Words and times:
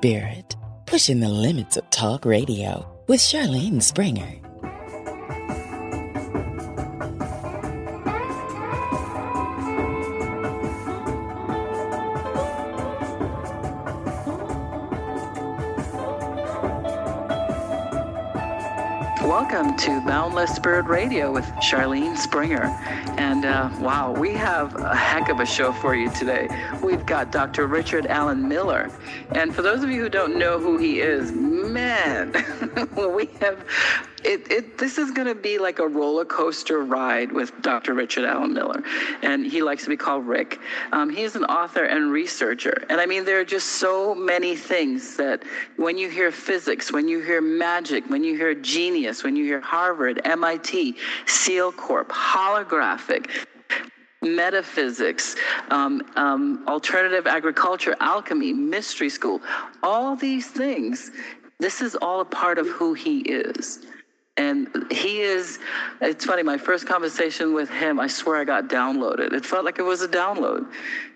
Spirit, 0.00 0.56
pushing 0.86 1.20
the 1.20 1.28
limits 1.28 1.76
of 1.76 1.90
talk 1.90 2.24
radio 2.24 2.90
with 3.06 3.20
Charlene 3.20 3.82
Springer. 3.82 4.49
To 19.80 19.98
Boundless 20.02 20.54
Spirit 20.54 20.84
Radio 20.88 21.32
with 21.32 21.46
Charlene 21.54 22.14
Springer. 22.14 22.64
And 23.16 23.46
uh, 23.46 23.70
wow, 23.80 24.12
we 24.12 24.34
have 24.34 24.76
a 24.76 24.94
heck 24.94 25.30
of 25.30 25.40
a 25.40 25.46
show 25.46 25.72
for 25.72 25.94
you 25.94 26.10
today. 26.10 26.48
We've 26.82 27.06
got 27.06 27.32
Dr. 27.32 27.66
Richard 27.66 28.04
Alan 28.04 28.46
Miller. 28.46 28.90
And 29.30 29.54
for 29.54 29.62
those 29.62 29.82
of 29.82 29.90
you 29.90 30.02
who 30.02 30.10
don't 30.10 30.36
know 30.36 30.58
who 30.58 30.76
he 30.76 31.00
is, 31.00 31.32
man, 31.72 32.32
we 33.14 33.26
have 33.40 33.64
it, 34.22 34.50
it, 34.50 34.76
this 34.76 34.98
is 34.98 35.10
going 35.10 35.26
to 35.26 35.34
be 35.34 35.58
like 35.58 35.78
a 35.78 35.88
roller 35.88 36.26
coaster 36.26 36.80
ride 36.84 37.32
with 37.32 37.52
Dr. 37.62 37.94
Richard 37.94 38.24
Alan 38.24 38.52
Miller. 38.52 38.82
And 39.22 39.46
he 39.46 39.62
likes 39.62 39.84
to 39.84 39.88
be 39.88 39.96
called 39.96 40.26
Rick. 40.26 40.58
Um, 40.92 41.10
is 41.10 41.36
an 41.36 41.44
author 41.44 41.84
and 41.84 42.12
researcher. 42.12 42.84
And 42.90 43.00
I 43.00 43.06
mean, 43.06 43.24
there 43.24 43.40
are 43.40 43.44
just 43.44 43.66
so 43.66 44.14
many 44.14 44.56
things 44.56 45.16
that 45.16 45.42
when 45.76 45.96
you 45.96 46.10
hear 46.10 46.30
physics, 46.30 46.92
when 46.92 47.08
you 47.08 47.20
hear 47.20 47.40
magic, 47.40 48.08
when 48.10 48.22
you 48.22 48.36
hear 48.36 48.54
genius, 48.54 49.24
when 49.24 49.36
you 49.36 49.44
hear 49.44 49.60
Harvard, 49.60 50.20
MIT, 50.24 50.96
SEAL 51.26 51.72
Corp, 51.72 52.10
holographic, 52.10 53.30
metaphysics, 54.22 55.36
um, 55.70 56.02
um, 56.16 56.62
alternative 56.68 57.26
agriculture, 57.26 57.96
alchemy, 58.00 58.52
mystery 58.52 59.08
school, 59.08 59.40
all 59.82 60.14
these 60.14 60.46
things, 60.46 61.10
this 61.60 61.80
is 61.80 61.94
all 61.96 62.20
a 62.20 62.24
part 62.24 62.58
of 62.58 62.68
who 62.68 62.94
he 62.94 63.20
is. 63.20 63.86
And 64.36 64.86
he 64.90 65.20
is, 65.20 65.58
it's 66.00 66.24
funny, 66.24 66.42
my 66.42 66.56
first 66.56 66.86
conversation 66.86 67.52
with 67.52 67.68
him, 67.68 68.00
I 68.00 68.06
swear 68.06 68.36
I 68.36 68.44
got 68.44 68.68
downloaded. 68.68 69.34
It 69.34 69.44
felt 69.44 69.66
like 69.66 69.78
it 69.78 69.82
was 69.82 70.00
a 70.00 70.08
download. 70.08 70.66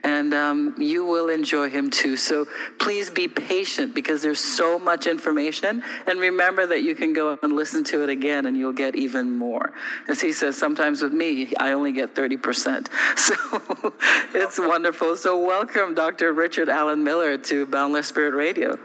And 0.03 0.34
um, 0.34 0.75
you 0.77 1.06
will 1.06 1.31
enjoy 1.31 1.70
him 1.70 1.89
too. 1.89 2.19
So 2.19 2.47
please 2.78 3.09
be 3.09 3.27
patient 3.27 3.95
because 3.95 4.20
there's 4.20 4.41
so 4.41 4.78
much 4.78 5.06
information. 5.06 5.83
And 6.06 6.20
remember 6.20 6.67
that 6.67 6.83
you 6.83 6.95
can 6.95 7.14
go 7.14 7.39
and 7.42 7.55
listen 7.55 7.83
to 7.84 8.03
it 8.03 8.11
again 8.11 8.45
and 8.45 8.58
you'll 8.58 8.73
get 8.73 8.95
even 8.95 9.31
more. 9.39 9.73
As 10.08 10.20
he 10.20 10.31
says, 10.31 10.58
sometimes 10.58 11.01
with 11.01 11.14
me, 11.14 11.55
I 11.58 11.73
only 11.73 11.92
get 11.92 12.14
30%. 12.14 12.89
So 13.17 13.95
it's 14.34 14.58
wonderful. 14.58 15.17
So 15.17 15.39
welcome, 15.39 15.95
Dr. 15.95 16.34
Richard 16.34 16.69
Alan 16.69 17.03
Miller 17.03 17.39
to 17.39 17.64
Boundless 17.64 18.08
Spirit 18.08 18.34
Radio. 18.34 18.79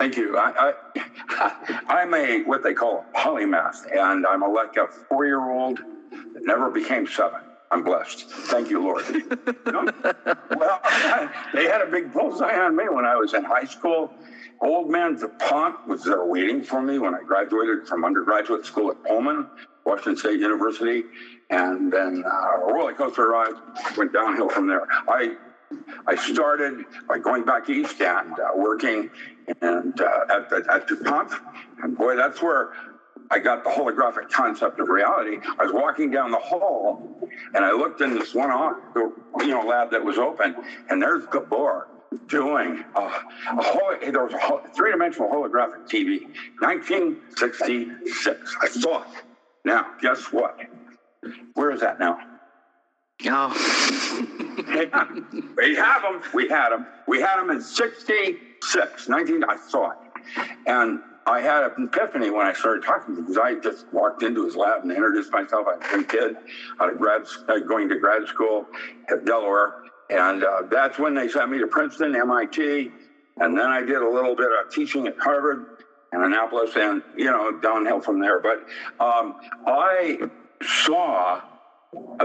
Thank 0.00 0.16
you. 0.16 0.38
I, 0.38 0.72
I, 0.96 1.84
I'm 1.88 2.14
a 2.14 2.42
what 2.44 2.62
they 2.62 2.72
call 2.72 3.04
a 3.12 3.18
polymath, 3.18 3.84
and 3.94 4.26
I'm 4.26 4.42
a, 4.42 4.48
like 4.48 4.78
a 4.78 4.86
four-year-old 4.86 5.76
that 5.76 6.46
never 6.46 6.70
became 6.70 7.06
seven. 7.06 7.42
I'm 7.70 7.84
blessed. 7.84 8.30
Thank 8.30 8.70
you, 8.70 8.82
Lord. 8.82 9.04
well, 9.66 10.80
they 11.54 11.64
had 11.64 11.82
a 11.82 11.90
big 11.90 12.14
bullseye 12.14 12.58
on 12.58 12.74
me 12.76 12.84
when 12.88 13.04
I 13.04 13.14
was 13.14 13.34
in 13.34 13.44
high 13.44 13.66
school. 13.66 14.10
Old 14.62 14.90
man 14.90 15.16
DuPont 15.16 15.86
was 15.86 16.02
there 16.02 16.24
waiting 16.24 16.62
for 16.62 16.80
me 16.80 16.98
when 16.98 17.14
I 17.14 17.20
graduated 17.20 17.86
from 17.86 18.02
undergraduate 18.02 18.64
school 18.64 18.90
at 18.90 19.04
Pullman, 19.04 19.48
Washington 19.84 20.16
State 20.16 20.40
University, 20.40 21.04
and 21.50 21.92
then 21.92 22.24
uh, 22.26 22.62
a 22.62 22.72
roller 22.72 22.94
coaster 22.94 23.28
ride 23.28 23.52
went 23.98 24.14
downhill 24.14 24.48
from 24.48 24.66
there. 24.66 24.86
I 25.10 25.36
I 26.06 26.16
started 26.16 26.84
by 27.08 27.18
going 27.18 27.44
back 27.44 27.68
east 27.68 28.00
and 28.00 28.32
uh, 28.32 28.48
working 28.56 29.10
and 29.60 30.00
uh, 30.00 30.20
at, 30.30 30.50
the, 30.50 30.64
at 30.70 30.86
DuPont. 30.86 31.32
And 31.82 31.96
boy, 31.96 32.16
that's 32.16 32.42
where 32.42 32.72
I 33.30 33.38
got 33.38 33.64
the 33.64 33.70
holographic 33.70 34.30
concept 34.30 34.80
of 34.80 34.88
reality. 34.88 35.38
I 35.58 35.64
was 35.64 35.72
walking 35.72 36.10
down 36.10 36.30
the 36.30 36.38
hall 36.38 37.18
and 37.54 37.64
I 37.64 37.72
looked 37.72 38.00
in 38.00 38.14
this 38.14 38.34
one 38.34 38.50
off, 38.50 38.76
the 38.94 39.12
you 39.38 39.48
know 39.48 39.62
lab 39.62 39.90
that 39.92 40.04
was 40.04 40.18
open, 40.18 40.56
and 40.88 41.00
there's 41.00 41.26
Gabor 41.26 41.88
doing 42.26 42.84
a, 42.96 43.00
a 43.00 43.62
whole, 43.62 43.94
there 44.00 44.24
was 44.24 44.34
a 44.34 44.38
whole, 44.38 44.60
three-dimensional 44.74 45.28
holographic 45.30 45.88
TV, 45.88 46.22
1966. 46.58 48.56
I 48.60 48.68
saw 48.68 49.02
it. 49.02 49.08
Now, 49.64 49.86
guess 50.02 50.32
what? 50.32 50.58
Where 51.54 51.70
is 51.70 51.80
that 51.80 52.00
now? 52.00 52.18
Oh. 53.26 53.52
we 55.56 55.76
have 55.76 56.02
them. 56.02 56.22
We 56.34 56.48
had 56.48 56.70
them. 56.70 56.86
We 57.06 57.20
had 57.20 57.38
them 57.38 57.50
in 57.50 57.60
66, 58.70 59.08
19, 59.08 59.44
I 59.44 59.56
saw 59.56 59.90
it. 59.90 59.98
And 60.66 61.00
I 61.26 61.40
had 61.40 61.64
an 61.64 61.88
epiphany 61.92 62.30
when 62.30 62.46
I 62.46 62.52
started 62.52 62.82
talking 62.84 63.14
to 63.14 63.20
him 63.20 63.26
because 63.26 63.38
I 63.38 63.54
just 63.54 63.84
walked 63.92 64.22
into 64.22 64.44
his 64.44 64.56
lab 64.56 64.82
and 64.82 64.90
introduced 64.90 65.32
myself. 65.32 65.66
I 65.66 65.76
was 65.76 66.04
a 66.04 66.06
kid 66.06 66.36
out 66.80 66.90
of 66.90 66.98
grad, 66.98 67.22
uh, 67.48 67.58
going 67.58 67.88
to 67.88 67.96
grad 67.96 68.26
school 68.26 68.66
at 69.10 69.24
Delaware. 69.24 69.74
And 70.08 70.42
uh, 70.42 70.62
that's 70.70 70.98
when 70.98 71.14
they 71.14 71.28
sent 71.28 71.50
me 71.50 71.58
to 71.58 71.66
Princeton, 71.66 72.16
MIT. 72.16 72.90
And 73.36 73.56
then 73.56 73.66
I 73.66 73.80
did 73.82 74.02
a 74.02 74.08
little 74.08 74.34
bit 74.34 74.48
of 74.48 74.70
teaching 74.70 75.06
at 75.06 75.14
Harvard 75.20 75.66
and 76.12 76.24
Annapolis 76.24 76.72
and, 76.76 77.02
you 77.16 77.26
know, 77.26 77.52
downhill 77.52 78.00
from 78.00 78.18
there. 78.20 78.40
But 78.40 78.64
um, 78.98 79.34
I 79.66 80.18
saw 80.62 81.40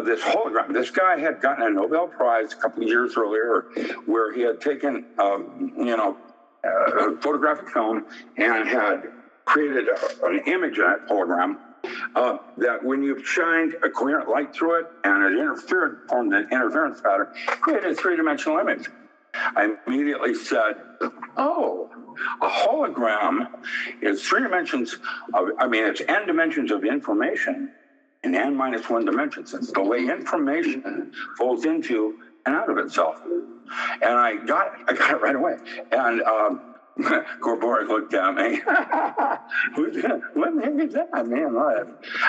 this 0.04 0.22
hologram. 0.22 0.74
This 0.74 0.90
guy 0.92 1.20
had 1.20 1.40
gotten 1.42 1.66
a 1.66 1.70
Nobel 1.70 2.08
Prize 2.08 2.54
a 2.54 2.56
couple 2.56 2.84
of 2.84 2.90
years 2.90 3.16
earlier, 3.18 3.66
where 4.06 4.34
he 4.34 4.42
had 4.42 4.60
taken, 4.60 5.06
um, 5.20 5.72
you 5.78 5.96
know, 5.98 6.18
a 6.66 7.18
photographic 7.22 7.70
film 7.70 8.06
and 8.38 8.68
had 8.68 9.04
created 9.46 9.88
a, 9.88 10.26
an 10.26 10.42
image 10.48 10.78
in 10.78 10.84
that 10.84 11.08
hologram 11.08 11.58
uh, 12.16 12.38
that 12.58 12.84
when 12.84 13.04
you 13.04 13.24
shined 13.24 13.76
a 13.84 13.90
coherent 13.90 14.28
light 14.28 14.54
through 14.54 14.80
it 14.80 14.86
and 15.04 15.24
it 15.24 15.40
interfered, 15.40 16.00
formed 16.10 16.34
an 16.34 16.48
interference 16.52 17.00
pattern, 17.02 17.28
created 17.46 17.92
a 17.92 17.96
three-dimensional 17.96 18.58
image. 18.60 18.88
I 19.34 19.76
immediately 19.86 20.34
said, 20.34 20.76
"Oh, 21.36 21.90
a 22.42 22.48
hologram 22.48 23.48
is 24.02 24.24
three 24.24 24.42
dimensions 24.42 24.98
of, 25.34 25.50
I 25.60 25.68
mean, 25.68 25.84
it's 25.84 26.02
n 26.08 26.26
dimensions 26.26 26.72
of 26.72 26.84
information." 26.86 27.72
in 28.26 28.34
n 28.34 28.56
minus 28.56 28.90
one 28.90 29.06
dimensions. 29.06 29.54
It's 29.54 29.72
the 29.72 29.84
way 29.84 30.00
information 30.00 31.14
folds 31.38 31.66
into 31.66 32.18
and 32.46 32.56
out 32.56 32.70
of 32.70 32.78
itself. 32.78 33.18
And 34.02 34.14
I 34.14 34.36
got 34.36 34.68
it. 34.68 34.74
I 34.88 34.94
got 34.94 35.12
it 35.12 35.22
right 35.22 35.36
away. 35.36 35.56
And 35.92 36.22
um, 36.22 36.76
Gabor 37.44 37.86
looked 37.86 38.14
at 38.14 38.36
me. 38.36 38.62
what 38.66 39.94
the 39.94 40.62
heck 40.64 40.88
is 40.88 40.94
that, 40.94 41.28
man? 41.28 41.58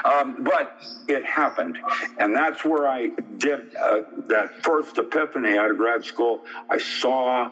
Um, 0.05 0.43
but 0.43 0.77
it 1.09 1.25
happened. 1.25 1.79
And 2.19 2.35
that's 2.35 2.65
where 2.65 2.89
I 2.89 3.11
did 3.39 3.77
uh, 3.77 4.01
that 4.29 4.63
first 4.63 4.99
epiphany 4.99 5.57
out 5.57 5.71
of 5.71 5.77
grad 5.77 6.05
school. 6.05 6.41
I 6.69 6.79
saw 6.79 7.51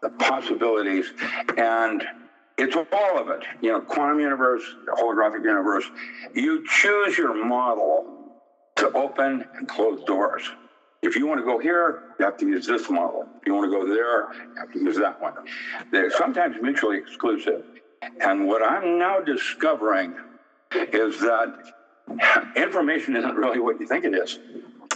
the 0.00 0.10
possibilities 0.10 1.12
and 1.56 2.04
it's 2.56 2.76
all 2.76 3.18
of 3.18 3.28
it. 3.28 3.44
You 3.60 3.72
know, 3.72 3.80
quantum 3.80 4.20
universe, 4.20 4.62
holographic 4.88 5.42
universe. 5.42 5.84
You 6.34 6.64
choose 6.66 7.18
your 7.18 7.34
model 7.34 8.06
to 8.76 8.90
open 8.92 9.44
and 9.54 9.68
close 9.68 10.02
doors. 10.04 10.50
If 11.04 11.16
you 11.16 11.26
want 11.26 11.38
to 11.40 11.44
go 11.44 11.58
here, 11.58 12.00
you 12.18 12.24
have 12.24 12.38
to 12.38 12.46
use 12.46 12.66
this 12.66 12.88
model. 12.88 13.26
If 13.40 13.46
you 13.46 13.54
want 13.54 13.70
to 13.70 13.78
go 13.78 13.86
there, 13.86 14.32
you 14.32 14.58
have 14.58 14.72
to 14.72 14.78
use 14.78 14.96
that 14.96 15.20
one. 15.20 15.34
They're 15.92 16.10
sometimes 16.10 16.56
mutually 16.62 16.96
exclusive. 16.96 17.62
And 18.20 18.46
what 18.46 18.62
I'm 18.62 18.98
now 18.98 19.20
discovering 19.20 20.14
is 20.72 21.20
that 21.20 21.54
information 22.56 23.16
isn't 23.16 23.34
really 23.34 23.60
what 23.60 23.78
you 23.80 23.86
think 23.86 24.04
it 24.04 24.14
is 24.14 24.38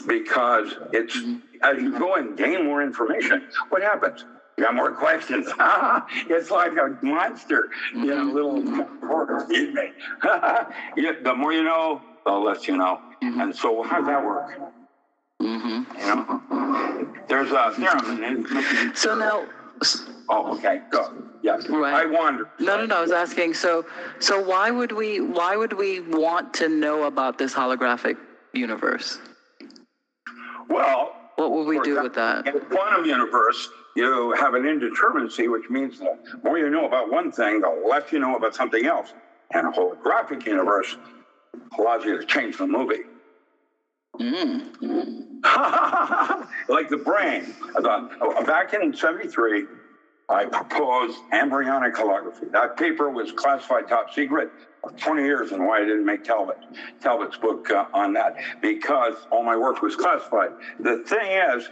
because 0.06 0.75
it's 0.93 1.16
as 1.62 1.82
you 1.82 1.99
go 1.99 2.14
and 2.14 2.37
gain 2.37 2.64
more 2.64 2.82
information, 2.82 3.43
what 3.69 3.82
happens? 3.82 4.25
You 4.56 4.64
got 4.64 4.75
more 4.75 4.93
questions. 4.93 5.46
it's 6.28 6.50
like 6.50 6.72
a 6.72 6.96
monster, 7.05 7.69
you 7.94 8.06
know, 8.06 8.25
little 8.25 8.62
reporter. 8.62 9.46
Me. 9.49 9.93
the 11.22 11.34
more 11.37 11.52
you 11.52 11.64
know, 11.64 12.02
the 12.25 12.32
less 12.32 12.66
you 12.66 12.76
know. 12.76 13.00
Mm-hmm. 13.22 13.40
And 13.40 13.56
so, 13.56 13.82
how 13.82 13.99
does 13.99 14.06
that 14.06 14.25
work? 14.25 14.58
Mm-hmm. 15.40 15.77
There's 17.28 17.52
uh, 17.52 17.70
a 17.70 17.75
theorem. 17.75 18.94
So 18.94 19.14
now. 19.14 19.46
Oh, 20.31 20.56
okay. 20.56 20.81
Go. 20.90 21.14
Yes. 21.43 21.69
Right. 21.69 21.94
I 21.94 22.06
wonder. 22.06 22.49
No, 22.58 22.78
no, 22.78 22.87
no. 22.87 22.99
I 22.99 23.00
was 23.00 23.12
asking. 23.12 23.55
So, 23.55 23.87
so 24.19 24.43
why 24.43 24.70
would 24.70 24.93
we? 24.93 25.20
Why 25.20 25.56
would 25.56 25.72
we 25.72 26.00
want 26.00 26.52
to 26.55 26.69
know 26.69 27.05
about 27.05 27.38
this 27.38 27.55
holographic 27.55 28.16
universe? 28.52 29.19
Well, 30.69 31.14
what 31.37 31.52
would 31.52 31.66
we 31.66 31.81
do 31.81 32.02
with 32.02 32.14
that? 32.14 32.46
In 32.46 32.55
the 32.55 32.60
quantum 32.60 33.05
universe, 33.05 33.69
you 33.94 34.32
have 34.32 34.55
an 34.55 34.64
indeterminacy, 34.64 35.50
which 35.50 35.70
means 35.70 35.99
the 35.99 36.19
more 36.43 36.58
you 36.58 36.69
know 36.70 36.87
about 36.87 37.10
one 37.10 37.31
thing, 37.32 37.60
the 37.60 37.84
less 37.88 38.10
you 38.12 38.19
know 38.19 38.37
about 38.37 38.55
something 38.55 38.84
else. 38.87 39.12
And 39.52 39.66
a 39.66 39.70
holographic 39.70 40.44
universe 40.46 40.96
allows 41.78 42.05
you 42.05 42.19
to 42.19 42.26
change 42.26 42.58
the 42.58 42.66
movie. 42.66 43.05
Mm. 44.19 44.62
like 46.69 46.88
the 46.88 46.97
brain. 46.97 47.55
I 47.76 47.81
thought, 47.81 48.11
oh, 48.20 48.44
back 48.44 48.75
in 48.75 48.94
73, 48.94 49.65
I 50.29 50.44
proposed 50.47 51.17
embryonic 51.32 51.94
holography. 51.94 52.50
That 52.53 52.76
paper 52.76 53.11
was 53.11 53.32
classified 53.32 53.88
top 53.88 54.12
secret 54.12 54.50
for 54.82 54.91
20 54.93 55.23
years 55.23 55.53
and 55.53 55.65
why 55.65 55.79
I 55.79 55.85
didn't 55.85 56.05
make 56.05 56.25
Talbot, 56.25 56.59
Talbot's 57.00 57.38
book 57.38 57.70
uh, 57.70 57.87
on 57.94 58.12
that 58.15 58.35
because 58.61 59.15
all 59.31 59.43
my 59.44 59.56
work 59.56 59.82
was 59.82 59.97
classified. 59.97 60.50
The 60.81 60.99
thing 60.99 61.32
is, 61.32 61.69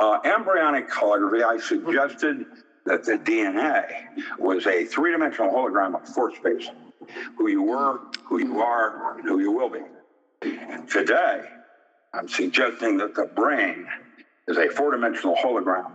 uh, 0.00 0.18
embryonic 0.24 0.90
holography, 0.90 1.44
I 1.44 1.58
suggested 1.58 2.46
that 2.86 3.04
the 3.04 3.18
DNA 3.18 3.84
was 4.38 4.66
a 4.66 4.84
three 4.84 5.12
dimensional 5.12 5.52
hologram 5.52 5.94
of 5.94 6.08
four 6.08 6.34
space 6.34 6.68
who 7.36 7.48
you 7.48 7.62
were, 7.62 8.00
who 8.24 8.38
you 8.38 8.60
are, 8.60 9.18
and 9.18 9.28
who 9.28 9.40
you 9.40 9.52
will 9.52 9.68
be. 9.68 9.80
And 10.42 10.88
today, 10.88 11.42
I'm 12.12 12.28
suggesting 12.28 12.96
that 12.98 13.14
the 13.14 13.26
brain 13.26 13.86
is 14.48 14.56
a 14.56 14.68
four 14.68 14.90
dimensional 14.90 15.36
hologram 15.36 15.92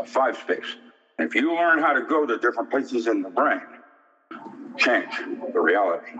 of 0.00 0.08
five 0.08 0.36
space. 0.36 0.76
And 1.18 1.28
if 1.28 1.34
you 1.34 1.54
learn 1.54 1.80
how 1.80 1.92
to 1.92 2.02
go 2.02 2.24
to 2.24 2.38
different 2.38 2.70
places 2.70 3.06
in 3.06 3.22
the 3.22 3.28
brain, 3.28 3.60
change 4.76 5.12
the 5.52 5.60
reality. 5.60 6.12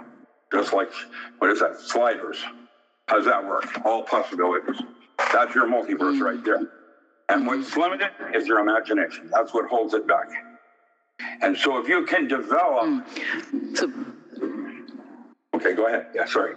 Just 0.53 0.73
like, 0.73 0.91
what 1.39 1.51
is 1.51 1.61
that? 1.61 1.81
Sliders. 1.81 2.43
How's 3.07 3.25
that 3.25 3.47
work? 3.47 3.65
All 3.85 4.03
possibilities. 4.03 4.81
That's 5.33 5.55
your 5.55 5.67
multiverse 5.67 6.21
right 6.21 6.43
there. 6.45 6.61
And 7.31 7.47
what's 7.47 7.77
limited 7.77 8.11
is 8.35 8.47
your 8.47 8.59
imagination. 8.59 9.31
That's 9.33 9.53
what 9.55 9.69
holds 9.69 9.95
it 9.95 10.07
back. 10.07 10.29
And 11.43 11.57
so 11.57 11.79
if 11.79 11.89
you 11.89 12.05
can 12.05 12.27
develop. 12.29 12.85
Mm. 12.85 13.77
So, 13.77 13.93
okay, 15.55 15.75
go 15.75 15.87
ahead. 15.87 16.07
Yeah, 16.15 16.27
sorry. 16.27 16.55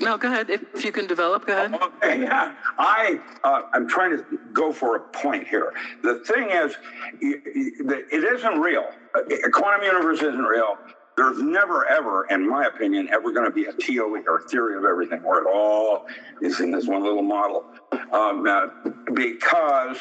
No, 0.00 0.18
go 0.18 0.28
ahead. 0.28 0.50
If 0.50 0.84
you 0.84 0.92
can 0.92 1.06
develop, 1.06 1.46
go 1.46 1.52
ahead. 1.54 1.74
Okay, 1.74 2.22
yeah. 2.22 2.54
I, 2.78 3.20
uh, 3.44 3.62
I'm 3.72 3.88
trying 3.88 4.16
to 4.16 4.24
go 4.52 4.72
for 4.72 4.96
a 4.96 5.00
point 5.00 5.46
here. 5.48 5.72
The 6.02 6.16
thing 6.20 6.50
is, 6.50 6.76
it 7.20 8.24
isn't 8.24 8.60
real. 8.60 8.86
A 9.14 9.50
quantum 9.50 9.84
universe 9.84 10.18
isn't 10.22 10.38
real. 10.42 10.76
There's 11.16 11.40
never, 11.40 11.86
ever, 11.86 12.26
in 12.28 12.46
my 12.46 12.66
opinion, 12.66 13.08
ever 13.10 13.32
going 13.32 13.46
to 13.46 13.50
be 13.50 13.64
a 13.64 13.72
TOE 13.72 14.22
or 14.26 14.42
theory 14.48 14.76
of 14.76 14.84
everything 14.84 15.22
where 15.22 15.42
it 15.42 15.46
all 15.46 16.06
is 16.42 16.60
in 16.60 16.70
this 16.70 16.86
one 16.86 17.02
little 17.02 17.22
model. 17.22 17.64
Um, 18.12 18.46
uh, 18.46 18.66
because 19.14 19.96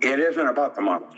it 0.00 0.20
isn't 0.20 0.46
about 0.46 0.76
the 0.76 0.82
models. 0.82 1.16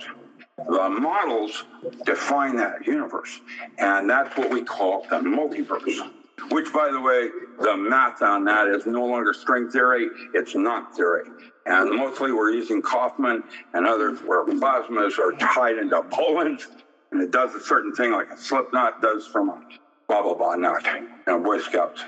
The 0.56 0.88
models 0.88 1.64
define 2.06 2.56
that 2.56 2.86
universe. 2.86 3.40
And 3.78 4.08
that's 4.08 4.34
what 4.38 4.50
we 4.50 4.62
call 4.62 5.02
the 5.10 5.16
multiverse 5.16 6.10
which, 6.50 6.72
by 6.72 6.90
the 6.90 7.00
way, 7.00 7.28
the 7.60 7.76
math 7.76 8.22
on 8.22 8.44
that 8.44 8.66
is 8.68 8.86
no 8.86 9.04
longer 9.04 9.32
string 9.32 9.68
theory, 9.68 10.08
it's 10.34 10.54
knot 10.54 10.94
theory. 10.96 11.24
And 11.66 11.90
mostly 11.96 12.32
we're 12.32 12.50
using 12.50 12.82
Kauffman 12.82 13.42
and 13.74 13.86
others 13.86 14.20
where 14.20 14.44
plasmas 14.44 15.18
are 15.18 15.32
tied 15.32 15.78
into 15.78 16.02
bullets, 16.02 16.66
and 17.12 17.22
it 17.22 17.30
does 17.30 17.54
a 17.54 17.60
certain 17.60 17.92
thing 17.94 18.12
like 18.12 18.30
a 18.30 18.36
slip 18.36 18.72
knot 18.72 19.00
does 19.02 19.26
from 19.26 19.50
a 19.50 19.60
blah, 20.08 20.22
blah, 20.22 20.34
blah 20.34 20.56
knot, 20.56 20.84
you 20.84 21.08
know, 21.26 21.38
Boy 21.38 21.58
Scouts. 21.58 22.02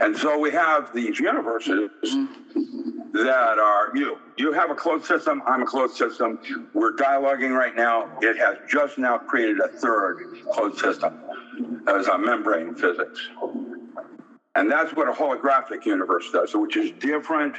And 0.00 0.16
so 0.16 0.38
we 0.38 0.50
have 0.50 0.92
these 0.94 1.18
universes 1.18 1.90
that 3.12 3.58
are 3.58 3.90
you. 3.94 4.18
You 4.36 4.52
have 4.52 4.70
a 4.70 4.74
closed 4.74 5.04
system, 5.04 5.42
I'm 5.46 5.62
a 5.62 5.66
closed 5.66 5.96
system. 5.96 6.38
We're 6.72 6.92
dialoguing 6.92 7.56
right 7.56 7.76
now. 7.76 8.10
It 8.22 8.38
has 8.38 8.56
just 8.68 8.98
now 8.98 9.18
created 9.18 9.60
a 9.60 9.68
third 9.68 10.18
closed 10.52 10.78
system 10.78 11.20
as 11.86 12.06
a 12.08 12.18
membrane 12.18 12.74
physics. 12.74 13.28
And 14.54 14.70
that's 14.70 14.94
what 14.94 15.08
a 15.08 15.12
holographic 15.12 15.84
universe 15.86 16.30
does, 16.32 16.54
which 16.54 16.76
is 16.76 16.90
different 16.92 17.56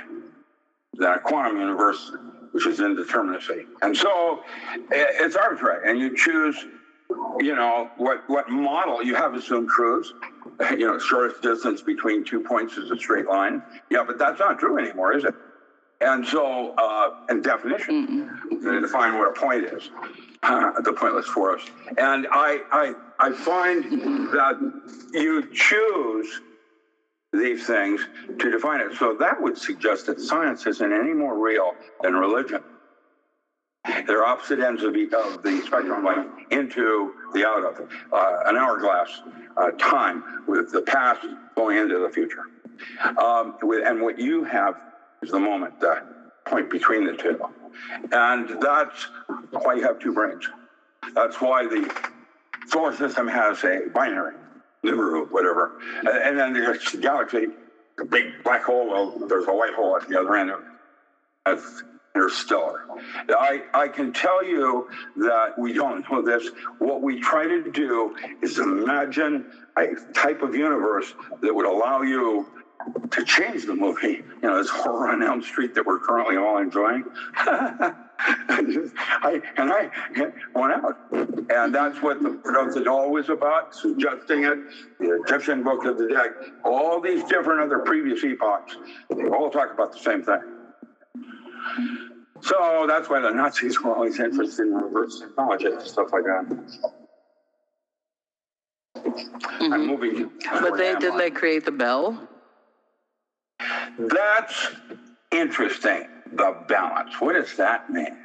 than 0.94 1.12
a 1.12 1.20
quantum 1.20 1.58
universe, 1.58 2.12
which 2.52 2.68
is 2.68 2.80
indeterminacy. 2.80 3.66
And 3.82 3.96
so 3.96 4.44
it's 4.92 5.36
arbitrary, 5.36 5.90
and 5.90 6.00
you 6.00 6.16
choose, 6.16 6.66
you 7.40 7.56
know, 7.56 7.90
what, 7.98 8.28
what 8.28 8.50
model 8.50 9.04
you 9.04 9.16
have 9.16 9.34
assumed 9.34 9.70
cruise. 9.70 10.14
You 10.72 10.88
know, 10.88 11.00
shortest 11.00 11.42
distance 11.42 11.82
between 11.82 12.24
two 12.24 12.40
points 12.40 12.78
is 12.78 12.92
a 12.92 12.98
straight 12.98 13.26
line. 13.28 13.64
Yeah, 13.90 14.04
but 14.06 14.20
that's 14.20 14.40
not 14.40 14.60
true 14.60 14.78
anymore, 14.78 15.14
is 15.18 15.24
it? 15.24 15.34
And 16.00 16.26
so, 16.26 16.74
uh, 16.78 17.16
and 17.30 17.44
definition, 17.44 18.38
mm-hmm. 18.52 18.82
define 18.82 19.18
what 19.18 19.30
a 19.30 19.40
point 19.40 19.66
is, 19.66 19.90
uh, 20.44 20.80
the 20.82 20.94
pointless 20.94 21.26
forest. 21.26 21.72
And 21.98 22.28
I, 22.32 22.60
I, 22.72 22.94
I 23.20 23.32
find 23.32 23.84
that 24.32 24.82
you 25.14 25.50
choose 25.54 26.42
these 27.32 27.66
things 27.66 28.06
to 28.40 28.52
define 28.52 28.82
it. 28.82 28.96
So 28.98 29.16
that 29.20 29.42
would 29.42 29.58
suggest 29.58 30.06
that 30.06 30.20
science 30.20 30.68
isn't 30.68 30.94
any 30.94 31.14
more 31.14 31.38
real 31.38 31.74
than 32.02 32.14
religion. 32.14 32.64
They're 33.86 34.24
opposite 34.24 34.60
ends 34.60 34.84
of 34.84 34.94
the, 34.94 35.04
of 35.18 35.44
the 35.44 35.62
spectrum, 35.66 36.06
like 36.06 36.26
into 36.52 37.14
the 37.34 37.46
out 37.46 37.66
of 37.66 37.90
uh, 38.14 38.40
an 38.46 38.56
hourglass 38.56 39.22
uh, 39.58 39.72
time 39.72 40.24
with 40.48 40.72
the 40.72 40.82
past 40.82 41.26
going 41.56 41.78
into 41.78 42.00
the 42.00 42.10
future. 42.10 42.44
Um, 43.18 43.56
with, 43.62 43.86
and 43.86 44.02
what 44.02 44.18
you 44.18 44.44
have 44.46 44.76
is 45.22 45.32
the 45.32 45.40
moment, 45.40 45.80
the 45.80 46.02
point 46.46 46.70
between 46.70 47.06
the 47.06 47.14
two. 47.14 47.40
And 48.12 48.62
that's 48.62 49.08
why 49.52 49.76
you 49.76 49.84
have 49.84 50.00
two 50.00 50.14
brains. 50.14 50.48
That's 51.14 51.42
why 51.42 51.66
the 51.66 51.94
solar 52.68 52.96
system 52.96 53.28
has 53.28 53.64
a 53.64 53.90
binary, 53.94 54.36
Nibiru, 54.84 55.30
whatever. 55.30 55.80
And, 56.00 56.08
and 56.08 56.40
then 56.40 56.54
there's 56.54 56.90
the 56.92 57.00
galaxy, 57.00 57.48
a 58.00 58.06
big 58.06 58.44
black 58.44 58.64
hole, 58.64 59.20
there's 59.28 59.48
a 59.48 59.54
white 59.54 59.74
hole 59.74 59.98
at 59.98 60.08
the 60.08 60.20
other 60.20 60.36
end 60.36 60.52
of 60.52 60.60
it. 60.60 61.84
Interstellar. 62.16 62.86
I, 63.30 63.64
I 63.74 63.88
can 63.88 64.14
tell 64.14 64.44
you 64.44 64.90
that 65.18 65.58
we 65.58 65.74
don't 65.74 66.10
know 66.12 66.22
this. 66.22 66.50
What 66.80 67.02
we 67.02 67.20
try 67.20 67.46
to 67.46 67.72
do 67.72 68.16
is 68.42 68.60
imagine 68.60 69.52
a 69.78 69.88
type 70.14 70.42
of 70.42 70.56
universe 70.56 71.14
that 71.42 71.54
would 71.54 71.66
allow 71.66 72.02
you 72.02 72.48
to 73.12 73.24
change 73.24 73.66
the 73.66 73.74
movie, 73.74 74.24
you 74.42 74.42
know, 74.42 74.58
this 74.58 74.70
horror 74.70 75.10
on 75.10 75.24
Elm 75.24 75.42
Street 75.42 75.74
that 75.74 75.86
we're 75.86 76.00
currently 76.00 76.36
all 76.36 76.58
enjoying. 76.58 77.06
I, 77.36 79.42
and 79.58 79.72
I 79.72 79.90
went 80.54 80.74
out. 80.74 80.98
And 81.50 81.74
that's 81.74 82.02
what 82.02 82.22
the 82.22 82.40
the 82.74 82.82
Doll 82.84 83.12
was 83.12 83.30
about, 83.30 83.74
suggesting 83.74 84.44
it, 84.44 84.60
the 85.00 85.22
Egyptian 85.24 85.64
Book 85.64 85.86
of 85.86 85.98
the 85.98 86.08
Dead, 86.08 86.32
all 86.66 87.00
these 87.00 87.24
different 87.24 87.62
other 87.62 87.80
previous 87.80 88.24
epochs, 88.24 88.76
they 89.10 89.28
all 89.30 89.50
talk 89.50 89.74
about 89.74 89.94
the 89.94 90.00
same 90.00 90.24
thing. 90.24 90.63
So 92.42 92.86
that's 92.88 93.10
why 93.10 93.20
the 93.22 93.30
Nazis 93.32 93.82
were 93.82 93.96
always 93.96 94.20
interested 94.20 94.68
in 94.68 94.74
reverse 94.74 95.20
technology 95.20 95.68
and 95.68 95.82
stuff 95.82 96.12
like 96.12 96.24
that. 96.24 96.46
Mm-hmm. 98.98 99.74
I'm 99.74 99.88
moving. 99.88 100.32
But 100.52 100.78
they 100.78 100.94
didn't 100.96 101.18
they 101.18 101.32
create 101.32 101.66
the 101.66 101.72
bell? 101.72 102.28
That's 103.98 104.72
interesting. 105.32 106.08
The 106.34 106.56
balance. 106.68 107.22
What 107.22 107.34
does 107.34 107.56
that 107.58 107.90
mean? 107.90 108.18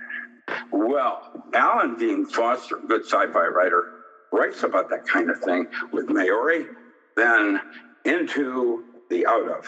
Well, 0.73 1.45
Alan 1.55 1.97
Dean 1.97 2.25
Foster, 2.27 2.79
good 2.89 3.05
sci-fi 3.05 3.47
writer, 3.47 3.93
writes 4.33 4.63
about 4.63 4.89
that 4.91 5.07
kind 5.07 5.31
of 5.31 5.39
thing 5.41 5.67
with 5.93 6.09
Maori, 6.09 6.67
then 7.17 7.61
into 8.05 8.85
the 9.11 9.27
out 9.27 9.49
of. 9.49 9.67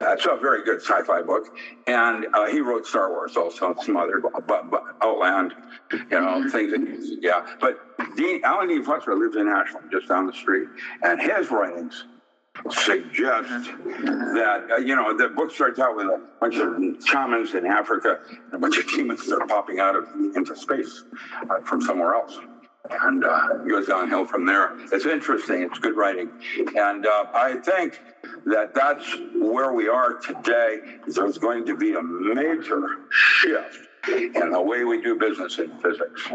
That's 0.00 0.24
a 0.24 0.34
very 0.36 0.64
good 0.64 0.80
sci-fi 0.80 1.20
book, 1.20 1.54
and 1.86 2.26
uh, 2.32 2.46
he 2.46 2.60
wrote 2.60 2.86
Star 2.86 3.10
Wars 3.10 3.36
also, 3.36 3.74
some 3.82 3.98
other, 3.98 4.18
but, 4.18 4.70
but 4.70 4.82
Outland, 5.02 5.52
you 5.92 5.98
know, 6.10 6.40
mm-hmm. 6.40 6.48
things 6.48 6.72
that, 6.72 7.18
yeah. 7.20 7.46
But 7.60 7.78
Dean, 8.16 8.40
Alan 8.42 8.68
Dean 8.68 8.82
Foster 8.82 9.14
lives 9.14 9.36
in 9.36 9.46
Ashland, 9.46 9.90
just 9.92 10.08
down 10.08 10.26
the 10.26 10.32
street, 10.32 10.68
and 11.02 11.20
his 11.20 11.50
writings 11.50 12.04
suggest 12.70 13.70
that 13.94 14.66
uh, 14.72 14.76
you 14.76 14.96
know 14.96 15.16
the 15.16 15.28
book 15.28 15.50
starts 15.50 15.78
out 15.78 15.96
with 15.96 16.06
a 16.06 16.20
bunch 16.40 16.56
of 16.56 16.76
shamans 17.06 17.54
in 17.54 17.66
Africa 17.66 18.20
and 18.28 18.54
a 18.54 18.58
bunch 18.58 18.78
of 18.78 18.88
demons 18.88 19.26
that 19.26 19.40
are 19.40 19.46
popping 19.46 19.80
out 19.80 19.96
of 19.96 20.08
into 20.34 20.56
space 20.56 21.04
uh, 21.50 21.60
from 21.60 21.80
somewhere 21.82 22.14
else. 22.14 22.38
And 22.90 23.24
uh, 23.24 23.58
goes 23.68 23.86
downhill 23.86 24.26
from 24.26 24.46
there. 24.46 24.72
It's 24.90 25.04
interesting. 25.04 25.62
It's 25.62 25.78
good 25.78 25.96
writing, 25.96 26.30
and 26.74 27.06
uh, 27.06 27.26
I 27.34 27.56
think 27.62 28.00
that 28.46 28.74
that's 28.74 29.04
where 29.34 29.72
we 29.72 29.88
are 29.88 30.14
today. 30.14 30.78
There's 31.06 31.38
going 31.38 31.66
to 31.66 31.76
be 31.76 31.94
a 31.94 32.02
major 32.02 32.98
shift 33.10 33.88
in 34.08 34.50
the 34.50 34.60
way 34.60 34.84
we 34.84 35.00
do 35.02 35.14
business 35.14 35.58
in 35.58 35.70
physics. 35.78 36.28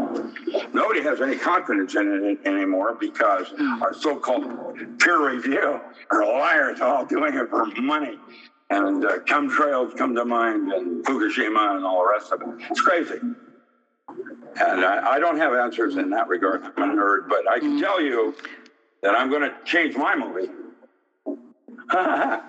Nobody 0.73 1.01
has 1.01 1.21
any 1.21 1.37
confidence 1.37 1.95
in 1.95 2.37
it 2.43 2.47
anymore 2.47 2.95
because 2.99 3.53
our 3.81 3.93
so-called 3.93 4.99
peer 4.99 5.29
review 5.29 5.79
are 6.11 6.25
liars 6.25 6.81
all 6.81 7.05
doing 7.05 7.33
it 7.33 7.49
for 7.49 7.65
money. 7.81 8.19
And 8.69 9.05
uh, 9.05 9.19
chemtrails 9.19 9.95
come 9.95 10.15
to 10.15 10.25
mind 10.25 10.71
and 10.71 11.05
Fukushima 11.05 11.75
and 11.75 11.85
all 11.85 12.03
the 12.03 12.09
rest 12.11 12.31
of 12.31 12.41
it. 12.41 12.47
It's 12.69 12.81
crazy. 12.81 13.19
And 14.57 14.85
I, 14.85 15.13
I 15.13 15.19
don't 15.19 15.37
have 15.37 15.53
answers 15.53 15.97
in 15.97 16.09
that 16.11 16.27
regard. 16.27 16.63
I'm 16.77 16.91
a 16.91 16.93
nerd, 16.95 17.29
but 17.29 17.49
I 17.49 17.59
can 17.59 17.79
tell 17.79 18.01
you 18.01 18.33
that 19.03 19.13
I'm 19.15 19.29
going 19.29 19.41
to 19.41 19.53
change 19.65 19.95
my 19.95 20.15
movie. 20.15 20.49
I'm 21.89 22.41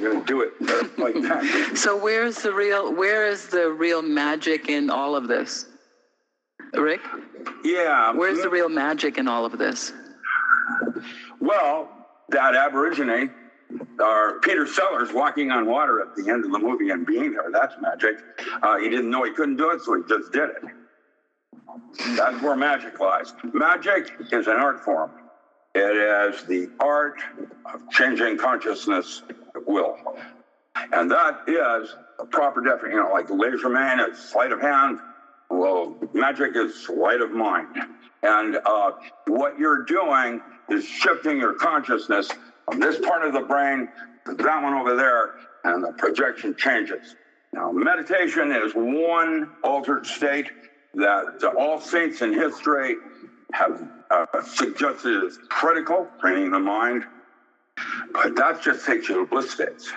going 0.00 0.20
to 0.20 0.26
do 0.26 0.40
it 0.40 0.52
like 0.98 1.14
that. 1.14 1.72
So 1.76 1.96
where's 1.96 2.42
the 2.42 2.52
real? 2.52 2.92
Where 2.94 3.26
is 3.26 3.46
the 3.48 3.70
real 3.70 4.02
magic 4.02 4.68
in 4.68 4.90
all 4.90 5.14
of 5.14 5.28
this? 5.28 5.66
Rick? 6.74 7.00
Yeah. 7.64 8.12
Where's 8.12 8.42
the 8.42 8.50
real 8.50 8.68
magic 8.68 9.18
in 9.18 9.28
all 9.28 9.44
of 9.44 9.56
this? 9.58 9.92
Well, 11.40 11.88
that 12.30 12.54
Aborigine, 12.54 13.30
or 14.00 14.40
Peter 14.40 14.66
Sellers 14.66 15.12
walking 15.12 15.50
on 15.50 15.66
water 15.66 16.02
at 16.02 16.14
the 16.16 16.30
end 16.30 16.44
of 16.44 16.52
the 16.52 16.58
movie 16.58 16.90
and 16.90 17.06
being 17.06 17.32
there, 17.32 17.50
that's 17.52 17.74
magic. 17.80 18.16
Uh, 18.62 18.78
he 18.78 18.88
didn't 18.90 19.10
know 19.10 19.24
he 19.24 19.32
couldn't 19.32 19.56
do 19.56 19.70
it, 19.70 19.80
so 19.82 19.94
he 19.94 20.02
just 20.08 20.32
did 20.32 20.50
it. 20.50 20.62
That's 22.16 22.42
where 22.42 22.56
magic 22.56 22.98
lies. 23.00 23.32
Magic 23.52 24.10
is 24.32 24.46
an 24.46 24.56
art 24.56 24.84
form. 24.84 25.10
It 25.74 26.34
is 26.34 26.42
the 26.44 26.68
art 26.80 27.20
of 27.72 27.88
changing 27.90 28.38
consciousness 28.38 29.22
at 29.54 29.66
will. 29.66 29.96
And 30.92 31.10
that 31.10 31.40
is 31.46 31.94
a 32.18 32.26
proper 32.26 32.60
definition, 32.60 32.98
you 32.98 33.02
know, 33.02 33.10
like 33.10 33.28
legerdemain 33.28 34.10
is 34.10 34.18
sleight 34.18 34.52
of 34.52 34.60
hand. 34.60 34.98
Well, 35.50 35.96
magic 36.12 36.56
is 36.56 36.84
sleight 36.84 37.20
of 37.20 37.32
mind. 37.32 37.68
And 38.22 38.58
uh, 38.64 38.92
what 39.26 39.58
you're 39.58 39.84
doing 39.84 40.40
is 40.68 40.84
shifting 40.84 41.38
your 41.38 41.54
consciousness 41.54 42.28
from 42.70 42.80
this 42.80 42.98
part 42.98 43.24
of 43.24 43.32
the 43.32 43.40
brain 43.40 43.88
to 44.26 44.34
that 44.34 44.62
one 44.62 44.74
over 44.74 44.94
there, 44.96 45.32
and 45.64 45.82
the 45.82 45.92
projection 45.92 46.54
changes. 46.56 47.14
Now, 47.52 47.70
meditation 47.72 48.52
is 48.52 48.72
one 48.74 49.48
altered 49.62 50.06
state 50.06 50.50
that 50.94 51.24
all 51.58 51.80
saints 51.80 52.20
in 52.22 52.32
history 52.32 52.96
have 53.52 53.88
uh, 54.10 54.26
suggested 54.42 55.24
is 55.24 55.38
critical, 55.48 56.08
training 56.20 56.50
the 56.50 56.58
mind. 56.58 57.04
But 58.12 58.36
that 58.36 58.62
just 58.62 58.84
takes 58.84 59.08
you 59.08 59.16
to 59.16 59.26
bliss 59.26 59.50
states. 59.50 59.90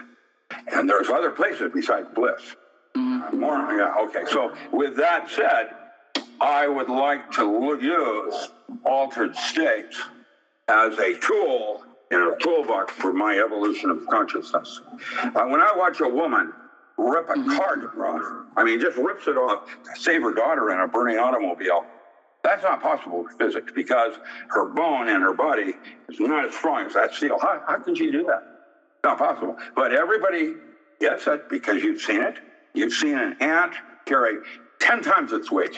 And 0.74 0.89
there's 0.89 1.10
other 1.10 1.31
places 1.31 1.72
besides 1.74 2.08
bliss. 2.13 2.41
Mm-hmm. 2.96 3.39
More, 3.39 3.58
yeah, 3.77 3.96
okay. 4.05 4.24
So 4.29 4.53
with 4.72 4.96
that 4.98 5.29
said, 5.29 5.72
I 6.39 6.67
would 6.67 6.89
like 6.89 7.31
to 7.34 7.77
use 7.81 8.50
altered 8.84 9.36
states 9.36 9.98
as 10.67 10.98
a 10.98 11.17
tool 11.20 11.84
in 12.12 12.20
a 12.20 12.36
toolbox 12.43 12.93
for 12.93 13.13
my 13.13 13.38
evolution 13.38 13.89
of 13.89 14.05
consciousness. 14.08 14.81
Uh, 15.24 15.46
when 15.46 15.62
I 15.62 15.74
watch 15.75 16.01
a 16.01 16.08
woman 16.08 16.51
rip 16.98 17.29
a 17.29 17.34
mm-hmm. 17.34 17.58
car 17.58 18.05
off, 18.05 18.48
I 18.58 18.63
mean, 18.63 18.79
just 18.79 18.98
rips 18.98 19.27
it 19.27 19.38
off 19.38 19.65
to 19.65 20.01
save 20.01 20.22
her 20.24 20.34
daughter 20.34 20.72
in 20.72 20.79
a 20.79 20.88
burning 20.88 21.17
automobile, 21.17 21.86
that's 22.43 22.63
not 22.63 22.81
possible 22.81 23.24
with 23.24 23.33
physics 23.38 23.71
because 23.75 24.13
her 24.50 24.65
bone 24.65 25.10
and 25.10 25.21
her 25.21 25.33
body 25.33 25.74
is 26.10 26.19
not 26.19 26.45
as 26.45 26.55
strong 26.55 26.86
as 26.86 26.93
that 26.93 27.13
seal. 27.13 27.38
How, 27.39 27.62
how 27.67 27.77
can 27.79 27.95
she 27.95 28.10
do 28.12 28.24
that? 28.25 28.43
Not 29.03 29.17
possible. 29.17 29.57
But 29.75 29.93
everybody 29.93 30.53
gets 31.00 31.27
it 31.27 31.50
because 31.50 31.83
you've 31.83 32.01
seen 32.01 32.21
it. 32.21 32.36
You've 32.74 32.93
seen 32.93 33.17
an 33.17 33.36
ant 33.41 33.74
carry 34.05 34.38
10 34.79 35.01
times 35.01 35.31
its 35.33 35.51
weight. 35.51 35.77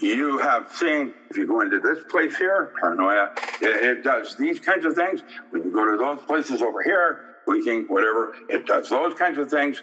You 0.00 0.38
have 0.38 0.70
seen, 0.72 1.12
if 1.30 1.36
you 1.36 1.46
go 1.46 1.60
into 1.60 1.80
this 1.80 1.98
place 2.10 2.36
here, 2.36 2.72
paranoia, 2.80 3.30
it, 3.60 3.84
it 3.84 4.04
does 4.04 4.36
these 4.36 4.60
kinds 4.60 4.84
of 4.84 4.94
things. 4.94 5.22
When 5.50 5.64
you 5.64 5.72
go 5.72 5.90
to 5.90 5.96
those 5.96 6.20
places 6.26 6.62
over 6.62 6.82
here, 6.82 7.20
leaking, 7.46 7.84
whatever, 7.88 8.34
it 8.48 8.66
does 8.66 8.88
those 8.88 9.14
kinds 9.14 9.38
of 9.38 9.50
things. 9.50 9.82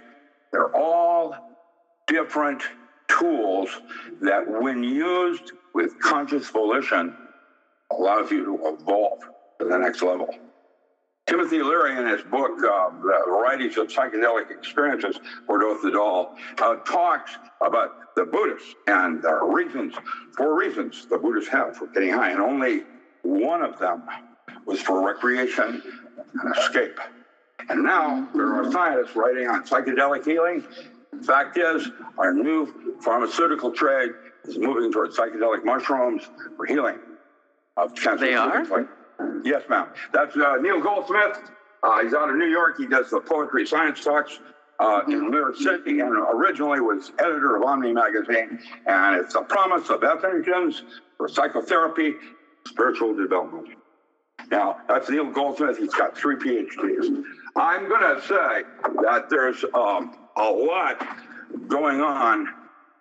They're 0.51 0.73
all 0.75 1.35
different 2.07 2.61
tools 3.19 3.69
that, 4.21 4.47
when 4.47 4.83
used 4.83 5.51
with 5.73 5.99
conscious 5.99 6.49
volition, 6.49 7.13
allows 7.91 8.31
you 8.31 8.43
to 8.45 8.77
evolve 8.79 9.19
to 9.59 9.67
the 9.67 9.77
next 9.77 10.01
level. 10.01 10.27
Timothy 11.27 11.61
Leary, 11.61 11.97
in 11.97 12.07
his 12.07 12.23
book, 12.23 12.51
uh, 12.57 12.89
The 12.89 13.23
Varieties 13.27 13.77
of 13.77 13.87
Psychedelic 13.87 14.49
Experiences 14.49 15.17
for 15.45 15.59
the 15.59 15.91
Doll, 15.91 16.35
uh, 16.61 16.75
talks 16.77 17.37
about 17.61 17.91
the 18.15 18.25
Buddhists 18.25 18.75
and 18.87 19.21
the 19.21 19.33
reasons, 19.43 19.93
four 20.35 20.57
reasons 20.57 21.05
the 21.09 21.17
Buddhists 21.17 21.49
have 21.51 21.77
for 21.77 21.87
getting 21.87 22.11
high, 22.11 22.31
and 22.31 22.41
only 22.41 22.83
one 23.21 23.61
of 23.61 23.77
them 23.79 24.03
was 24.65 24.81
for 24.81 25.05
recreation 25.05 25.81
and 26.41 26.55
escape. 26.57 26.99
And 27.69 27.83
now 27.83 28.27
there 28.33 28.53
are 28.53 28.69
scientists 28.71 29.15
writing 29.15 29.47
on 29.47 29.63
psychedelic 29.63 30.25
healing. 30.25 30.65
The 31.13 31.23
fact 31.23 31.57
is, 31.57 31.89
our 32.17 32.33
new 32.33 32.97
pharmaceutical 33.01 33.71
trade 33.71 34.11
is 34.45 34.57
moving 34.57 34.91
towards 34.91 35.17
psychedelic 35.17 35.63
mushrooms 35.63 36.23
for 36.55 36.65
healing 36.65 36.99
of 37.77 37.93
cancer. 37.95 38.25
They 38.25 38.33
are? 38.33 38.87
Yes, 39.43 39.63
ma'am. 39.69 39.87
That's 40.13 40.35
uh, 40.35 40.57
Neil 40.61 40.81
Goldsmith. 40.81 41.39
Uh, 41.83 42.03
he's 42.03 42.13
out 42.13 42.29
of 42.29 42.35
New 42.35 42.47
York. 42.47 42.77
He 42.77 42.87
does 42.87 43.09
the 43.09 43.19
Poetry 43.19 43.65
Science 43.65 44.03
Talks 44.03 44.39
uh, 44.79 45.01
in 45.07 45.29
New 45.29 45.37
York 45.37 45.55
City 45.55 45.99
and 45.99 46.11
originally 46.33 46.79
was 46.79 47.11
editor 47.19 47.55
of 47.55 47.63
Omni 47.63 47.93
Magazine. 47.93 48.59
And 48.87 49.15
it's 49.15 49.35
a 49.35 49.41
promise 49.41 49.89
of 49.89 50.01
estrogens 50.01 50.81
for 51.17 51.27
psychotherapy, 51.27 52.15
spiritual 52.67 53.13
development. 53.15 53.69
Now, 54.49 54.77
that's 54.87 55.09
Neil 55.09 55.29
Goldsmith. 55.29 55.77
He's 55.77 55.93
got 55.93 56.17
three 56.17 56.35
PhDs. 56.35 57.23
I'm 57.55 57.87
going 57.87 58.15
to 58.15 58.21
say 58.21 58.63
that 59.03 59.29
there's 59.29 59.63
um, 59.73 60.15
a 60.37 60.49
lot 60.49 61.05
going 61.67 62.01
on 62.01 62.47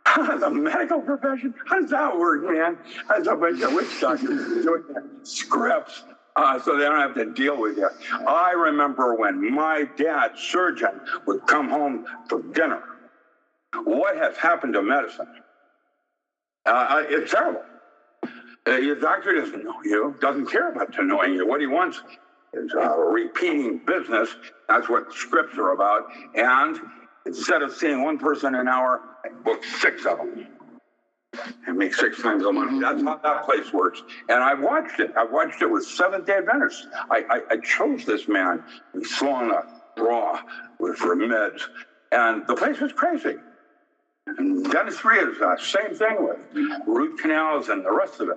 the 0.41 0.51
medical 0.51 1.01
profession. 1.01 1.55
How 1.67 1.81
does 1.81 1.91
that 1.91 2.19
work, 2.19 2.43
man? 2.43 2.79
That's 3.09 3.29
a 3.29 3.37
bunch 3.37 3.63
of 3.63 3.73
witch 3.73 4.01
doctors 4.01 4.65
doing 4.65 4.85
scripts 5.23 6.03
uh, 6.37 6.61
so 6.61 6.77
they 6.77 6.85
don't 6.85 6.99
have 6.99 7.15
to 7.15 7.27
deal 7.33 7.61
with 7.61 7.77
you. 7.77 7.89
I 8.27 8.53
remember 8.53 9.15
when 9.15 9.53
my 9.55 9.85
dad, 9.97 10.33
surgeon, 10.37 11.01
would 11.27 11.47
come 11.47 11.69
home 11.69 12.07
for 12.29 12.43
dinner. 12.43 12.83
What 13.85 14.17
has 14.17 14.37
happened 14.37 14.75
to 14.75 14.83
medicine? 14.83 15.29
Uh, 16.67 17.03
it's 17.09 17.33
terrible. 17.33 17.63
Uh, 18.69 18.73
your 18.77 18.97
doctor 18.97 19.35
doesn't 19.35 19.65
know 19.65 19.75
you, 19.85 20.15
doesn't 20.21 20.47
care 20.47 20.71
about 20.71 20.95
knowing 21.03 21.35
you. 21.35 21.47
What 21.47 21.61
he 21.61 21.67
wants 21.67 22.03
is 22.53 22.73
uh, 22.75 22.97
repeating 22.97 23.81
business. 23.87 24.29
That's 24.69 24.89
what 24.89 25.13
scripts 25.13 25.57
are 25.57 25.73
about. 25.73 26.09
And 26.35 26.79
instead 27.27 27.63
of 27.63 27.73
seeing 27.73 28.03
one 28.03 28.19
person 28.19 28.55
an 28.55 28.69
hour, 28.69 29.01
I 29.25 29.31
book 29.45 29.65
six 29.65 30.07
of 30.07 30.19
them 30.19 30.47
and 31.67 31.77
make 31.79 31.95
six 31.95 32.21
times 32.23 32.43
the 32.43 32.53
money. 32.53 32.81
That's 32.81 33.03
how 33.03 33.21
that 33.23 33.45
place 33.45 33.73
works. 33.73 34.03
And 34.29 34.43
I 34.43 34.55
watched 34.55 35.01
it. 35.01 35.13
I 35.17 35.25
watched 35.25 35.63
it 35.63 35.71
with 35.71 35.85
Seventh 35.85 36.27
Day 36.27 36.39
Adventists. 36.39 36.87
I, 37.11 37.25
I, 37.31 37.41
I 37.53 37.57
chose 37.59 38.05
this 38.05 38.29
man, 38.29 38.65
Slona 39.03 39.63
Raw, 39.99 40.41
with 40.79 40.97
for 40.97 41.17
meds, 41.17 41.63
and 42.13 42.47
the 42.47 42.55
place 42.57 42.81
was 42.81 42.93
crazy. 42.93 43.37
And 44.27 44.71
dentistry 44.71 45.19
is 45.19 45.39
the 45.39 45.57
same 45.61 45.95
thing 45.95 46.17
with 46.21 46.39
root 46.87 47.19
canals 47.21 47.69
and 47.69 47.85
the 47.85 47.93
rest 47.93 48.21
of 48.21 48.29
it. 48.31 48.37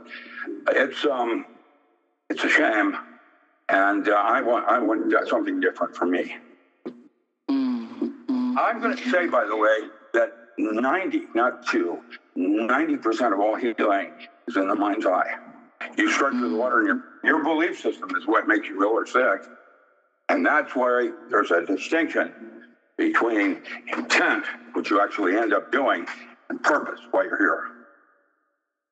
It's 0.71 1.05
um, 1.05 1.45
it's 2.29 2.43
a 2.43 2.49
shame, 2.49 2.97
and 3.69 4.09
uh, 4.09 4.13
I 4.13 4.41
want 4.41 4.67
I 4.67 4.79
want 4.79 5.13
something 5.29 5.59
different 5.59 5.95
for 5.95 6.05
me. 6.05 6.35
I'm 8.57 8.81
going 8.81 8.95
to 8.97 9.09
say, 9.09 9.27
by 9.27 9.45
the 9.45 9.55
way, 9.55 9.77
that 10.13 10.31
90, 10.57 11.27
not 11.35 11.65
two, 11.67 11.99
90% 12.37 13.33
of 13.33 13.39
all 13.39 13.55
healing 13.55 14.11
is 14.47 14.55
in 14.55 14.67
the 14.67 14.75
mind's 14.75 15.05
eye. 15.05 15.35
You 15.97 16.11
start 16.11 16.33
with 16.33 16.53
water 16.53 16.81
in 16.81 16.85
your, 16.87 17.03
your 17.23 17.43
belief 17.43 17.79
system 17.79 18.09
is 18.15 18.25
what 18.25 18.47
makes 18.47 18.67
you 18.67 18.81
ill 18.81 18.89
or 18.89 19.05
sick. 19.05 19.49
And 20.29 20.45
that's 20.45 20.75
why 20.75 21.11
there's 21.29 21.51
a 21.51 21.65
distinction 21.65 22.31
between 22.97 23.61
intent, 23.95 24.45
which 24.73 24.89
you 24.89 25.01
actually 25.01 25.35
end 25.35 25.53
up 25.53 25.71
doing, 25.71 26.05
and 26.49 26.61
purpose, 26.63 26.99
why 27.11 27.23
you're 27.23 27.37
here. 27.37 27.63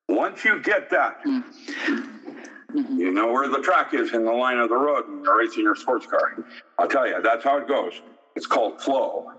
Once 0.08 0.44
you 0.44 0.60
get 0.60 0.90
that, 0.90 1.24
mm-hmm. 1.24 2.98
you 2.98 3.10
know 3.12 3.32
where 3.32 3.48
the 3.48 3.60
track 3.60 3.94
is 3.94 4.12
in 4.12 4.24
the 4.24 4.32
line 4.32 4.58
of 4.58 4.68
the 4.68 4.76
road 4.76 5.08
when 5.08 5.22
you're 5.22 5.38
racing 5.38 5.62
your 5.62 5.76
sports 5.76 6.06
car. 6.06 6.44
I'll 6.78 6.88
tell 6.88 7.06
you, 7.06 7.22
that's 7.22 7.44
how 7.44 7.58
it 7.58 7.68
goes. 7.68 7.94
It's 8.34 8.46
called 8.46 8.80
flow. 8.80 9.32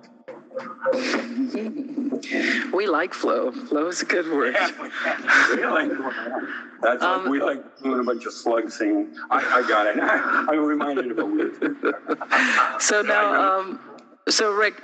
we 2.74 2.88
like 2.88 3.14
flow. 3.14 3.52
Flow 3.52 3.88
is 3.88 4.02
a 4.02 4.06
good 4.06 4.32
word. 4.32 4.54
Yeah, 4.54 5.56
we 5.56 5.66
like 5.66 5.92
That's 6.82 7.04
um, 7.04 7.22
like, 7.22 7.30
we 7.30 7.42
like 7.42 7.82
doing 7.82 8.00
a 8.00 8.04
bunch 8.04 8.26
of 8.26 8.34
slugs 8.34 8.78
singing. 8.78 9.16
I, 9.32 9.60
I 9.60 9.68
got 9.68 9.88
it. 9.88 9.98
I'm 10.00 10.64
reminded 10.64 11.12
of 11.12 11.20
a 11.20 11.26
weird. 11.26 11.56
So 12.80 13.02
now, 13.02 13.60
um, 13.60 13.80
so 14.30 14.54
Rick, 14.54 14.84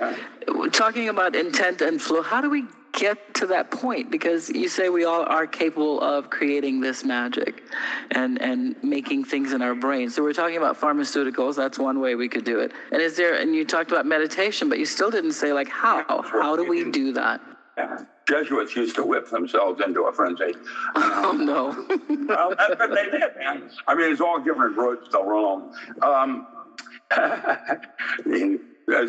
talking 0.72 1.08
about 1.08 1.36
intent 1.36 1.82
and 1.82 2.02
flow, 2.02 2.22
how 2.22 2.40
do 2.40 2.50
we 2.50 2.64
get 2.92 3.34
to 3.34 3.46
that 3.46 3.70
point 3.70 4.10
because 4.10 4.48
you 4.50 4.68
say 4.68 4.88
we 4.88 5.04
all 5.04 5.24
are 5.26 5.46
capable 5.46 6.00
of 6.00 6.30
creating 6.30 6.80
this 6.80 7.04
magic 7.04 7.62
and 8.10 8.40
and 8.40 8.74
making 8.82 9.24
things 9.24 9.52
in 9.52 9.62
our 9.62 9.74
brain 9.74 10.10
so 10.10 10.22
we're 10.22 10.32
talking 10.32 10.56
about 10.56 10.78
pharmaceuticals 10.78 11.54
that's 11.56 11.78
one 11.78 12.00
way 12.00 12.14
we 12.14 12.28
could 12.28 12.44
do 12.44 12.58
it 12.58 12.72
and 12.92 13.00
is 13.00 13.16
there 13.16 13.36
and 13.36 13.54
you 13.54 13.64
talked 13.64 13.90
about 13.90 14.06
meditation 14.06 14.68
but 14.68 14.78
you 14.78 14.86
still 14.86 15.10
didn't 15.10 15.32
say 15.32 15.52
like 15.52 15.68
how 15.68 16.04
how 16.22 16.56
do 16.56 16.68
we 16.68 16.90
do 16.90 17.12
that 17.12 17.40
yeah. 17.78 18.04
Jesuits 18.28 18.76
used 18.76 18.94
to 18.94 19.04
whip 19.04 19.28
themselves 19.28 19.82
into 19.84 20.02
a 20.02 20.12
frenzy. 20.12 20.54
Oh 20.96 21.32
no! 21.32 21.68
well, 22.28 22.54
that's 22.56 22.78
what 22.78 22.90
they 22.94 23.04
did, 23.04 23.36
man. 23.38 23.70
I 23.86 23.94
mean, 23.94 24.12
it's 24.12 24.20
all 24.20 24.40
different 24.40 24.76
roads 24.76 25.08
to 25.10 25.18
Rome. 25.18 25.72
Um, 26.02 26.46
uh, 27.10 27.76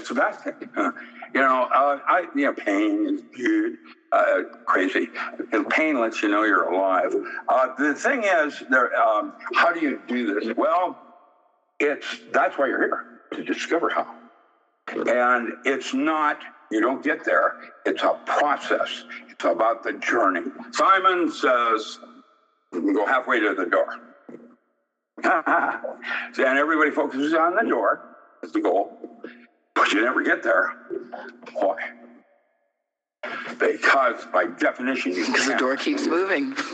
Sebastian, 0.04 0.70
you 1.34 1.42
know, 1.42 1.64
uh, 1.74 2.00
I, 2.08 2.26
you 2.36 2.46
know, 2.46 2.54
pain 2.54 3.08
is 3.08 3.22
good. 3.36 3.78
uh, 4.12 4.44
crazy. 4.66 5.10
Pain 5.70 6.00
lets 6.00 6.22
you 6.24 6.30
know 6.30 6.44
you're 6.44 6.64
alive. 6.72 7.14
Uh, 7.50 7.70
the 7.78 7.94
thing 7.96 8.24
is, 8.24 8.64
there. 8.70 8.96
Um, 9.02 9.34
how 9.56 9.72
do 9.74 9.80
you 9.82 10.02
do 10.08 10.40
this? 10.40 10.56
Well, 10.58 10.98
it's 11.80 12.08
that's 12.34 12.58
why 12.58 12.68
you're 12.68 12.82
here 12.82 13.04
to 13.34 13.44
discover 13.44 13.90
how. 13.90 14.16
And 14.90 15.54
it's 15.66 15.94
not. 15.94 16.40
You 16.72 16.82
don't 16.82 17.04
get 17.04 17.26
there. 17.26 17.56
It's 17.86 18.04
a 18.04 18.20
process. 18.26 19.04
It's 19.30 19.44
about 19.46 19.84
the 19.84 19.94
journey. 19.94 20.42
Simon 20.72 21.32
says, 21.32 22.00
"We 22.72 22.80
can 22.82 22.94
go 22.94 23.06
halfway 23.06 23.40
to 23.40 23.54
the 23.56 23.66
door." 23.66 24.00
and 25.24 26.58
everybody 26.60 26.92
focuses 26.92 27.34
on 27.34 27.56
the 27.56 27.70
door 27.70 28.02
as 28.44 28.52
the 28.52 28.62
goal, 28.62 28.98
but 29.82 29.92
you 29.94 30.04
never 30.04 30.22
get 30.22 30.44
there. 30.44 30.76
Why? 31.54 31.76
Because 33.60 34.26
by 34.32 34.46
definition, 34.46 35.14
you 35.14 35.26
Because 35.26 35.48
the 35.48 35.56
door 35.56 35.76
keeps 35.76 36.08
moving. 36.08 36.56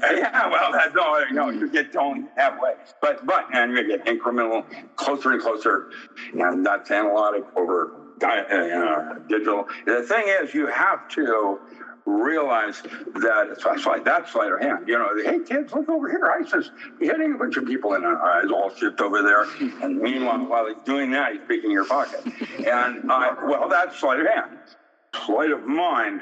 Yeah, 0.00 0.48
well, 0.48 0.70
that's 0.70 0.94
no, 0.94 1.24
no, 1.32 1.50
you 1.50 1.68
get 1.68 1.92
going 1.92 2.28
halfway, 2.36 2.74
but 3.00 3.26
but 3.26 3.46
and 3.52 3.72
you 3.72 3.84
get 3.88 4.04
incremental, 4.06 4.64
closer 4.94 5.32
and 5.32 5.42
closer, 5.42 5.88
and 6.34 6.64
that's 6.64 6.88
analytic 6.92 7.42
over 7.56 7.90
uh, 8.22 9.14
digital. 9.28 9.66
The 9.86 10.04
thing 10.04 10.26
is, 10.28 10.54
you 10.54 10.68
have 10.68 11.08
to 11.08 11.60
realize 12.08 12.82
that 12.82 13.48
it's, 13.50 13.64
like 13.86 14.04
that 14.04 14.28
sleight 14.28 14.52
of 14.52 14.60
hand. 14.60 14.88
You 14.88 14.98
know, 14.98 15.10
hey 15.24 15.40
kids, 15.40 15.72
look 15.72 15.88
over 15.88 16.08
here. 16.08 16.24
ISIS 16.40 16.70
hitting 17.00 17.34
a 17.34 17.38
bunch 17.38 17.56
of 17.56 17.66
people 17.66 17.94
in 17.94 18.04
our 18.04 18.20
eyes, 18.20 18.50
all 18.50 18.74
shipped 18.74 19.00
over 19.00 19.22
there, 19.22 19.44
and 19.82 19.98
meanwhile, 19.98 20.44
while 20.46 20.66
he's 20.66 20.76
doing 20.84 21.10
that, 21.12 21.32
he's 21.32 21.42
picking 21.46 21.70
your 21.70 21.86
pocket. 21.86 22.20
And 22.58 23.10
uh, 23.10 23.34
well, 23.44 23.68
that's 23.68 23.98
sleight 23.98 24.20
of 24.20 24.26
hand. 24.26 24.58
Sleight 25.24 25.52
of 25.52 25.64
mind 25.64 26.20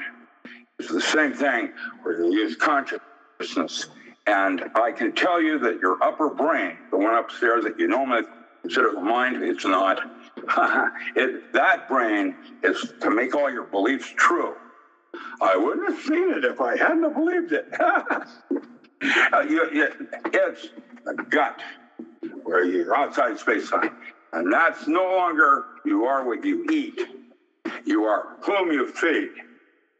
is 0.79 0.87
the 0.87 1.01
same 1.01 1.33
thing 1.33 1.73
where 2.03 2.23
you 2.23 2.31
use 2.31 2.55
consciousness 2.55 3.01
consciousness. 3.37 3.87
And 4.25 4.65
I 4.75 4.91
can 4.91 5.13
tell 5.13 5.41
you 5.41 5.57
that 5.59 5.79
your 5.79 6.01
upper 6.03 6.29
brain, 6.29 6.77
the 6.91 6.97
one 6.97 7.15
upstairs 7.15 7.63
that 7.63 7.79
you 7.79 7.87
normally 7.87 8.23
consider 8.61 8.91
the 8.93 9.01
mind, 9.01 9.43
it's 9.43 9.65
not. 9.65 9.99
it, 11.15 11.53
that 11.53 11.87
brain 11.87 12.35
is 12.63 12.93
to 13.01 13.09
make 13.09 13.35
all 13.35 13.49
your 13.49 13.63
beliefs 13.63 14.13
true. 14.17 14.55
I 15.41 15.57
wouldn't 15.57 15.89
have 15.91 16.01
seen 16.01 16.31
it 16.31 16.45
if 16.45 16.61
I 16.61 16.77
hadn't 16.77 17.13
believed 17.13 17.53
it. 17.53 17.65
Uh, 19.33 19.41
you, 19.41 19.67
you, 19.71 19.87
it's 20.33 20.67
a 21.07 21.13
gut 21.15 21.61
where 22.43 22.63
you're 22.65 22.95
outside 22.95 23.39
space 23.39 23.69
time. 23.69 23.91
And 24.33 24.51
that's 24.51 24.87
no 24.87 25.03
longer 25.05 25.65
you 25.85 26.05
are 26.05 26.25
what 26.25 26.43
you 26.45 26.65
eat, 26.71 26.99
you 27.85 28.03
are 28.05 28.37
whom 28.43 28.71
you 28.71 28.87
feed. 28.87 29.31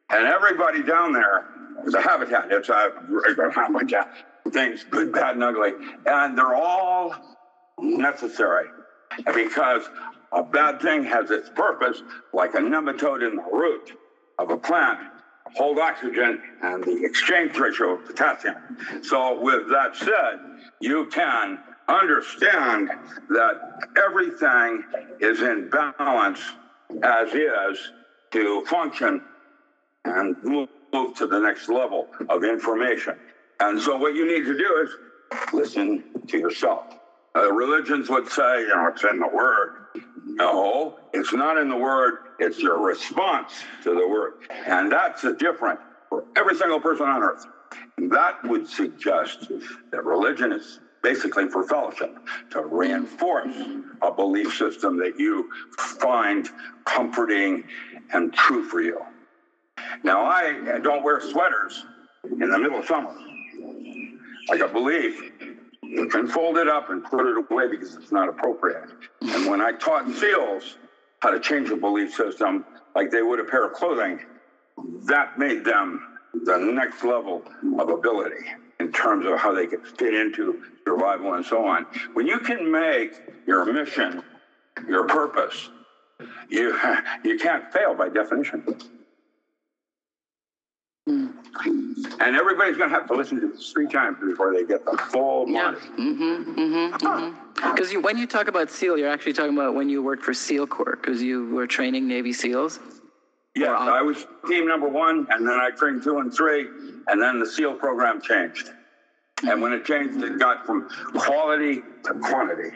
And 0.10 0.28
everybody 0.28 0.84
down 0.84 1.14
there 1.14 1.46
is 1.86 1.94
a 1.96 2.02
habitat. 2.02 2.48
It's 2.52 2.70
a, 2.70 2.92
a 2.92 3.36
of 4.48 4.54
things, 4.54 4.84
good, 4.90 5.12
bad, 5.12 5.36
and 5.36 5.44
ugly. 5.44 5.74
And 6.06 6.38
they're 6.38 6.56
all 6.56 7.16
necessary 7.80 8.72
because 9.36 9.90
a 10.34 10.44
bad 10.44 10.82
thing 10.82 11.04
has 11.06 11.32
its 11.32 11.50
purpose, 11.50 12.02
like 12.34 12.56
a 12.56 12.60
nematode 12.60 13.28
in 13.28 13.36
the 13.36 13.44
root 13.52 13.82
of 14.38 14.52
a 14.52 14.58
plant, 14.58 15.00
hold 15.56 15.80
oxygen 15.80 16.42
and 16.62 16.84
the 16.84 17.04
exchange 17.04 17.58
ratio 17.58 17.94
of 17.96 18.06
potassium. 18.06 18.56
So, 19.02 19.40
with 19.42 19.70
that 19.70 19.96
said, 19.96 20.40
you 20.80 21.08
can 21.08 21.60
understand 21.88 22.90
that 23.30 23.54
everything 23.98 24.84
is 25.20 25.42
in 25.42 25.70
balance 25.70 26.42
as 27.04 27.34
is 27.34 27.92
to 28.32 28.64
function 28.66 29.22
and 30.06 30.36
move, 30.44 30.70
to 31.16 31.28
the 31.28 31.40
next 31.40 31.70
level 31.70 32.08
of 32.30 32.44
information. 32.44 33.16
And 33.60 33.80
so, 33.80 33.98
what 33.98 34.16
you 34.16 34.28
need 34.28 34.46
to 34.46 34.58
do 34.58 34.84
is 34.84 34.90
listen 35.54 36.04
to 36.28 36.38
yourself. 36.38 36.86
Uh, 37.36 37.52
religions 37.52 38.10
would 38.10 38.28
say, 38.30 38.62
you 38.62 38.70
know, 38.70 38.88
it's 38.88 39.04
in 39.04 39.20
the 39.20 39.28
word. 39.28 39.87
No, 40.36 40.98
it's 41.14 41.34
not 41.34 41.58
in 41.58 41.70
the 41.70 41.76
word. 41.76 42.20
It's 42.40 42.60
your 42.60 42.80
response 42.80 43.52
to 43.84 43.94
the 43.94 44.08
word. 44.08 44.34
And 44.68 44.92
that's 44.92 45.24
a 45.24 45.34
different 45.34 45.80
for 46.10 46.24
every 46.36 46.56
single 46.56 46.80
person 46.80 47.08
on 47.08 47.24
earth. 47.24 47.46
And 47.98 48.12
that 48.12 48.44
would 48.44 48.68
suggest 48.68 49.52
that 49.92 50.04
religion 50.04 50.52
is 50.52 50.80
basically 51.04 51.48
for 51.48 51.64
fellowship, 51.64 52.18
to 52.50 52.62
reinforce 52.66 53.56
a 54.02 54.12
belief 54.12 54.56
system 54.58 54.98
that 54.98 55.18
you 55.20 55.50
find 55.78 56.50
comforting 56.86 57.64
and 58.12 58.34
true 58.34 58.64
for 58.64 58.82
you. 58.82 59.00
Now, 60.04 60.26
I 60.26 60.80
don't 60.84 61.04
wear 61.04 61.22
sweaters 61.22 61.86
in 62.26 62.50
the 62.50 62.60
middle 62.60 62.80
of 62.80 62.86
summer. 62.86 63.16
Like 64.50 64.60
a 64.62 64.68
belief, 64.68 65.32
can 66.10 66.28
fold 66.28 66.58
it 66.58 66.68
up 66.68 66.90
and 66.90 67.04
put 67.04 67.26
it 67.26 67.38
away 67.50 67.68
because 67.68 67.96
it's 67.96 68.12
not 68.12 68.30
appropriate. 68.30 68.90
And 69.22 69.50
when 69.50 69.62
I 69.62 69.72
taught 69.74 70.10
SEALs 70.10 70.78
how 71.22 71.32
to 71.32 71.40
change 71.40 71.70
a 71.70 71.76
belief 71.76 72.14
system 72.14 72.66
like 72.96 73.12
they 73.12 73.22
would 73.22 73.40
a 73.40 73.44
pair 73.46 73.66
of 73.66 73.74
clothing, 73.74 74.20
that 75.06 75.38
made 75.38 75.64
them 75.66 76.02
the 76.34 76.58
next 76.58 77.04
level 77.04 77.44
of 77.80 77.90
ability 77.90 78.46
in 78.80 78.92
terms 78.92 79.26
of 79.26 79.40
how 79.40 79.54
they 79.54 79.66
could 79.68 79.86
fit 79.98 80.14
into 80.14 80.62
survival 80.88 81.34
and 81.34 81.46
so 81.46 81.66
on. 81.66 81.86
When 82.14 82.28
you 82.28 82.40
can 82.40 82.70
make 82.70 83.14
your 83.48 83.66
mission 83.66 84.22
your 84.88 85.08
purpose, 85.08 85.70
you, 86.50 86.78
you 87.24 87.38
can't 87.38 87.72
fail 87.72 87.96
by 87.96 88.10
definition. 88.10 88.64
And 91.08 92.36
everybody's 92.36 92.78
going 92.78 92.90
to 92.90 92.96
have 92.96 93.08
to 93.08 93.14
listen 93.16 93.40
to 93.42 93.48
this 93.48 93.72
three 93.72 93.88
times 93.88 94.18
before 94.20 94.54
they 94.54 94.64
get 94.66 94.84
the 94.86 94.98
full 95.10 95.48
Yeah. 95.48 95.72
money. 95.72 95.78
Mm-hmm. 95.98 96.60
Mm-hmm. 96.60 97.72
Because 97.72 97.92
you, 97.92 98.02
when 98.02 98.18
you 98.18 98.28
talk 98.28 98.48
about 98.48 98.70
SEAL, 98.70 98.98
you're 98.98 99.10
actually 99.10 99.34
talking 99.34 99.54
about 99.58 99.74
when 99.74 99.90
you 99.90 100.04
worked 100.04 100.24
for 100.24 100.34
SEAL 100.34 100.68
Corps 100.68 100.98
because 101.02 101.24
you 101.24 101.48
were 101.50 101.66
training 101.66 102.08
Navy 102.08 102.34
SEALs. 102.34 102.80
Yes, 103.56 103.70
Wow. 103.70 103.90
I 103.96 104.02
was 104.02 104.28
team 104.48 104.68
number 104.68 104.88
one, 104.88 105.26
and 105.32 105.48
then 105.48 105.56
I 105.60 105.72
trained 105.72 106.04
two 106.04 106.20
and 106.20 106.32
three, 106.34 106.68
and 107.08 107.20
then 107.22 107.40
the 107.40 107.46
SEAL 107.48 107.76
program 107.76 108.22
changed. 108.22 108.70
And 109.48 109.62
when 109.62 109.74
it 109.74 109.86
changed, 109.86 110.24
it 110.24 110.38
got 110.38 110.66
from 110.66 110.88
quality 111.16 111.82
to 112.04 112.14
quantity, 112.22 112.76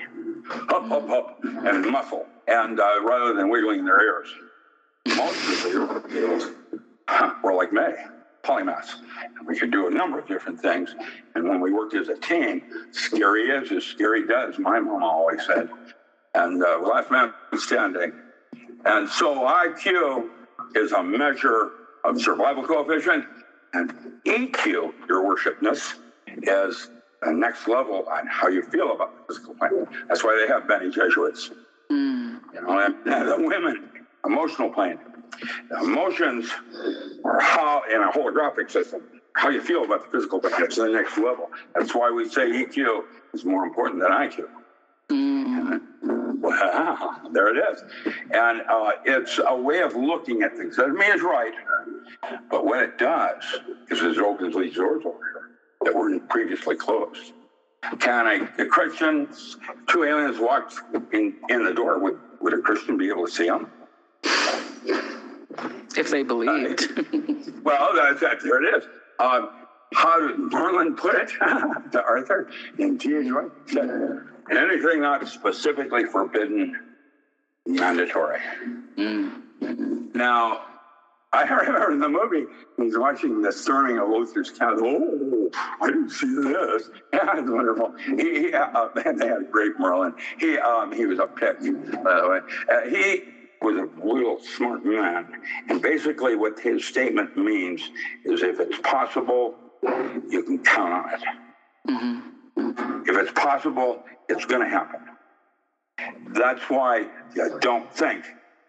up, 0.69 0.89
up, 0.91 1.09
up, 1.09 1.39
and 1.43 1.85
muscle, 1.91 2.25
and 2.47 2.79
uh, 2.79 3.03
rather 3.03 3.33
than 3.35 3.49
wiggling 3.49 3.85
their 3.85 4.01
ears. 4.01 4.27
Most 5.15 5.65
of 5.65 5.71
the 6.03 6.09
SEALs 6.09 6.51
were 7.43 7.53
like 7.53 7.71
me, 7.73 7.81
polymaths. 8.43 8.95
And 9.37 9.47
we 9.47 9.57
could 9.57 9.71
do 9.71 9.87
a 9.87 9.91
number 9.91 10.19
of 10.19 10.27
different 10.27 10.59
things. 10.61 10.95
And 11.35 11.47
when 11.47 11.59
we 11.61 11.71
worked 11.71 11.93
as 11.93 12.09
a 12.09 12.15
team, 12.15 12.63
scary 12.91 13.49
is 13.49 13.71
as 13.71 13.85
scary 13.85 14.25
does, 14.25 14.57
my 14.59 14.79
mom 14.79 15.03
always 15.03 15.45
said. 15.45 15.69
And 16.33 16.63
uh, 16.63 16.79
last 16.79 17.11
man 17.11 17.33
standing. 17.55 18.13
And 18.85 19.09
so 19.09 19.41
IQ 19.41 20.29
is 20.75 20.91
a 20.91 21.03
measure 21.03 21.71
of 22.03 22.19
survival 22.21 22.63
coefficient, 22.63 23.25
and 23.73 23.93
EQ, 24.25 24.93
your 25.07 25.23
worshipness, 25.23 25.93
is 26.27 26.89
the 27.21 27.31
next 27.31 27.67
level 27.67 28.05
on 28.11 28.25
how 28.27 28.47
you 28.47 28.63
feel 28.63 28.91
about 28.91 29.13
the 29.15 29.33
physical 29.33 29.53
plane. 29.55 29.85
That's 30.07 30.23
why 30.23 30.35
they 30.41 30.51
have 30.51 30.67
many 30.67 30.89
Jesuits. 30.89 31.51
You 32.53 32.61
know, 32.61 32.79
and, 32.79 32.95
and 33.05 33.27
the 33.29 33.37
women, 33.37 33.91
emotional 34.25 34.69
plane. 34.71 34.99
The 35.69 35.79
emotions 35.79 36.49
are 37.23 37.39
how, 37.39 37.83
in 37.93 38.01
a 38.01 38.11
holographic 38.11 38.69
system, 38.69 39.01
how 39.35 39.49
you 39.49 39.61
feel 39.61 39.83
about 39.83 40.03
the 40.03 40.09
physical 40.09 40.39
plane. 40.39 40.69
to 40.69 40.81
the 40.83 40.89
next 40.89 41.17
level. 41.17 41.49
That's 41.75 41.93
why 41.95 42.11
we 42.11 42.27
say 42.27 42.49
EQ 42.51 43.03
is 43.33 43.45
more 43.45 43.63
important 43.63 44.01
than 44.01 44.11
IQ. 44.11 44.45
Wow, 46.41 47.17
there 47.31 47.55
it 47.55 47.63
is. 47.71 47.83
And 48.31 48.61
uh, 48.67 48.91
it's 49.05 49.39
a 49.45 49.55
way 49.55 49.81
of 49.81 49.95
looking 49.95 50.41
at 50.41 50.57
things. 50.57 50.75
Doesn't 50.75 50.97
mean 50.97 51.11
it's 51.11 51.21
right, 51.21 51.53
but 52.49 52.65
what 52.65 52.79
it 52.81 52.97
does 52.97 53.43
is 53.91 54.01
it 54.01 54.17
opens 54.17 54.55
these 54.55 54.73
doors 54.73 55.03
over 55.05 55.17
here 55.17 55.49
that 55.83 55.95
were 55.95 56.19
previously 56.29 56.75
closed. 56.75 57.33
Can 57.99 58.27
a, 58.27 58.61
a 58.61 58.65
Christian, 58.65 59.27
two 59.89 60.03
aliens 60.03 60.39
walked 60.39 60.75
in, 61.13 61.35
in 61.49 61.63
the 61.63 61.73
door, 61.73 61.99
would, 61.99 62.19
would 62.39 62.53
a 62.53 62.59
Christian 62.59 62.97
be 62.97 63.09
able 63.09 63.25
to 63.25 63.31
see 63.31 63.47
them? 63.47 63.67
If 65.97 66.09
they 66.09 66.23
believed. 66.23 66.87
Well, 67.63 67.93
that, 67.93 68.19
that, 68.21 68.37
there 68.43 68.63
it 68.63 68.77
is. 68.77 68.83
Um, 69.19 69.49
how 69.93 70.19
did 70.19 70.37
Merlin 70.39 70.95
put 70.95 71.13
it 71.15 71.29
to 71.91 72.03
Arthur 72.03 72.47
in. 72.79 72.97
White? 72.97 73.51
Said, 73.67 73.89
Anything 74.49 75.01
not 75.01 75.27
specifically 75.27 76.05
forbidden, 76.05 76.75
mandatory. 77.67 78.39
Now, 78.97 80.61
I 81.33 81.43
remember 81.49 81.91
in 81.91 81.99
the 81.99 82.09
movie, 82.09 82.45
he's 82.77 82.97
watching 82.97 83.41
the 83.41 83.51
storming 83.51 83.97
of 83.99 84.09
Luther's 84.09 84.49
castle. 84.49 84.81
Oh, 84.85 85.49
I 85.81 85.87
didn't 85.87 86.09
see 86.09 86.27
this. 86.27 86.89
Yeah, 87.13 87.37
it's 87.37 87.49
wonderful. 87.49 87.93
He, 88.17 88.39
he 88.47 88.53
uh, 88.53 88.89
man, 88.95 89.17
they 89.17 89.27
had 89.27 89.41
a 89.41 89.45
great 89.49 89.71
Merlin. 89.79 90.13
He, 90.39 90.57
um, 90.57 90.91
he 90.91 91.05
was 91.05 91.19
a 91.19 91.27
pick, 91.27 91.59
by 91.59 92.21
the 92.21 92.27
way. 92.29 92.39
Uh, 92.73 92.89
he 92.89 93.23
was 93.61 93.75
a 93.77 93.85
real 94.03 94.39
smart 94.39 94.83
man. 94.83 95.41
And 95.69 95.81
basically, 95.81 96.35
what 96.35 96.59
his 96.59 96.85
statement 96.85 97.37
means 97.37 97.81
is 98.25 98.41
if 98.41 98.59
it's 98.59 98.77
possible, 98.79 99.55
you 100.29 100.43
can 100.43 100.59
count 100.63 100.93
on 100.93 101.13
it. 101.13 101.21
Mm-hmm. 101.89 103.09
If 103.09 103.17
it's 103.17 103.31
possible, 103.31 104.03
it's 104.29 104.45
going 104.45 104.61
to 104.61 104.69
happen. 104.69 104.99
That's 106.33 106.61
why 106.69 107.07
you 107.35 107.57
don't 107.61 107.91
think 107.93 108.25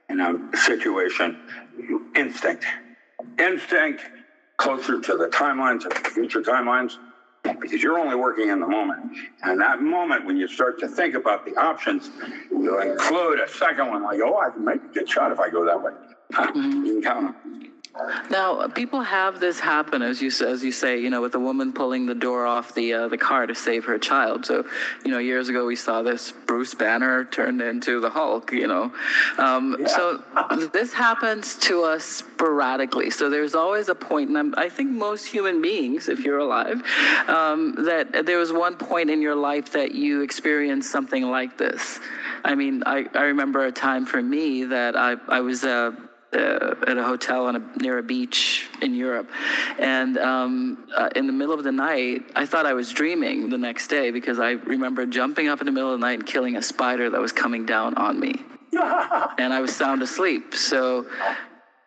in 0.09 0.21
a 0.21 0.57
situation, 0.57 1.39
you 1.79 2.07
instinct. 2.15 2.67
Instinct 3.39 4.03
closer 4.59 5.01
to 5.01 5.17
the 5.17 5.29
timelines 5.29 5.85
of 5.87 5.95
the 5.95 6.11
future 6.11 6.43
timelines 6.43 6.97
because 7.61 7.83
you're 7.83 7.99
only 7.99 8.17
working 8.17 8.49
in 8.49 8.61
the 8.61 8.67
moment. 8.67 9.17
And 9.43 9.61
that 9.61 9.81
moment, 9.81 10.25
when 10.25 10.37
you 10.37 10.49
start 10.49 10.79
to 10.81 10.89
think 10.89 11.15
about 11.15 11.45
the 11.45 11.57
options, 11.57 12.11
you'll 12.51 12.81
include 12.81 13.41
a 13.41 13.49
second 13.49 13.89
one 13.89 14.03
like, 14.03 14.21
oh, 14.21 14.39
I 14.39 14.51
can 14.51 14.65
make 14.65 14.83
a 14.83 14.89
good 14.89 15.09
shot 15.09 15.33
if 15.33 15.41
I 15.41 15.51
go 15.51 15.65
that 15.65 15.83
way. 15.83 15.93
You 16.55 16.83
can 16.83 17.03
count 17.03 17.27
on 17.27 17.72
now, 18.31 18.67
people 18.69 19.03
have 19.03 19.39
this 19.39 19.61
happen, 19.61 20.01
as 20.01 20.23
you 20.23 20.29
as 20.47 20.65
you 20.65 20.73
say, 20.73 20.99
you 20.99 21.11
know, 21.11 21.21
with 21.21 21.35
a 21.35 21.39
woman 21.39 21.75
pulling 21.75 22.07
the 22.07 22.15
door 22.15 22.47
off 22.47 22.75
the 22.75 22.95
uh, 22.95 23.09
the 23.09 23.19
car 23.19 23.47
to 23.47 23.55
save 23.55 23.85
her 23.85 23.99
child. 23.99 24.47
So, 24.47 24.65
you 25.05 25.11
know, 25.11 25.19
years 25.19 25.51
ago 25.51 25.67
we 25.67 25.77
saw 25.77 26.01
this 26.01 26.33
Bruce 26.47 26.73
Banner 26.73 27.27
turned 27.27 27.61
into 27.61 28.01
the 28.01 28.09
Hulk. 28.09 28.51
You 28.51 28.67
know, 28.67 28.93
um, 29.37 29.77
yeah. 29.79 29.87
so 29.89 30.23
this 30.73 30.95
happens 30.95 31.57
to 31.57 31.83
us 31.83 32.05
sporadically. 32.05 33.11
So 33.11 33.29
there's 33.29 33.55
always 33.55 33.91
a 33.91 33.95
point, 33.95 34.31
and 34.31 34.39
I'm, 34.39 34.55
i 34.57 34.71
think 34.71 34.91
most 34.91 35.27
human 35.27 35.61
beings, 35.61 36.09
if 36.09 36.21
you're 36.21 36.39
alive, 36.39 36.83
um, 37.29 37.75
that 37.85 38.25
there 38.25 38.39
was 38.39 38.53
one 38.55 38.77
point 38.77 39.11
in 39.11 39.21
your 39.21 39.37
life 39.37 39.71
that 39.73 39.95
you 39.95 40.23
experienced 40.23 40.91
something 40.91 41.25
like 41.25 41.59
this. 41.59 42.01
I 42.43 42.55
mean, 42.55 42.83
I, 42.87 43.07
I 43.15 43.25
remember 43.25 43.67
a 43.67 43.73
time 43.73 44.07
for 44.07 44.23
me 44.23 44.65
that 44.65 44.97
I 44.97 45.17
I 45.29 45.41
was. 45.41 45.63
Uh, 45.63 45.93
uh, 46.35 46.75
at 46.87 46.97
a 46.97 47.05
hotel 47.05 47.49
a, 47.49 47.61
near 47.81 47.99
a 47.99 48.03
beach 48.03 48.69
in 48.81 48.95
Europe. 48.95 49.31
And 49.79 50.19
um, 50.19 50.89
uh, 50.97 51.11
in 51.15 51.27
the 51.27 51.33
middle 51.33 51.55
of 51.55 51.65
the 51.65 51.73
night, 51.73 52.23
I 52.35 52.47
thought 52.47 52.67
I 52.67 52.73
was 52.73 52.91
dreaming 52.93 53.51
the 53.51 53.59
next 53.59 53.89
day 53.89 54.11
because 54.11 54.39
I 54.39 54.53
remember 54.53 55.07
jumping 55.07 55.49
up 55.49 55.61
in 55.61 55.67
the 55.67 55.73
middle 55.73 55.93
of 55.93 56.01
the 56.01 56.07
night 56.07 56.21
and 56.21 56.27
killing 56.27 56.57
a 56.57 56.63
spider 56.63 57.11
that 57.11 57.21
was 57.21 57.33
coming 57.33 57.67
down 57.67 57.95
on 57.97 58.19
me. 58.19 58.43
and 58.73 59.53
I 59.53 59.61
was 59.61 59.75
sound 59.75 60.03
asleep. 60.03 60.55
So 60.55 61.07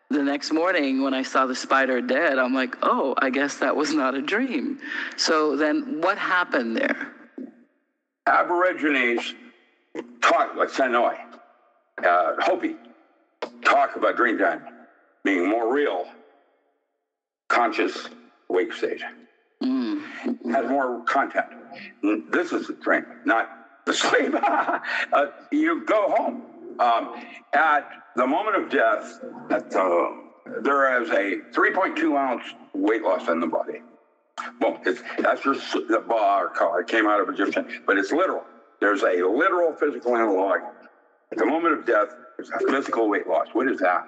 the 0.09 0.21
next 0.21 0.51
morning 0.51 1.01
when 1.01 1.13
I 1.13 1.23
saw 1.23 1.45
the 1.47 1.55
spider 1.55 1.99
dead, 2.01 2.37
I'm 2.37 2.53
like, 2.53 2.75
oh, 2.83 3.15
I 3.17 3.31
guess 3.31 3.57
that 3.57 3.75
was 3.75 3.93
not 3.93 4.13
a 4.13 4.21
dream. 4.21 4.79
So 5.17 5.55
then 5.55 6.01
what 6.01 6.17
happened 6.17 6.77
there? 6.77 7.11
Aborigines 8.27 9.33
talk 10.21 10.55
like 10.55 10.69
Senoi, 10.69 11.17
uh, 12.03 12.35
Hopi, 12.39 12.75
talk 13.65 13.95
about 13.95 14.15
dream 14.15 14.37
time 14.37 14.61
being 15.23 15.49
more 15.49 15.73
real, 15.73 16.05
conscious 17.49 18.09
wake 18.47 18.71
state. 18.71 19.01
Mm. 19.61 20.01
Has 20.51 20.69
more 20.69 21.03
content. 21.05 21.47
This 22.29 22.53
is 22.53 22.67
the 22.67 22.73
dream, 22.73 23.05
not 23.25 23.49
the 23.85 23.93
sleep. 23.93 24.33
uh, 24.43 25.27
you 25.51 25.83
go 25.85 26.09
home. 26.15 26.43
Um, 26.79 27.25
at 27.53 27.89
the 28.15 28.27
moment 28.27 28.57
of 28.57 28.69
death, 28.69 29.19
at 29.49 29.71
the, 29.71 30.23
there 30.61 31.01
is 31.01 31.09
a 31.09 31.37
3.2 31.57 32.17
ounce 32.17 32.43
weight 32.73 33.01
loss 33.01 33.27
in 33.29 33.39
the 33.39 33.47
body. 33.47 33.81
Well, 34.59 34.79
it's, 34.85 35.01
that's 35.19 35.41
just 35.41 35.71
the 35.71 36.03
bar 36.07 36.49
car. 36.49 36.81
It 36.81 36.87
came 36.87 37.07
out 37.07 37.21
of 37.21 37.29
Egyptian, 37.29 37.81
but 37.87 37.97
it's 37.97 38.11
literal. 38.11 38.43
There's 38.81 39.03
a 39.03 39.25
literal 39.25 39.73
physical 39.73 40.15
analog. 40.15 40.59
At 41.31 41.37
the 41.37 41.45
moment 41.45 41.79
of 41.79 41.85
death, 41.85 42.13
physical 42.69 43.09
weight 43.09 43.27
loss. 43.27 43.47
What 43.53 43.69
is 43.69 43.79
that? 43.79 44.05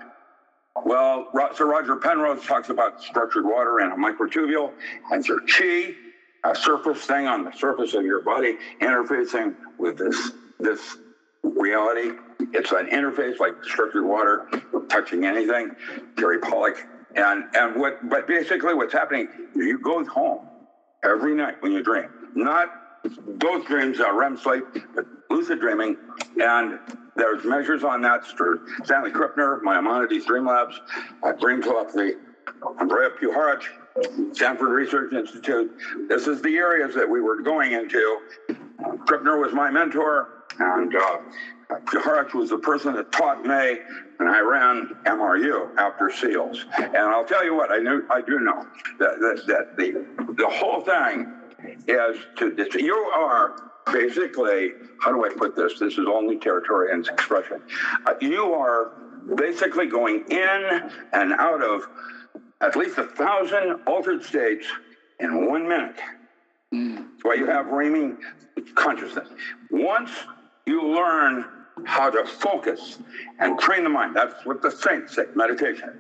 Well, 0.86 1.28
Sir 1.56 1.66
Roger 1.66 1.96
Penrose 1.96 2.46
talks 2.46 2.70
about 2.70 3.02
structured 3.02 3.46
water 3.46 3.80
and 3.80 3.94
a 3.94 3.96
microtubule, 3.96 4.74
and 5.12 5.26
your 5.28 5.40
chi, 5.42 5.96
a 6.46 6.56
surface 6.56 7.06
thing 7.06 7.28
on 7.28 7.44
the 7.44 7.52
surface 7.52 7.94
of 7.96 8.06
your 8.06 8.22
body, 8.22 8.58
interfacing 8.82 9.56
with 9.80 9.98
this 9.98 10.32
this 10.60 10.98
reality. 11.44 12.12
It's 12.54 12.72
an 12.72 12.88
interface 12.88 13.40
like 13.40 13.54
structured 13.64 14.06
water, 14.06 14.48
touching 14.90 15.26
anything. 15.26 15.72
Jerry 16.18 16.40
Pollack, 16.40 16.88
and 17.16 17.46
and 17.56 17.76
what, 17.80 17.98
but 18.10 18.28
basically 18.28 18.74
what's 18.74 18.94
happening, 18.94 19.28
you 19.56 19.80
go 19.80 20.04
home 20.06 20.48
every 21.04 21.36
night 21.36 21.56
when 21.62 21.72
you 21.72 21.82
dream, 21.84 22.10
not 22.36 22.70
those 23.28 23.66
dreams 23.66 24.00
are 24.00 24.16
REM 24.16 24.38
sleep, 24.38 24.64
but 24.96 25.06
lucid 25.30 25.60
dreaming, 25.60 25.98
and 26.42 26.80
there's 27.18 27.44
measures 27.44 27.84
on 27.84 28.02
that 28.02 28.26
through 28.26 28.62
Stanley 28.84 29.12
Krippner, 29.12 29.62
Maimonides 29.62 30.26
Dream 30.26 30.46
Labs, 30.46 30.80
uh, 31.24 31.32
Dream 31.34 31.62
Telepathy, 31.62 32.14
Andrija 32.62 33.12
Puharich, 33.20 33.64
Stanford 34.34 34.70
Research 34.70 35.14
Institute. 35.14 35.72
This 36.08 36.28
is 36.28 36.42
the 36.42 36.56
areas 36.58 36.94
that 36.96 37.10
we 37.10 37.22
were 37.22 37.42
going 37.42 37.74
into. 37.74 38.20
Krippner 39.08 39.40
was 39.40 39.54
my 39.54 39.70
mentor, 39.70 40.30
and 40.60 40.96
uh, 40.96 41.18
Puharich 41.86 42.34
was 42.34 42.50
the 42.50 42.58
person 42.60 42.94
that 42.96 43.12
taught 43.12 43.44
me, 43.44 43.80
and 44.20 44.30
I 44.30 44.40
ran 44.40 44.90
MRU 45.06 45.76
after 45.78 46.10
SEALs. 46.10 46.66
And 46.78 46.98
I'll 46.98 47.26
tell 47.26 47.44
you 47.44 47.56
what, 47.56 47.72
I 47.72 47.78
knew, 47.80 48.04
I 48.10 48.22
do 48.22 48.40
know 48.40 48.64
that, 49.00 49.20
that, 49.20 49.44
that 49.48 49.78
the 49.78 50.06
the 50.38 50.48
whole 50.48 50.82
thing 50.82 51.34
is 51.88 52.18
to 52.38 52.84
you 52.84 52.96
are 52.96 53.56
basically, 53.92 54.72
how 55.02 55.12
do 55.12 55.26
I 55.26 55.30
put 55.30 55.56
this? 55.56 55.80
This 55.80 55.94
is 55.94 56.06
only 56.08 56.38
Territorian's 56.38 57.08
expression. 57.08 57.62
Uh, 58.06 58.14
you 58.22 58.54
are 58.54 58.92
basically 59.36 59.88
going 59.88 60.24
in 60.30 60.92
and 61.14 61.34
out 61.34 61.64
of 61.64 61.88
at 62.62 62.76
least 62.76 62.98
a 62.98 63.04
thousand 63.04 63.82
altered 63.86 64.24
states 64.24 64.66
in 65.20 65.48
one 65.48 65.68
minute. 65.68 65.98
That's 66.72 67.24
why 67.24 67.36
you 67.36 67.46
have 67.46 67.68
reaming 67.68 68.18
consciousness. 68.76 69.28
Once 69.70 70.12
you 70.66 70.86
learn 70.86 71.46
how 71.86 72.10
to 72.10 72.26
focus 72.26 73.00
and 73.40 73.60
train 73.60 73.84
the 73.84 73.90
mind, 73.90 74.16
that's 74.16 74.46
what 74.46 74.62
the 74.62 74.72
saints 74.72 75.16
say, 75.16 75.26
meditation. 75.36 75.92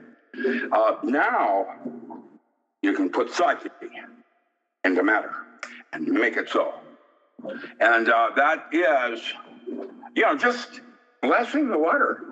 Uh, 0.71 0.95
now 1.03 1.67
you 2.81 2.93
can 2.93 3.09
put 3.09 3.31
psyche 3.31 3.69
into 4.83 5.03
matter 5.03 5.33
and 5.93 6.07
make 6.07 6.37
it 6.37 6.49
so. 6.49 6.73
And 7.79 8.09
uh, 8.09 8.29
that 8.35 8.65
is, 8.71 9.21
you 10.15 10.23
know, 10.23 10.35
just 10.35 10.81
blessing 11.21 11.69
the 11.69 11.77
water 11.77 12.23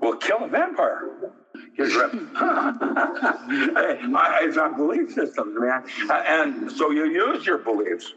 will 0.00 0.16
kill 0.16 0.44
a 0.44 0.48
vampire. 0.48 1.08
it's 1.78 1.96
a 4.56 4.68
belief 4.76 5.12
systems, 5.12 5.56
man. 5.58 5.84
And 6.10 6.70
so 6.70 6.90
you 6.90 7.06
use 7.06 7.46
your 7.46 7.58
beliefs 7.58 8.12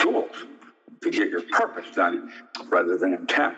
tools 0.00 0.30
to 1.02 1.10
get 1.10 1.28
your 1.28 1.42
purpose 1.52 1.86
done 1.94 2.30
rather 2.68 2.96
than 2.96 3.14
intent. 3.14 3.56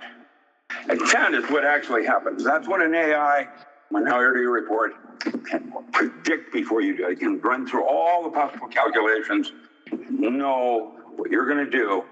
Intent 0.90 1.34
is 1.34 1.44
what 1.50 1.64
actually 1.64 2.04
happens. 2.04 2.44
That's 2.44 2.68
what 2.68 2.82
an 2.82 2.94
AI 2.94 3.48
minority 3.90 4.44
report 4.44 4.92
can 5.46 5.72
predict 5.92 6.52
before 6.52 6.82
you 6.82 6.96
do. 6.96 7.08
It 7.08 7.20
can 7.20 7.40
run 7.40 7.66
through 7.66 7.84
all 7.86 8.22
the 8.24 8.30
possible 8.30 8.68
calculations, 8.68 9.52
know 10.10 10.97
what 11.18 11.30
you're 11.30 11.46
going 11.46 11.64
to 11.64 11.70
do 11.70 12.04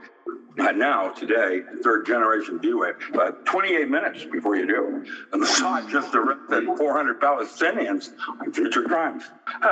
not 0.56 0.76
now, 0.76 1.10
today, 1.10 1.60
third 1.82 2.06
generation 2.06 2.58
D-Wave, 2.58 2.94
but 3.12 3.44
28 3.44 3.88
minutes 3.90 4.24
before 4.24 4.56
you 4.56 4.66
do. 4.66 5.04
And 5.32 5.42
the 5.42 5.46
SOT 5.46 5.90
just 5.90 6.14
arrested 6.14 6.64
400 6.78 7.20
Palestinians 7.20 8.10
on 8.40 8.52
future 8.52 8.82
crimes. 8.82 9.24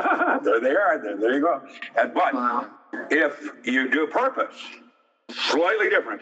there 0.45 0.61
they 0.61 0.75
are. 0.75 1.01
There, 1.03 1.17
there 1.17 1.35
you 1.35 1.41
go. 1.41 1.63
And, 1.99 2.13
but 2.13 2.35
wow. 2.35 2.71
if 3.11 3.51
you 3.65 3.91
do 3.91 4.07
purpose, 4.09 4.55
slightly 5.33 5.89
different, 5.89 6.21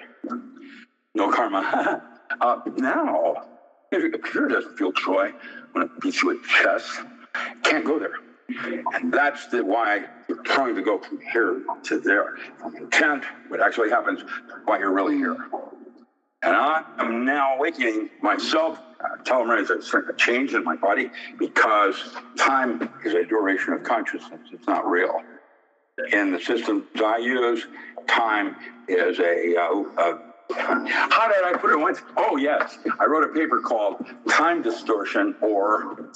no 1.14 1.32
karma. 1.32 2.02
uh, 2.40 2.60
now, 2.76 3.48
if 3.90 4.12
computer 4.12 4.46
doesn't 4.46 4.78
feel 4.78 4.92
joy 4.92 5.32
when 5.72 5.86
it 5.86 6.00
beats 6.00 6.22
you 6.22 6.30
in 6.30 6.36
the 6.36 6.48
chest, 6.62 7.00
can't 7.64 7.84
go 7.84 7.98
there. 7.98 8.14
And 8.94 9.12
that's 9.12 9.46
the, 9.48 9.64
why 9.64 10.04
you're 10.32 10.42
trying 10.44 10.74
to 10.74 10.82
go 10.82 10.98
from 10.98 11.20
here 11.32 11.62
to 11.84 12.00
there. 12.00 12.36
From 12.58 12.76
intent, 12.76 13.24
what 13.48 13.60
actually 13.60 13.90
happens, 13.90 14.22
why 14.64 14.78
you're 14.78 14.92
really 14.92 15.16
here. 15.16 15.36
And 16.42 16.56
I 16.56 16.84
am 16.98 17.24
now 17.24 17.56
awakening 17.56 18.10
myself, 18.20 18.78
uh, 19.00 19.22
telomere 19.22 19.60
is 19.60 19.70
a, 19.70 19.98
a 19.98 20.16
change 20.16 20.54
in 20.54 20.64
my 20.64 20.76
body 20.76 21.10
because 21.38 21.96
time 22.36 22.90
is 23.04 23.14
a 23.14 23.24
duration 23.24 23.74
of 23.74 23.82
consciousness. 23.84 24.40
It's 24.52 24.66
not 24.66 24.88
real. 24.88 25.20
In 26.12 26.32
the 26.32 26.40
systems 26.40 26.84
I 26.96 27.18
use, 27.18 27.66
time 28.08 28.56
is 28.88 29.18
a, 29.20 29.56
uh, 29.56 29.84
a 29.98 30.18
how 30.54 31.28
did 31.28 31.44
I 31.44 31.56
put 31.58 31.70
it 31.70 31.78
once? 31.78 32.00
Oh, 32.16 32.36
yes. 32.36 32.78
I 33.00 33.06
wrote 33.06 33.24
a 33.24 33.32
paper 33.32 33.60
called 33.60 34.04
Time 34.28 34.62
Distortion 34.62 35.34
or 35.40 36.10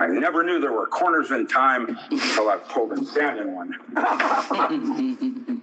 I 0.00 0.06
never 0.06 0.42
knew 0.42 0.60
there 0.60 0.72
were 0.72 0.86
corners 0.86 1.30
in 1.30 1.46
time 1.46 1.96
until 2.10 2.48
I 2.48 2.56
pulled 2.56 2.96
to 2.96 3.04
stand 3.04 3.38
in 3.38 3.54
one. 3.54 3.74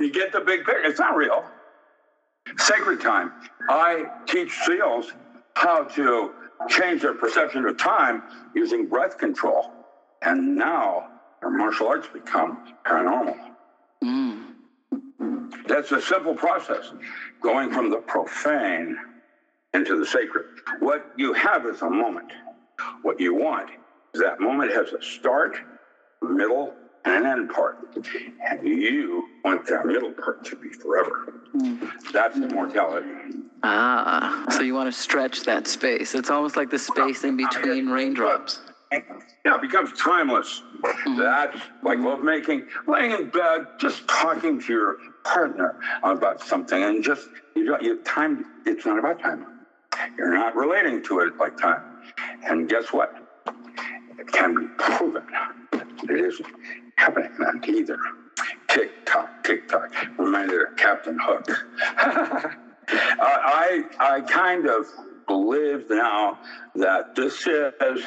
you 0.00 0.10
get 0.10 0.32
the 0.32 0.40
big 0.40 0.64
picture. 0.64 0.82
It's 0.84 0.98
not 0.98 1.16
real. 1.16 1.44
Sacred 2.58 3.00
time. 3.00 3.32
I 3.68 4.04
teach 4.26 4.52
SEALs 4.64 5.12
how 5.54 5.84
to 5.84 6.30
change 6.68 7.02
their 7.02 7.14
perception 7.14 7.64
of 7.66 7.76
time 7.76 8.22
using 8.54 8.86
breath 8.86 9.18
control. 9.18 9.70
And 10.22 10.56
now 10.56 11.08
their 11.40 11.50
martial 11.50 11.88
arts 11.88 12.08
become 12.12 12.74
paranormal. 12.86 13.36
Mm. 14.02 14.54
That's 15.66 15.92
a 15.92 16.00
simple 16.00 16.34
process, 16.34 16.92
going 17.42 17.72
from 17.72 17.90
the 17.90 17.98
profane 17.98 18.96
into 19.72 19.98
the 19.98 20.06
sacred. 20.06 20.44
What 20.80 21.12
you 21.16 21.32
have 21.32 21.66
is 21.66 21.82
a 21.82 21.90
moment. 21.90 22.30
What 23.02 23.20
you 23.20 23.34
want 23.34 23.70
is 24.14 24.20
that 24.20 24.40
moment 24.40 24.72
has 24.72 24.92
a 24.92 25.02
start, 25.02 25.56
middle, 26.22 26.74
and 27.04 27.26
an 27.26 27.30
end 27.30 27.50
part. 27.50 27.78
And 28.48 28.66
you 28.66 29.28
want 29.44 29.66
that 29.66 29.86
middle 29.86 30.12
part 30.12 30.44
to 30.46 30.56
be 30.56 30.70
forever. 30.70 31.34
Mm. 31.54 31.90
That's 32.12 32.36
immortality. 32.36 33.08
Ah, 33.62 34.46
so 34.50 34.62
you 34.62 34.74
want 34.74 34.92
to 34.92 34.98
stretch 34.98 35.42
that 35.44 35.66
space. 35.66 36.14
It's 36.14 36.30
almost 36.30 36.56
like 36.56 36.70
the 36.70 36.78
space 36.78 37.24
in 37.24 37.36
between 37.36 37.88
raindrops. 37.88 38.60
Yeah, 38.92 39.56
it 39.56 39.60
becomes 39.60 39.92
timeless. 39.98 40.62
Mm-hmm. 40.82 41.16
That's 41.16 41.58
like 41.82 41.98
lovemaking, 41.98 42.66
laying 42.86 43.10
in 43.10 43.30
bed, 43.30 43.66
just 43.80 44.06
talking 44.06 44.60
to 44.60 44.72
your 44.72 44.96
partner 45.24 45.80
about 46.02 46.40
something, 46.40 46.82
and 46.82 47.02
just 47.02 47.28
you, 47.56 47.76
you 47.80 47.96
time. 48.04 48.44
It's 48.66 48.86
not 48.86 48.98
about 48.98 49.20
time. 49.20 49.46
You're 50.16 50.34
not 50.34 50.54
relating 50.54 51.02
to 51.04 51.20
it 51.20 51.36
like 51.38 51.58
time. 51.58 51.82
And 52.44 52.68
guess 52.68 52.92
what? 52.92 53.14
It 54.18 54.26
can 54.32 54.54
be 54.54 54.66
proven 54.78 55.24
it 56.10 56.20
isn't 56.20 56.46
happening 56.96 57.30
then 57.38 57.76
either. 57.76 57.98
Tick 58.68 58.90
tock, 59.06 59.44
tick 59.44 59.68
tock. 59.68 59.90
Reminded 60.18 60.60
of 60.60 60.76
Captain 60.76 61.18
Hook. 61.20 61.46
I 62.88 63.82
I 63.98 64.20
kind 64.22 64.66
of 64.66 64.86
believe 65.26 65.88
now 65.88 66.38
that 66.74 67.14
this 67.14 67.46
is 67.46 68.04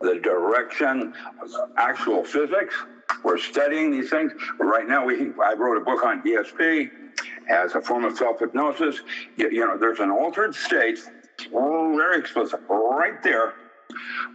the 0.00 0.18
direction 0.22 1.12
of 1.42 1.50
actual 1.76 2.24
physics. 2.24 2.74
We're 3.22 3.38
studying 3.38 3.90
these 3.90 4.10
things. 4.10 4.32
Right 4.58 4.88
now, 4.88 5.04
we 5.04 5.32
I 5.44 5.54
wrote 5.54 5.76
a 5.76 5.84
book 5.84 6.04
on 6.04 6.22
ESP 6.22 6.90
as 7.48 7.74
a 7.74 7.82
form 7.82 8.04
of 8.04 8.16
self 8.16 8.40
hypnosis. 8.40 9.00
You, 9.36 9.50
you, 9.50 9.66
know, 9.66 9.76
there's 9.76 10.00
an 10.00 10.10
altered 10.10 10.54
state, 10.54 10.98
very 11.50 12.18
explicit, 12.18 12.60
right 12.68 13.22
there, 13.22 13.54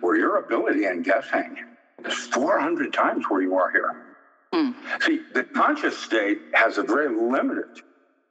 where 0.01 0.17
your 0.17 0.37
ability 0.37 0.85
and 0.85 1.03
guessing 1.03 1.57
is 2.05 2.13
400 2.27 2.93
times 2.93 3.25
where 3.29 3.41
you 3.41 3.55
are 3.55 3.71
here. 3.71 4.03
Hmm. 4.53 4.71
See, 5.01 5.21
the 5.33 5.43
conscious 5.43 5.97
state 5.97 6.39
has 6.53 6.77
a 6.77 6.83
very 6.83 7.09
limited 7.09 7.81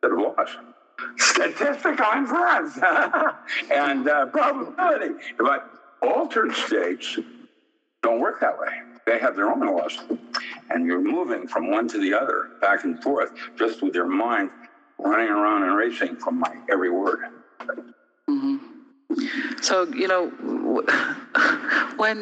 set 0.03 0.13
of 0.13 0.19
laws 0.19 0.57
statistical 1.17 2.07
inference 2.17 2.79
and 3.71 4.09
uh, 4.09 4.27
probability. 4.27 5.15
But 5.39 5.71
altered 6.03 6.53
states 6.55 7.19
don't 8.03 8.21
work 8.21 8.41
that 8.41 8.59
way. 8.59 8.69
They 9.07 9.19
have 9.19 9.37
their 9.37 9.51
own 9.51 9.61
laws. 9.61 9.99
And 10.71 10.87
you're 10.87 11.01
moving 11.01 11.47
from 11.47 11.71
one 11.71 11.89
to 11.89 11.99
the 11.99 12.15
other, 12.15 12.51
back 12.61 12.85
and 12.85 13.01
forth, 13.03 13.31
just 13.57 13.83
with 13.83 13.95
your 13.95 14.07
mind 14.07 14.51
running 14.99 15.29
around 15.29 15.63
and 15.63 15.77
racing 15.77 16.17
from 16.17 16.41
my 16.41 16.57
every 16.71 16.91
word. 16.91 17.21
Mm-hmm. 18.29 18.57
So, 19.63 19.87
you 19.95 20.09
know, 20.09 20.29
when 21.97 22.19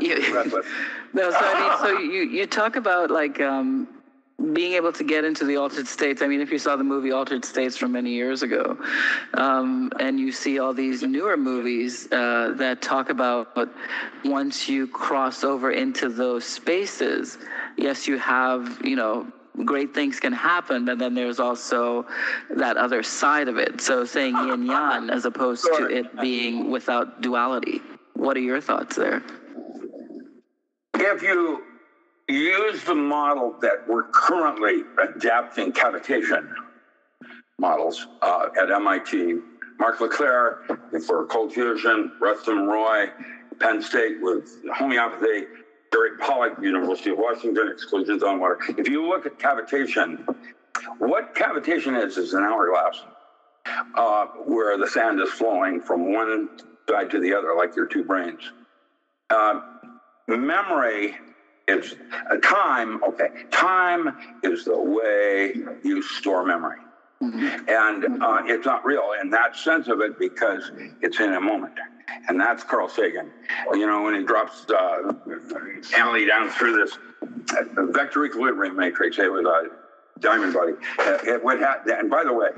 you, 0.00 0.16
no, 1.14 1.30
so 1.30 1.38
I 1.40 1.60
mean, 1.60 1.78
so 1.78 1.98
you, 1.98 2.22
you 2.22 2.46
talk 2.46 2.76
about 2.76 3.10
like 3.10 3.40
um, 3.40 3.88
being 4.52 4.74
able 4.74 4.92
to 4.92 5.04
get 5.04 5.24
into 5.24 5.44
the 5.44 5.56
altered 5.56 5.88
states. 5.88 6.20
I 6.20 6.26
mean, 6.26 6.40
if 6.40 6.50
you 6.50 6.58
saw 6.58 6.76
the 6.76 6.84
movie 6.84 7.10
Altered 7.10 7.44
States 7.44 7.76
from 7.76 7.92
many 7.92 8.10
years 8.10 8.42
ago, 8.42 8.76
um, 9.34 9.90
and 9.98 10.20
you 10.20 10.30
see 10.30 10.58
all 10.58 10.74
these 10.74 11.02
newer 11.02 11.36
movies 11.36 12.10
uh, 12.12 12.52
that 12.56 12.82
talk 12.82 13.08
about 13.08 13.56
once 14.24 14.68
you 14.68 14.86
cross 14.88 15.42
over 15.42 15.70
into 15.70 16.08
those 16.08 16.44
spaces, 16.44 17.38
yes, 17.76 18.06
you 18.06 18.18
have, 18.18 18.78
you 18.84 18.96
know, 18.96 19.26
great 19.64 19.94
things 19.94 20.20
can 20.20 20.32
happen, 20.32 20.84
but 20.84 20.98
then 20.98 21.14
there's 21.14 21.40
also 21.40 22.06
that 22.50 22.76
other 22.76 23.02
side 23.02 23.48
of 23.48 23.58
it. 23.58 23.80
So 23.80 24.04
saying 24.04 24.36
yin 24.36 24.66
yang 24.66 25.10
as 25.10 25.24
opposed 25.24 25.64
to 25.76 25.86
it 25.86 26.18
being 26.20 26.70
without 26.70 27.20
duality. 27.20 27.80
What 28.14 28.36
are 28.36 28.40
your 28.40 28.60
thoughts 28.60 28.96
there? 28.96 29.22
If 30.94 31.22
you 31.22 31.62
use 32.28 32.82
the 32.84 32.94
model 32.94 33.54
that 33.60 33.86
we're 33.86 34.04
currently 34.04 34.82
adapting 34.98 35.72
cavitation 35.72 36.48
models 37.58 38.06
uh, 38.22 38.48
at 38.60 38.70
MIT. 38.70 39.38
Mark 39.78 40.00
LeClair 40.00 40.60
for 41.06 41.26
cold 41.26 41.52
fusion, 41.52 42.12
Rustum 42.20 42.66
Roy, 42.66 43.10
Penn 43.60 43.82
State 43.82 44.16
with 44.20 44.48
homeopathy, 44.74 45.44
Jerry 45.92 46.16
Pollack, 46.18 46.58
University 46.60 47.10
of 47.10 47.18
Washington, 47.18 47.68
exclusions 47.72 48.22
on 48.22 48.40
water. 48.40 48.58
If 48.76 48.88
you 48.88 49.06
look 49.06 49.26
at 49.26 49.38
cavitation, 49.38 50.24
what 50.98 51.34
cavitation 51.34 52.02
is 52.02 52.16
is 52.16 52.34
an 52.34 52.42
hourglass 52.42 53.02
uh, 53.94 54.26
where 54.44 54.76
the 54.78 54.86
sand 54.86 55.20
is 55.20 55.30
flowing 55.30 55.80
from 55.80 56.12
one 56.12 56.48
side 56.88 57.10
to 57.10 57.20
the 57.20 57.34
other, 57.34 57.54
like 57.56 57.74
your 57.76 57.86
two 57.86 58.04
brains. 58.04 58.40
Uh, 59.30 59.60
memory 60.28 61.16
is 61.68 61.96
a 62.30 62.38
time, 62.38 63.02
okay, 63.02 63.28
time 63.50 64.16
is 64.42 64.64
the 64.64 64.78
way 64.78 65.54
you 65.82 66.02
store 66.02 66.44
memory. 66.44 66.78
Mm-hmm. 67.22 67.68
And 67.68 68.22
uh, 68.22 68.42
it's 68.44 68.66
not 68.66 68.84
real 68.84 69.12
in 69.20 69.30
that 69.30 69.56
sense 69.56 69.88
of 69.88 70.00
it 70.00 70.18
because 70.18 70.70
it's 71.00 71.18
in 71.18 71.32
a 71.32 71.40
moment. 71.40 71.72
And 72.28 72.38
that's 72.38 72.62
Carl 72.62 72.88
Sagan. 72.88 73.30
You 73.72 73.86
know, 73.86 74.02
when 74.02 74.14
he 74.14 74.22
drops 74.22 74.66
uh, 74.70 75.12
Annalee 75.26 76.28
down 76.28 76.50
through 76.50 76.76
this 76.84 76.98
uh, 77.56 77.86
vector 77.86 78.24
equilibrium 78.24 78.76
matrix, 78.76 79.18
it 79.18 79.32
was 79.32 79.46
a 79.46 80.20
diamond 80.20 80.52
body. 80.52 80.72
Uh, 80.98 81.18
it 81.24 81.42
would 81.42 81.60
have, 81.60 81.86
and 81.86 82.10
by 82.10 82.22
the 82.22 82.32
way, 82.32 82.48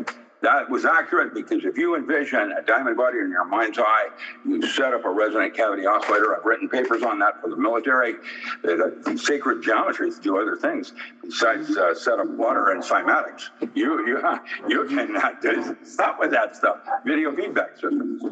that 0.41 0.71
was 0.71 0.85
accurate 0.85 1.35
because 1.35 1.65
if 1.65 1.77
you 1.77 1.97
envision 1.97 2.53
a 2.53 2.63
diamond 2.63 2.97
body 2.97 3.19
in 3.19 3.31
your 3.31 3.45
mind's 3.45 3.79
eye, 3.79 4.09
you 4.45 4.63
set 4.69 4.95
up 4.95 5.05
a 5.05 5.11
resonant 5.11 5.55
cavity 5.55 5.85
oscillator. 5.85 6.37
I've 6.37 6.45
written 6.45 6.69
papers 6.69 7.03
on 7.03 7.19
that 7.19 7.41
for 7.41 7.51
the 7.51 7.57
military. 7.57 8.15
The, 8.63 9.01
the 9.05 9.19
sacred 9.19 9.63
geometries 9.63 10.23
do 10.23 10.39
other 10.41 10.57
things 10.57 10.93
besides 11.23 11.77
uh, 11.77 11.95
set 11.95 12.21
up 12.21 12.29
water 12.29 12.71
and 12.71 12.83
cymatics. 12.83 13.51
You 13.75 14.07
you 14.07 14.21
you 14.69 14.85
cannot 14.89 15.43
do 15.43 15.77
stop 15.83 16.21
with 16.21 16.31
that 16.31 16.55
stuff. 16.55 16.79
Video 17.05 17.35
feedback 17.35 17.75
systems 17.75 18.23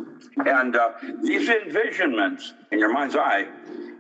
and 0.45 0.77
uh, 0.77 0.91
these 1.23 1.49
envisionments 1.49 2.53
in 2.71 2.79
your 2.79 2.93
mind's 2.93 3.17
eye 3.17 3.47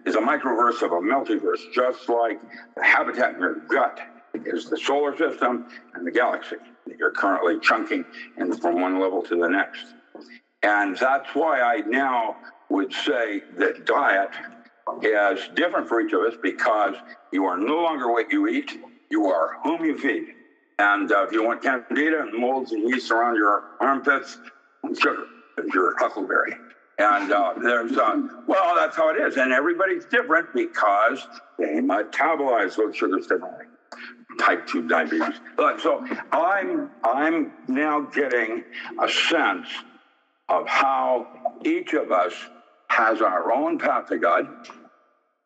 is 0.04 0.14
a 0.14 0.20
microverse 0.20 0.82
of 0.82 0.92
a 0.92 1.00
multiverse, 1.00 1.60
just 1.74 2.08
like 2.08 2.40
the 2.76 2.84
habitat 2.84 3.34
in 3.34 3.40
your 3.40 3.54
gut 3.68 4.00
is 4.44 4.66
the 4.66 4.76
solar 4.76 5.16
system 5.16 5.64
and 5.94 6.06
the 6.06 6.10
galaxy 6.10 6.56
that 6.86 6.98
you're 6.98 7.12
currently 7.12 7.58
chunking 7.60 8.04
in 8.36 8.56
from 8.56 8.80
one 8.80 9.00
level 9.00 9.22
to 9.22 9.36
the 9.36 9.48
next. 9.48 9.94
And 10.62 10.96
that's 10.96 11.34
why 11.34 11.60
I 11.60 11.82
now 11.86 12.36
would 12.70 12.92
say 12.92 13.42
that 13.58 13.84
diet 13.86 14.30
is 15.02 15.48
different 15.54 15.88
for 15.88 16.00
each 16.00 16.12
of 16.12 16.22
us 16.22 16.34
because 16.42 16.94
you 17.32 17.44
are 17.44 17.58
no 17.58 17.76
longer 17.82 18.10
what 18.10 18.30
you 18.32 18.48
eat, 18.48 18.78
you 19.10 19.26
are 19.26 19.50
whom 19.62 19.84
you 19.84 19.96
feed. 19.98 20.26
And 20.78 21.10
uh, 21.12 21.24
if 21.24 21.32
you 21.32 21.44
want 21.44 21.62
candida 21.62 22.22
and 22.22 22.38
molds 22.38 22.72
and 22.72 22.88
yeast 22.88 23.10
around 23.10 23.36
your 23.36 23.62
armpits, 23.80 24.38
sugar 24.98 25.24
is 25.58 25.74
your 25.74 25.94
huckleberry. 25.98 26.54
And 26.98 27.32
uh, 27.32 27.54
there's, 27.62 27.96
uh, 27.96 28.22
well, 28.46 28.74
that's 28.74 28.96
how 28.96 29.10
it 29.10 29.20
is. 29.20 29.36
And 29.36 29.52
everybody's 29.52 30.06
different 30.06 30.48
because 30.54 31.26
they 31.58 31.80
metabolize 31.80 32.76
those 32.76 32.96
sugars 32.96 33.26
differently 33.26 33.65
type 34.38 34.66
2 34.66 34.88
diabetes. 34.88 35.40
So 35.82 36.04
I'm, 36.32 36.90
I'm 37.04 37.52
now 37.68 38.00
getting 38.00 38.64
a 39.02 39.08
sense 39.08 39.68
of 40.48 40.66
how 40.68 41.26
each 41.64 41.92
of 41.94 42.12
us 42.12 42.34
has 42.90 43.20
our 43.20 43.52
own 43.52 43.78
path 43.78 44.06
to 44.08 44.18
God, 44.18 44.46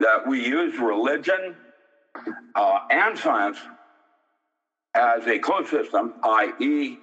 that 0.00 0.26
we 0.26 0.46
use 0.46 0.78
religion 0.78 1.56
uh, 2.54 2.78
and 2.90 3.18
science 3.18 3.58
as 4.94 5.26
a 5.26 5.38
closed 5.38 5.68
system, 5.68 6.14
i.e., 6.22 6.98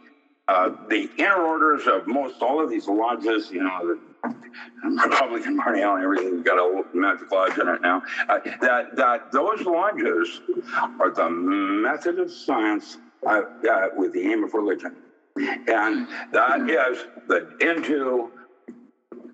uh, 0.47 0.69
the 0.89 1.09
inner 1.17 1.41
orders 1.41 1.87
of 1.87 2.07
most 2.07 2.41
all 2.41 2.63
of 2.63 2.69
these 2.69 2.87
lodges, 2.87 3.49
you 3.51 3.61
know, 3.61 3.85
the 3.85 3.99
Republican 4.83 5.57
Party 5.57 5.81
and 5.81 6.03
everything's 6.03 6.43
got 6.43 6.57
a 6.57 6.83
magic 6.93 7.31
lodge 7.31 7.57
in 7.57 7.67
it 7.67 7.81
now. 7.81 8.01
Uh, 8.29 8.39
that 8.61 8.95
that 8.95 9.31
those 9.31 9.61
lodges 9.61 10.41
are 10.99 11.11
the 11.11 11.29
method 11.29 12.19
of 12.19 12.31
science 12.31 12.97
uh, 13.25 13.41
uh, 13.69 13.87
with 13.95 14.13
the 14.13 14.21
aim 14.21 14.43
of 14.43 14.53
religion, 14.53 14.95
and 15.37 16.07
that 16.31 16.69
is 16.69 17.05
the 17.27 17.57
into 17.59 18.31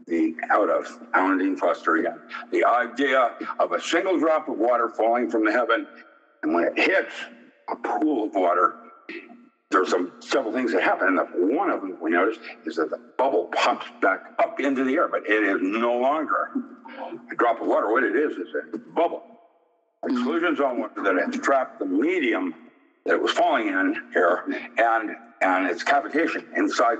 the 0.08 0.36
out 0.52 0.70
of 0.70 1.00
Alan 1.14 1.56
Foster 1.58 1.96
again. 1.98 2.20
The 2.52 2.66
idea 2.66 3.32
of 3.60 3.72
a 3.72 3.82
single 3.82 4.20
drop 4.20 4.48
of 4.50 4.58
water 4.58 4.90
falling 4.90 5.30
from 5.30 5.46
the 5.46 5.52
heaven, 5.52 5.88
and 6.42 6.54
when 6.54 6.66
it 6.66 6.78
hits 6.78 7.14
a 7.70 7.76
pool 7.76 8.26
of 8.26 8.36
water, 8.36 8.76
there's 9.74 9.90
some 9.90 10.12
several 10.20 10.54
things 10.54 10.72
that 10.72 10.84
happen, 10.84 11.20
and 11.20 11.56
one 11.56 11.70
of 11.70 11.82
them 11.82 11.98
we 12.00 12.12
noticed 12.12 12.40
is 12.66 12.76
that 12.78 12.90
the 12.90 13.00
bubble 13.18 13.50
pops 13.54 13.86
back 14.02 14.22
up 14.40 14.60
into 14.60 14.84
the 14.84 14.94
air, 14.94 15.08
but 15.08 15.28
it 15.28 15.44
is 15.44 15.58
no 15.62 15.98
longer 15.98 16.52
a 17.32 17.36
drop 17.36 17.60
of 17.60 17.68
water. 17.68 17.92
What 17.92 18.04
it 18.04 18.16
is 18.16 18.34
is 18.34 18.48
a 18.74 18.78
bubble. 18.78 19.24
Mm-hmm. 20.06 20.16
Exclusion 20.16 20.56
zone 20.56 20.80
water 20.80 21.02
that 21.04 21.16
has 21.16 21.42
trapped 21.42 21.80
the 21.80 21.86
medium 21.86 22.54
that 23.06 23.16
it 23.16 23.22
was 23.22 23.32
falling 23.32 23.68
in 23.68 23.96
here, 24.14 24.44
and 24.78 25.16
and 25.42 25.68
its 25.68 25.84
cavitation 25.84 26.46
inside 26.56 27.00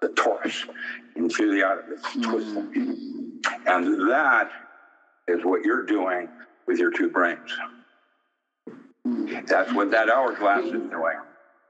the 0.00 0.08
torus 0.08 0.68
into 1.16 1.54
the 1.54 1.64
out 1.64 1.78
of 1.78 1.90
its 1.90 2.02
mm-hmm. 2.06 2.22
twisting, 2.22 3.40
and 3.66 4.10
that 4.10 4.50
is 5.28 5.44
what 5.44 5.62
you're 5.62 5.84
doing 5.84 6.28
with 6.66 6.78
your 6.78 6.90
two 6.90 7.10
brains. 7.10 7.50
Mm-hmm. 9.06 9.44
That's 9.46 9.72
what 9.74 9.90
that 9.90 10.08
hourglass 10.08 10.64
is 10.64 10.72
doing 10.72 11.18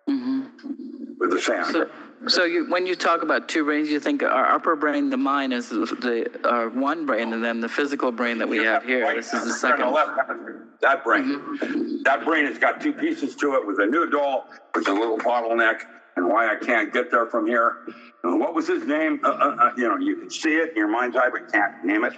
with 0.07 1.31
the 1.31 1.41
sound. 1.41 1.73
So, 1.73 1.91
so 2.27 2.45
you, 2.45 2.67
when 2.71 2.87
you 2.87 2.95
talk 2.95 3.23
about 3.23 3.49
two 3.49 3.65
brains, 3.65 3.89
you 3.89 4.01
think 4.01 4.23
our 4.23 4.47
upper 4.53 4.77
brain, 4.77 5.11
the 5.11 5.17
mind, 5.17 5.53
is 5.53 5.69
the, 5.69 5.87
the 6.01 6.49
our 6.49 6.69
one 6.69 7.07
brain, 7.07 7.33
and 7.33 7.45
then 7.45 7.61
the 7.61 7.69
physical 7.69 8.13
brain 8.13 8.39
that 8.39 8.49
we 8.49 8.59
have 8.59 8.85
here. 8.85 9.03
Right 9.05 9.17
This 9.17 9.33
is 9.33 9.45
the 9.45 9.51
on 9.51 9.59
second. 9.59 9.93
left 9.93 10.17
hemisphere, 10.17 10.69
That 10.81 11.05
brain, 11.05 12.03
that 12.05 12.25
brain 12.25 12.47
has 12.47 12.59
got 12.59 12.81
two 12.81 12.93
pieces 12.93 13.35
to 13.37 13.55
it 13.55 13.67
with 13.67 13.79
a 13.81 13.87
noodle, 13.87 14.45
with 14.75 14.89
a 14.89 14.93
little 14.93 15.19
bottleneck, 15.19 15.81
and 16.17 16.29
why 16.29 16.49
I 16.51 16.57
can't 16.57 16.93
get 16.93 17.11
there 17.11 17.27
from 17.27 17.47
here. 17.47 17.77
And 18.23 18.41
what 18.41 18.55
was 18.55 18.67
his 18.69 18.85
name? 18.85 19.21
Uh, 19.25 19.29
uh, 19.29 19.57
uh, 19.61 19.71
you 19.77 19.89
know, 19.89 19.97
you 19.99 20.17
can 20.17 20.31
see 20.31 20.55
it 20.55 20.71
in 20.71 20.77
your 20.77 20.89
mind's 20.89 21.17
eye, 21.17 21.29
but 21.31 21.53
can't 21.53 21.85
name 21.85 22.05
it. 22.05 22.15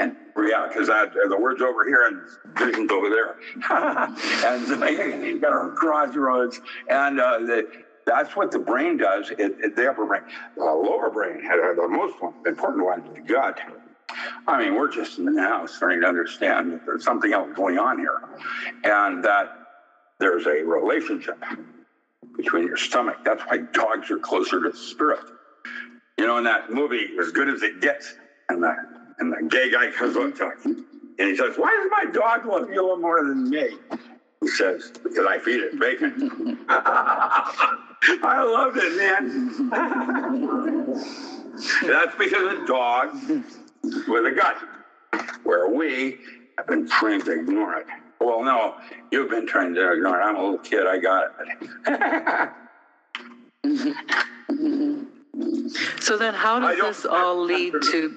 Can't, 0.00 0.16
yeah, 0.38 0.66
because 0.66 0.86
the 0.86 1.36
words 1.38 1.60
over 1.60 1.84
here 1.84 2.06
and 2.06 2.56
vision's 2.56 2.90
over 2.90 3.10
there, 3.10 3.36
and 3.70 4.66
so 4.66 4.86
you 4.88 5.38
got 5.38 5.52
a 5.52 5.68
crossroads, 5.72 6.58
and 6.88 7.20
uh, 7.20 7.38
the, 7.40 7.66
that's 8.06 8.34
what 8.34 8.50
the 8.50 8.58
brain 8.58 8.96
does. 8.96 9.30
It, 9.30 9.52
it, 9.62 9.76
the 9.76 9.90
upper 9.90 10.06
brain, 10.06 10.22
the 10.56 10.64
lower 10.64 11.10
brain, 11.10 11.42
the 11.44 11.86
most 11.88 12.14
important 12.46 12.84
one, 12.84 13.12
the 13.12 13.20
gut. 13.20 13.60
I 14.46 14.58
mean, 14.58 14.74
we're 14.74 14.90
just 14.90 15.18
now 15.18 15.66
starting 15.66 16.00
to 16.00 16.06
understand 16.06 16.72
that 16.72 16.80
there's 16.86 17.04
something 17.04 17.32
else 17.32 17.50
going 17.54 17.78
on 17.78 17.98
here, 17.98 18.20
and 18.84 19.22
that 19.22 19.48
there's 20.18 20.46
a 20.46 20.64
relationship 20.64 21.44
between 22.38 22.66
your 22.66 22.78
stomach. 22.78 23.18
That's 23.24 23.42
why 23.42 23.58
dogs 23.58 24.10
are 24.10 24.18
closer 24.18 24.62
to 24.62 24.74
spirit. 24.74 25.20
You 26.16 26.26
know, 26.26 26.38
in 26.38 26.44
that 26.44 26.70
movie, 26.70 27.10
As 27.20 27.32
Good 27.32 27.48
as 27.48 27.62
It 27.62 27.80
Gets, 27.80 28.14
and 28.48 28.62
the, 28.62 28.74
and 29.20 29.32
the 29.32 29.42
gay 29.48 29.70
guy 29.70 29.90
comes 29.90 30.16
up 30.16 30.34
to 30.36 30.50
him, 30.50 30.84
and 31.18 31.28
he 31.28 31.36
says, 31.36 31.56
Why 31.56 31.70
does 31.76 31.88
my 31.90 32.04
dog 32.10 32.46
love 32.46 32.70
you 32.70 32.80
a 32.80 32.82
little 32.82 32.96
more 32.96 33.24
than 33.24 33.48
me? 33.48 33.76
He 34.40 34.48
says, 34.48 34.90
Because 35.02 35.26
I 35.26 35.38
feed 35.38 35.60
it 35.60 35.78
bacon. 35.78 36.58
I 36.68 38.42
loved 38.42 38.78
it, 38.80 38.96
man. 38.96 39.70
That's 41.86 42.16
because 42.16 42.58
a 42.58 42.66
dog 42.66 43.14
with 44.08 44.26
a 44.26 44.32
gut, 44.34 44.56
where 45.44 45.68
we 45.68 46.18
have 46.56 46.66
been 46.66 46.88
trained 46.88 47.26
to 47.26 47.32
ignore 47.38 47.76
it. 47.76 47.86
Well, 48.18 48.42
no, 48.42 48.76
you've 49.10 49.28
been 49.30 49.46
trained 49.46 49.76
to 49.76 49.92
ignore 49.92 50.18
it. 50.20 50.24
I'm 50.24 50.36
a 50.36 50.42
little 50.42 50.58
kid, 50.58 50.86
I 50.86 50.98
got 50.98 51.34
it. 51.40 51.68
So 56.00 56.16
then, 56.16 56.34
how 56.34 56.58
does 56.58 56.78
this 56.78 57.06
all 57.06 57.44
lead 57.44 57.72
to? 57.72 58.16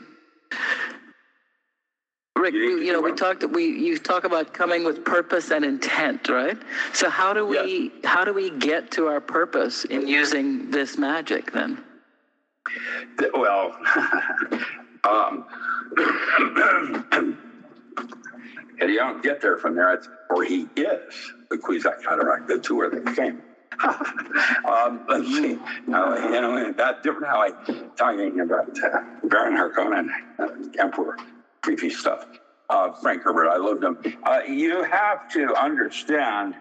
Rick, 2.44 2.56
You 2.56 2.82
you, 2.82 2.92
know, 2.92 3.00
we 3.00 3.14
talked. 3.14 3.42
We 3.46 3.64
you 3.64 3.98
talk 3.98 4.26
about 4.26 4.54
coming 4.54 4.84
with 4.84 5.06
purpose 5.06 5.50
and 5.50 5.64
intent, 5.64 6.28
right? 6.28 6.58
So 6.92 7.10
how 7.10 7.32
do 7.32 7.46
we 7.48 7.94
how 8.04 8.26
do 8.26 8.34
we 8.34 8.50
get 8.50 8.92
to 8.92 9.08
our 9.08 9.22
purpose 9.22 9.86
in 9.86 10.10
using 10.10 10.70
this 10.70 10.98
magic 10.98 11.54
then? 11.54 11.82
Well, 13.34 13.78
um, 15.10 15.46
and 18.82 18.90
you 18.92 18.98
don't 18.98 19.24
get 19.24 19.40
there 19.40 19.58
from 19.58 19.76
there. 19.76 19.94
It's 19.94 20.10
or 20.30 20.44
he 20.44 20.68
is 20.76 21.34
the 21.50 21.58
Cuisac 21.58 22.04
cataract. 22.04 22.50
The 22.50 22.60
two 22.60 22.82
are 22.82 22.90
the 22.90 23.16
same. 23.16 23.42
um, 24.68 25.06
let's 25.08 25.28
see. 25.28 25.58
Now, 25.88 26.14
you 26.16 26.42
know, 26.42 26.74
that 26.74 27.04
different 27.04 27.28
how 27.28 27.42
I 27.42 27.52
talking 27.96 28.42
about 28.42 28.68
uh, 28.84 29.00
Baron 29.24 29.56
Harkonnen, 29.56 30.10
uh, 30.40 30.48
Emperor, 30.80 31.18
creepy 31.64 31.90
stuff. 31.90 32.26
Uh, 32.70 32.92
Frank 32.92 33.24
Herbert, 33.24 33.50
I 33.50 33.58
loved 33.58 33.84
him. 33.84 33.98
Uh, 34.24 34.42
you 34.48 34.84
have 34.84 35.28
to 35.30 35.54
understand 35.56 36.56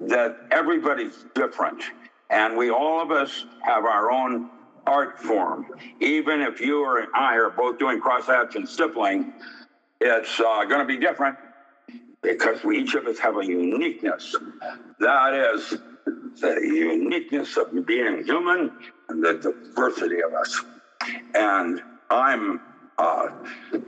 that 0.00 0.36
everybody's 0.50 1.26
different, 1.34 1.82
and 2.30 2.56
we 2.56 2.70
all 2.70 3.02
of 3.02 3.10
us 3.10 3.44
have 3.62 3.84
our 3.84 4.10
own 4.10 4.50
art 4.86 5.18
form. 5.18 5.66
Even 6.00 6.40
if 6.42 6.60
you 6.60 6.80
or 6.82 7.06
I 7.14 7.36
are 7.36 7.50
both 7.50 7.78
doing 7.78 8.00
cross 8.00 8.26
hatch 8.26 8.56
and 8.56 8.68
stippling, 8.68 9.32
it's 10.00 10.40
uh, 10.40 10.64
going 10.64 10.80
to 10.80 10.86
be 10.86 10.98
different 10.98 11.38
because 12.22 12.64
we 12.64 12.78
each 12.80 12.94
of 12.94 13.06
us 13.06 13.18
have 13.18 13.36
a 13.36 13.46
uniqueness. 13.46 14.34
That 15.00 15.34
is 15.34 15.74
the 16.40 16.60
uniqueness 16.62 17.56
of 17.56 17.86
being 17.86 18.24
human 18.24 18.72
and 19.08 19.24
the 19.24 19.34
diversity 19.34 20.22
of 20.22 20.34
us. 20.34 20.62
And 21.34 21.80
I'm 22.10 22.60
uh, 22.98 23.28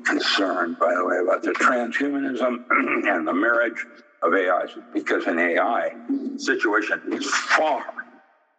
concerned, 0.05 0.79
by 0.79 0.95
the 0.95 1.05
way, 1.05 1.19
about 1.19 1.43
the 1.43 1.53
transhumanism 1.53 2.57
and 3.09 3.27
the 3.27 3.33
marriage 3.33 3.85
of 4.23 4.33
AIs 4.35 4.71
because 4.93 5.27
an 5.27 5.39
AI 5.39 5.95
situation 6.39 7.01
is 7.13 7.27
far 7.27 7.85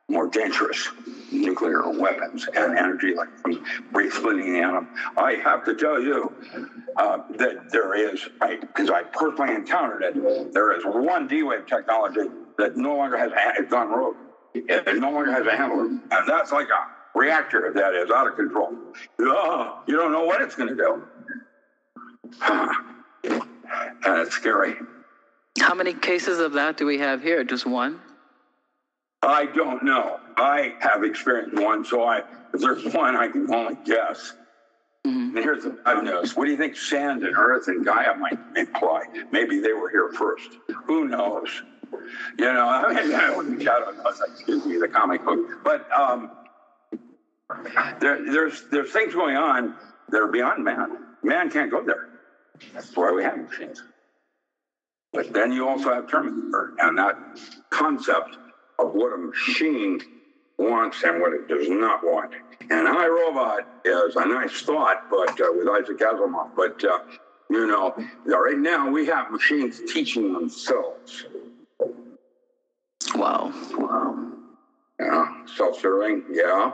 more 0.09 0.27
dangerous 0.27 0.89
nuclear 1.31 1.89
weapons 1.99 2.47
and 2.55 2.77
energy 2.77 3.13
like 3.13 3.27
from 3.41 3.61
brain 3.91 4.09
splitting 4.09 4.53
the 4.53 4.59
atom. 4.59 4.87
I 5.17 5.33
have 5.33 5.65
to 5.65 5.75
tell 5.75 6.01
you 6.01 6.33
uh, 6.95 7.19
that 7.37 7.69
there 7.71 7.93
is, 7.93 8.27
because 8.39 8.89
I, 8.89 9.03
personally 9.03 9.53
encountered 9.53 10.03
it, 10.03 10.53
there 10.53 10.71
is 10.77 10.83
one 10.85 11.27
D-Wave 11.27 11.65
technology 11.65 12.29
that 12.57 12.77
no 12.77 12.95
longer 12.95 13.17
has, 13.17 13.31
it's 13.59 13.73
on 13.73 13.89
road. 13.89 14.15
It 14.53 14.97
no 14.97 15.11
longer 15.11 15.31
has 15.31 15.45
a 15.45 15.55
handler. 15.55 15.85
And 15.85 16.27
that's 16.27 16.51
like 16.51 16.67
a 16.69 16.96
reactor 17.17 17.71
that 17.73 17.93
is 17.95 18.11
out 18.11 18.27
of 18.27 18.35
control. 18.35 18.73
Ah, 19.21 19.83
you 19.87 19.97
don't 19.97 20.11
know 20.11 20.23
what 20.23 20.41
it's 20.41 20.55
going 20.55 20.69
to 20.69 20.75
do. 20.75 21.03
and 24.05 24.21
it's 24.21 24.35
scary. 24.35 24.75
How 25.59 25.73
many 25.73 25.93
cases 25.93 26.39
of 26.39 26.53
that 26.53 26.77
do 26.77 26.85
we 26.85 26.99
have 26.99 27.21
here? 27.21 27.43
Just 27.43 27.65
one? 27.65 27.99
I 29.23 29.45
don't 29.45 29.83
know. 29.83 30.19
I 30.37 30.75
have 30.79 31.03
experienced 31.03 31.61
one, 31.61 31.83
so 31.83 32.03
I 32.03 32.21
if 32.53 32.61
there's 32.61 32.93
one, 32.93 33.15
I 33.15 33.27
can 33.27 33.51
only 33.53 33.75
guess. 33.85 34.33
And 35.03 35.37
here's 35.37 35.63
the 35.63 35.69
bad 35.69 36.03
news. 36.03 36.35
What 36.35 36.45
do 36.45 36.51
you 36.51 36.57
think 36.57 36.75
sand 36.75 37.23
and 37.23 37.35
earth 37.35 37.67
and 37.67 37.85
Gaia 37.85 38.15
might 38.15 38.37
imply? 38.55 39.03
Maybe 39.31 39.59
they 39.59 39.73
were 39.73 39.89
here 39.89 40.11
first. 40.11 40.49
Who 40.85 41.07
knows? 41.07 41.49
You 42.37 42.53
know, 42.53 42.67
I 42.87 43.05
mean, 43.05 43.15
I 43.15 43.63
shout 43.63 43.83
out, 43.87 44.15
excuse 44.29 44.65
me, 44.65 44.77
the 44.77 44.87
comic 44.87 45.23
book. 45.23 45.63
But 45.63 45.89
um, 45.91 46.31
there, 47.99 48.19
there's 48.25 48.63
there's 48.71 48.91
things 48.91 49.13
going 49.13 49.37
on 49.37 49.73
that 50.09 50.21
are 50.21 50.27
beyond 50.27 50.63
man. 50.63 51.05
Man 51.23 51.49
can't 51.49 51.71
go 51.71 51.83
there. 51.83 52.07
That's 52.73 52.95
why 52.95 53.11
we 53.11 53.23
have 53.23 53.37
machines. 53.37 53.83
But 55.13 55.33
then 55.33 55.51
you 55.51 55.67
also 55.67 55.93
have 55.93 56.07
Terminator 56.07 56.73
and 56.79 56.97
that 56.97 57.15
concept 57.69 58.37
of 58.79 58.93
what 58.93 59.13
a 59.13 59.17
machine 59.17 59.99
wants 60.57 61.03
and 61.03 61.21
what 61.21 61.33
it 61.33 61.47
does 61.47 61.69
not 61.69 62.03
want. 62.03 62.31
And 62.69 62.87
iRobot 62.87 63.61
is 63.85 64.15
a 64.15 64.25
nice 64.27 64.61
thought, 64.61 64.97
but 65.09 65.29
uh, 65.41 65.47
with 65.53 65.67
Isaac 65.69 65.99
Asimov. 65.99 66.49
But 66.55 66.83
uh, 66.83 66.99
you 67.49 67.67
know, 67.67 67.95
right 68.25 68.57
now 68.57 68.89
we 68.89 69.05
have 69.07 69.31
machines 69.31 69.81
teaching 69.87 70.33
themselves. 70.33 71.25
Wow. 73.15 73.53
Wow. 73.73 74.31
Yeah, 74.99 75.29
self-serving. 75.45 76.25
Yeah, 76.29 76.71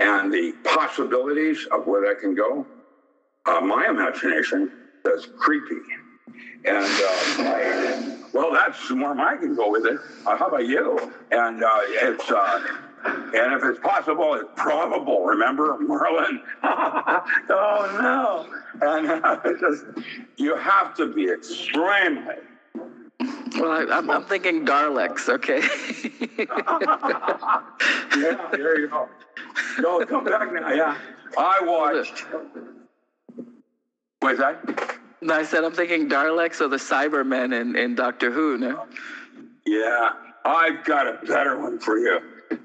and 0.00 0.32
the 0.32 0.52
possibilities 0.64 1.66
of 1.70 1.86
where 1.86 2.06
that 2.06 2.20
can 2.20 2.34
go. 2.34 2.66
Uh, 3.46 3.60
my 3.60 3.86
imagination 3.88 4.70
is 5.06 5.28
creepy. 5.38 5.80
And 6.64 6.84
uh, 6.84 7.42
I, 7.48 8.18
well, 8.32 8.52
that's 8.52 8.90
where 8.90 9.18
I 9.18 9.36
can 9.36 9.54
go 9.54 9.70
with 9.70 9.86
it. 9.86 9.98
Uh, 10.26 10.36
how 10.36 10.48
about 10.48 10.66
you? 10.66 11.12
And 11.30 11.62
uh, 11.62 11.68
it's 11.84 12.30
uh, 12.30 12.60
and 13.04 13.54
if 13.54 13.64
it's 13.64 13.80
possible, 13.80 14.34
it's 14.34 14.48
probable. 14.56 15.24
Remember, 15.24 15.76
Merlin? 15.80 16.40
oh 16.62 18.46
no! 18.80 18.86
And 18.86 19.24
uh, 19.24 19.38
just 19.60 19.84
you 20.36 20.54
have 20.56 20.94
to 20.96 21.06
be 21.06 21.30
extremely. 21.30 22.36
Well, 23.58 23.70
I, 23.70 23.96
I'm, 23.96 24.10
I'm 24.10 24.24
thinking 24.24 24.64
Daleks. 24.64 25.28
Okay. 25.28 25.60
Yeah, 28.16 28.48
there 28.50 28.80
you 28.80 28.88
go. 28.88 29.08
No, 29.78 30.04
come 30.04 30.24
back 30.24 30.52
now. 30.52 30.72
Yeah, 30.72 30.98
I 31.38 31.60
watched. 31.62 32.24
What's 34.18 34.40
that? 34.40 34.98
No, 35.20 35.34
I 35.34 35.44
said 35.44 35.62
I'm 35.64 35.72
thinking 35.72 36.08
Daleks 36.08 36.60
or 36.60 36.66
the 36.68 36.76
Cybermen 36.76 37.58
in, 37.58 37.76
in 37.76 37.94
Doctor 37.94 38.30
Who. 38.32 38.58
No. 38.58 38.86
Yeah, 39.64 40.10
I've 40.44 40.82
got 40.84 41.06
a 41.06 41.24
better 41.26 41.56
one 41.58 41.78
for 41.78 41.98
you. 41.98 42.20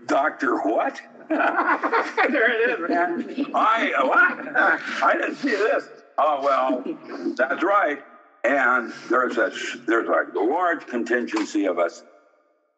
Doctor 0.08 0.58
what? 0.62 1.00
there 1.30 2.52
it 2.52 2.70
is, 2.70 2.90
man. 2.90 3.46
I, 3.54 3.92
what? 4.04 5.04
I 5.04 5.14
didn't 5.14 5.36
see 5.36 5.50
this. 5.50 5.88
Oh, 6.18 6.42
well, 6.44 7.36
that's 7.36 7.64
right. 7.64 8.02
And 8.46 8.94
there's 9.10 9.38
a, 9.38 9.52
there's 9.88 10.08
a 10.08 10.40
large 10.40 10.86
contingency 10.86 11.66
of 11.66 11.80
us 11.80 12.04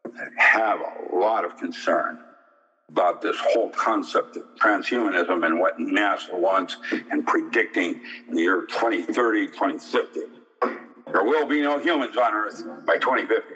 that 0.06 0.30
have 0.38 0.80
a 0.80 1.16
lot 1.16 1.44
of 1.44 1.58
concern 1.58 2.20
about 2.90 3.22
this 3.22 3.36
whole 3.38 3.70
concept 3.72 4.38
of 4.38 4.44
transhumanism 4.58 5.46
and 5.46 5.60
what 5.60 5.78
NASA 5.78 6.34
wants 6.34 6.78
and 7.12 7.28
predicting 7.28 8.00
in 8.30 8.36
the 8.36 8.42
year 8.42 8.66
2030, 8.70 9.48
2050. 9.48 10.20
There 11.12 11.24
will 11.24 11.46
be 11.46 11.62
no 11.62 11.80
humans 11.80 12.16
on 12.16 12.34
Earth 12.34 12.64
by 12.86 12.98
2050. 12.98 13.56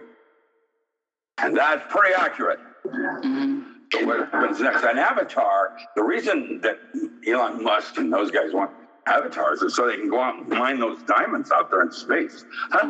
And 1.38 1.56
that's 1.56 1.82
pretty 1.90 2.14
accurate. 2.14 2.60
Mm-hmm. 2.86 3.62
So 3.94 4.06
what 4.06 4.30
happens 4.32 4.60
next? 4.60 4.84
An 4.84 4.98
avatar, 4.98 5.78
the 5.96 6.04
reason 6.04 6.60
that 6.62 6.78
Elon 7.26 7.64
Musk 7.64 7.98
and 7.98 8.12
those 8.12 8.32
guys 8.32 8.54
want 8.54 8.72
avatars 9.08 9.64
so 9.76 9.88
they 9.88 9.98
can 9.98 10.10
go 10.10 10.22
out 10.22 10.36
and 10.36 10.48
mine 10.50 10.80
those 10.80 11.02
diamonds 11.04 11.52
out 11.52 11.70
there 11.70 11.82
in 11.82 11.92
space. 11.92 12.44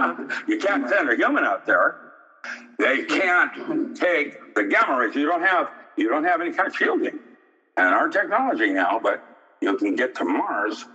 you 0.48 0.58
can't 0.58 0.88
send 0.90 1.10
a 1.10 1.16
human 1.16 1.44
out 1.44 1.66
there. 1.66 1.96
They 2.78 3.04
can't 3.04 3.96
take 3.96 4.56
the 4.56 4.64
gamma 4.64 4.98
rays. 4.98 5.16
You 5.16 5.26
don't 5.26 5.42
have 5.42 5.70
you 5.98 6.10
don't 6.10 6.24
have 6.24 6.42
any 6.42 6.52
kind 6.52 6.68
of 6.68 6.76
shielding. 6.76 7.20
And 7.78 7.94
our 7.94 8.10
technology 8.10 8.72
now, 8.72 9.00
but 9.02 9.20
you 9.62 9.76
can 9.78 9.96
get 9.96 10.16
to 10.16 10.26
Mars 10.26 10.86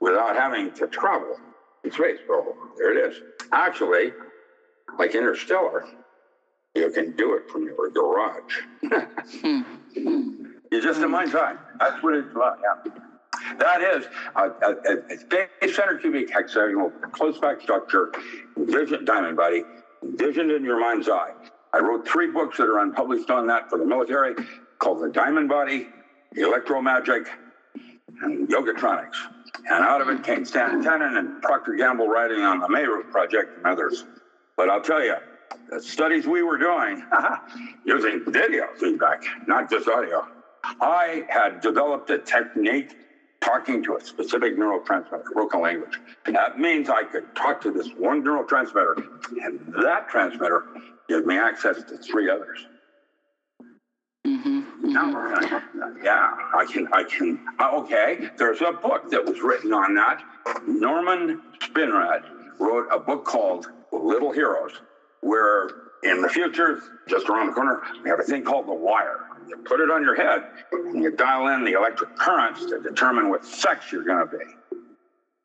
without 0.00 0.36
having 0.36 0.72
to 0.72 0.86
travel 0.86 1.36
in 1.84 1.90
space. 1.90 2.18
Oh, 2.28 2.54
there 2.76 2.96
it 2.96 3.10
is. 3.10 3.20
Actually, 3.52 4.12
like 4.98 5.14
interstellar, 5.14 5.84
you 6.74 6.90
can 6.90 7.12
do 7.12 7.34
it 7.34 7.42
from 7.50 7.64
your 7.64 7.88
garage. 7.90 8.60
Hmm. 9.96 10.46
You're 10.72 10.80
just 10.82 11.00
a 11.02 11.08
mind's 11.08 11.36
eye. 11.36 11.54
That's 11.78 12.02
what 12.02 12.16
it's 12.16 12.28
about. 12.34 12.58
Yeah. 12.84 13.03
That 13.58 13.80
is 13.80 14.06
a, 14.36 14.50
a, 14.62 15.46
a 15.62 15.68
center 15.68 15.96
cubic 15.98 16.30
hexagonal 16.30 16.90
close 17.12 17.38
packed 17.38 17.62
structure, 17.62 18.10
vision, 18.56 19.04
diamond 19.04 19.36
body, 19.36 19.62
vision 20.02 20.50
in 20.50 20.64
your 20.64 20.80
mind's 20.80 21.08
eye. 21.08 21.32
I 21.72 21.78
wrote 21.78 22.06
three 22.06 22.28
books 22.28 22.58
that 22.58 22.64
are 22.64 22.78
unpublished 22.78 23.30
on 23.30 23.46
that 23.48 23.68
for 23.68 23.78
the 23.78 23.84
military 23.84 24.34
called 24.78 25.02
The 25.02 25.10
Diamond 25.10 25.48
Body, 25.48 25.88
Electro 26.36 26.80
Magic, 26.80 27.28
and 28.22 28.48
Yogatronics. 28.48 29.16
And 29.70 29.84
out 29.84 30.00
of 30.00 30.08
it 30.08 30.22
came 30.22 30.44
Stan 30.44 30.82
Tenen 30.82 31.18
and 31.18 31.42
Procter 31.42 31.74
Gamble 31.74 32.08
writing 32.08 32.40
on 32.40 32.60
the 32.60 32.68
Meru 32.68 33.02
Project 33.04 33.56
and 33.56 33.66
others. 33.66 34.04
But 34.56 34.68
I'll 34.68 34.80
tell 34.80 35.02
you, 35.02 35.16
the 35.70 35.80
studies 35.82 36.26
we 36.26 36.42
were 36.42 36.58
doing 36.58 37.04
using 37.84 38.22
video 38.28 38.66
feedback, 38.78 39.22
not 39.46 39.70
just 39.70 39.88
audio, 39.88 40.26
I 40.80 41.24
had 41.28 41.60
developed 41.60 42.10
a 42.10 42.18
technique 42.18 42.94
talking 43.44 43.82
to 43.84 43.96
a 43.96 44.00
specific 44.00 44.56
neurotransmitter, 44.56 45.24
broken 45.32 45.60
language. 45.60 46.00
And 46.26 46.34
That 46.34 46.58
means 46.58 46.88
I 46.88 47.04
could 47.04 47.34
talk 47.36 47.60
to 47.62 47.70
this 47.70 47.88
one 47.98 48.22
neurotransmitter, 48.22 48.96
and 49.42 49.74
that 49.82 50.08
transmitter 50.08 50.64
gives 51.08 51.26
me 51.26 51.36
access 51.36 51.82
to 51.84 51.98
three 51.98 52.30
others. 52.30 52.66
Mm-hmm. 54.26 54.92
Now, 54.92 55.30
yeah, 56.02 56.30
I 56.56 56.64
can, 56.64 56.88
I 56.92 57.04
can. 57.04 57.44
Uh, 57.58 57.76
okay, 57.80 58.30
there's 58.38 58.62
a 58.62 58.72
book 58.72 59.10
that 59.10 59.24
was 59.24 59.40
written 59.40 59.72
on 59.72 59.94
that. 59.94 60.22
Norman 60.66 61.42
Spinrad 61.60 62.22
wrote 62.58 62.86
a 62.90 62.98
book 62.98 63.24
called 63.24 63.66
Little 63.92 64.32
Heroes, 64.32 64.72
where 65.20 65.68
in 66.02 66.22
the 66.22 66.28
future, 66.28 66.80
just 67.08 67.28
around 67.28 67.48
the 67.48 67.52
corner, 67.52 67.82
we 68.02 68.08
have 68.08 68.20
a 68.20 68.22
thing 68.22 68.44
called 68.44 68.66
the 68.66 68.74
wire. 68.74 69.23
You 69.48 69.56
put 69.64 69.80
it 69.80 69.90
on 69.90 70.02
your 70.02 70.14
head, 70.14 70.44
and 70.72 71.02
you 71.02 71.10
dial 71.10 71.48
in 71.48 71.64
the 71.64 71.72
electric 71.72 72.16
currents 72.16 72.64
to 72.66 72.80
determine 72.80 73.28
what 73.28 73.44
sex 73.44 73.92
you're 73.92 74.04
going 74.04 74.26
to 74.26 74.38
be. 74.38 74.44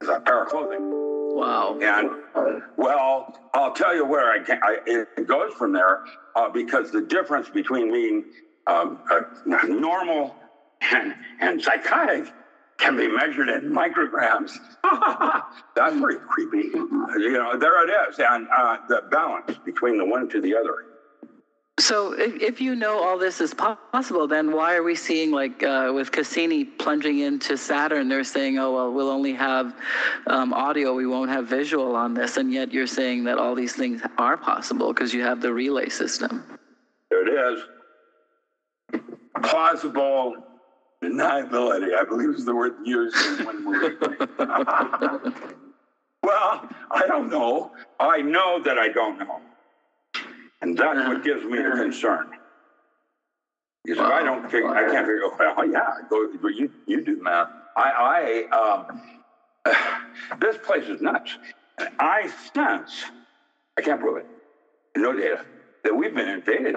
It's 0.02 0.10
a 0.10 0.22
pair 0.22 0.44
of 0.44 0.50
clothing. 0.50 0.80
Wow. 0.82 1.78
And 1.82 2.64
well, 2.78 3.38
I'll 3.54 3.74
tell 3.74 3.96
you 3.96 4.06
where 4.06 4.32
I, 4.32 4.44
can, 4.44 4.60
I 4.64 4.78
it 4.86 5.28
goes 5.28 5.54
from 5.54 5.74
there 5.74 6.04
uh, 6.36 6.50
because 6.50 6.92
the 6.92 7.02
difference 7.02 7.50
between 7.50 7.92
being 7.92 8.26
um, 8.68 9.00
normal 9.46 10.36
and, 10.82 11.14
and 11.40 11.62
psychotic 11.62 12.32
can 12.78 12.96
be 12.96 13.08
measured 13.08 13.50
in 13.50 13.72
micrograms. 13.72 14.58
That's 15.76 16.00
pretty 16.00 16.20
creepy. 16.28 16.70
You 16.70 17.34
know, 17.34 17.58
there 17.58 17.88
it 17.88 18.10
is, 18.10 18.20
and 18.20 18.48
uh, 18.56 18.78
the 18.88 19.04
balance 19.12 19.58
between 19.66 19.98
the 19.98 20.06
one 20.06 20.30
to 20.30 20.42
the 20.42 20.56
other. 20.56 20.86
So, 21.80 22.12
if, 22.12 22.42
if 22.42 22.60
you 22.60 22.76
know 22.76 23.02
all 23.02 23.18
this 23.18 23.40
is 23.40 23.54
possible, 23.54 24.28
then 24.28 24.52
why 24.52 24.76
are 24.76 24.84
we 24.84 24.96
seeing, 24.96 25.32
like 25.32 25.64
uh, 25.64 25.92
with 25.96 26.12
Cassini 26.12 26.66
plunging 26.66 27.20
into 27.20 27.56
Saturn, 27.58 28.10
they're 28.10 28.26
saying, 28.26 28.60
oh, 28.60 28.74
well, 28.74 28.92
we'll 28.92 29.10
only 29.10 29.34
have 29.34 29.74
um, 30.28 30.54
audio, 30.54 30.94
we 30.94 31.08
won't 31.08 31.32
have 31.32 31.48
visual 31.48 31.96
on 31.96 32.14
this. 32.14 32.36
And 32.36 32.52
yet 32.52 32.74
you're 32.74 32.86
saying 32.86 33.24
that 33.24 33.38
all 33.38 33.56
these 33.56 33.74
things 33.74 34.02
are 34.18 34.36
possible 34.36 34.94
because 34.94 35.14
you 35.14 35.22
have 35.22 35.42
the 35.42 35.54
relay 35.54 35.88
system. 35.88 36.44
There 37.10 37.26
it 37.26 37.56
is. 37.56 39.02
Plausible 39.42 40.36
deniability, 41.02 41.96
I 41.98 42.04
believe 42.04 42.36
is 42.36 42.44
the 42.44 42.56
word 42.56 42.74
used 42.84 43.16
in 43.40 43.46
one 43.46 43.64
movie. 43.64 43.96
well, 46.24 46.70
I 46.92 47.08
don't 47.08 47.30
know. 47.30 47.72
I 48.02 48.22
know 48.22 48.62
that 48.64 48.78
I 48.78 48.90
don't 48.90 49.18
know. 49.18 49.40
And 50.62 50.78
that's 50.78 51.08
what 51.08 51.24
gives 51.24 51.44
me 51.46 51.58
the 51.58 51.72
concern. 51.72 52.32
Because 53.84 54.00
well, 54.00 54.12
I 54.12 54.24
don't 54.24 54.44
figure, 54.44 54.70
I 54.70 54.92
can't 54.92 55.06
figure, 55.06 55.22
oh, 55.24 55.64
yeah, 55.72 55.92
go, 56.10 56.28
but 56.42 56.54
you, 56.56 56.70
you 56.86 57.04
do 57.04 57.22
math. 57.22 57.48
I, 57.78 58.46
I, 58.52 58.86
um, 58.86 59.02
this 60.40 60.58
place 60.58 60.84
is 60.86 61.02
nuts. 61.02 61.38
And 61.78 61.90
I 62.00 62.30
sense, 62.54 63.06
I 63.78 63.82
can't 63.82 64.02
prove 64.02 64.18
it, 64.18 64.28
no 64.98 65.14
data, 65.14 65.46
that 65.86 65.96
we've 65.96 66.14
been 66.14 66.28
invaded 66.28 66.76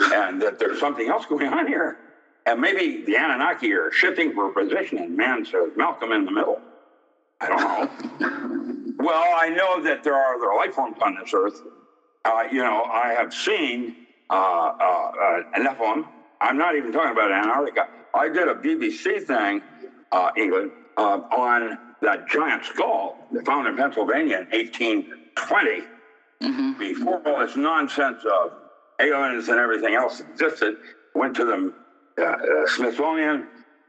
and 0.00 0.40
that 0.40 0.58
there's 0.58 0.80
something 0.80 1.08
else 1.08 1.26
going 1.26 1.48
on 1.48 1.66
here. 1.66 1.98
And 2.46 2.60
maybe 2.60 3.04
the 3.04 3.16
Anunnaki 3.16 3.72
are 3.72 3.92
shifting 3.92 4.32
for 4.32 4.52
position 4.52 4.98
and 4.98 5.16
man 5.16 5.44
says, 5.44 5.70
Malcolm 5.76 6.12
in 6.12 6.24
the 6.24 6.32
middle. 6.32 6.60
I 7.40 7.48
don't 7.48 8.20
know. 8.20 8.94
well, 9.04 9.34
I 9.36 9.50
know 9.50 9.82
that 9.82 10.02
there 10.02 10.14
are 10.14 10.34
other 10.34 10.54
life 10.56 10.74
forms 10.74 10.96
on 11.02 11.16
this 11.20 11.32
earth 11.34 11.60
uh, 12.24 12.44
you 12.50 12.62
know, 12.62 12.84
I 12.84 13.14
have 13.16 13.32
seen 13.32 13.94
uh, 14.30 14.34
uh, 14.34 15.42
enough 15.56 15.80
of 15.80 15.96
them. 15.96 16.08
I'm 16.40 16.56
not 16.56 16.76
even 16.76 16.92
talking 16.92 17.12
about 17.12 17.30
Antarctica. 17.30 17.88
I 18.14 18.28
did 18.28 18.48
a 18.48 18.54
BBC 18.54 19.22
thing, 19.22 19.62
uh, 20.10 20.30
England, 20.36 20.72
uh, 20.96 21.20
on 21.30 21.78
that 22.02 22.28
giant 22.28 22.64
skull 22.64 23.16
they 23.30 23.42
found 23.44 23.66
in 23.68 23.76
Pennsylvania 23.76 24.38
in 24.38 24.58
1820. 24.58 25.82
Mm-hmm. 26.42 26.78
Before 26.78 27.22
all 27.26 27.46
this 27.46 27.56
nonsense 27.56 28.24
of 28.24 28.52
aliens 29.00 29.48
and 29.48 29.58
everything 29.58 29.94
else 29.94 30.20
existed, 30.20 30.76
went 31.14 31.36
to 31.36 31.44
the 31.44 31.72
uh, 32.22 32.66
Smithsonian. 32.66 33.46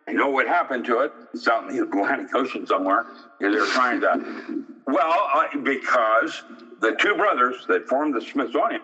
I 0.07 0.11
know 0.11 0.29
what 0.29 0.47
happened 0.47 0.85
to 0.85 0.99
it. 0.99 1.11
It's 1.33 1.47
out 1.47 1.69
in 1.69 1.75
the 1.75 1.83
Atlantic 1.83 2.35
Ocean 2.35 2.67
somewhere. 2.67 3.05
They're 3.39 3.65
trying 3.67 4.01
to, 4.01 4.63
well, 4.85 5.29
because 5.63 6.43
the 6.81 6.95
two 6.99 7.15
brothers 7.15 7.65
that 7.67 7.87
formed 7.87 8.13
the 8.13 8.21
Smithsonian 8.21 8.81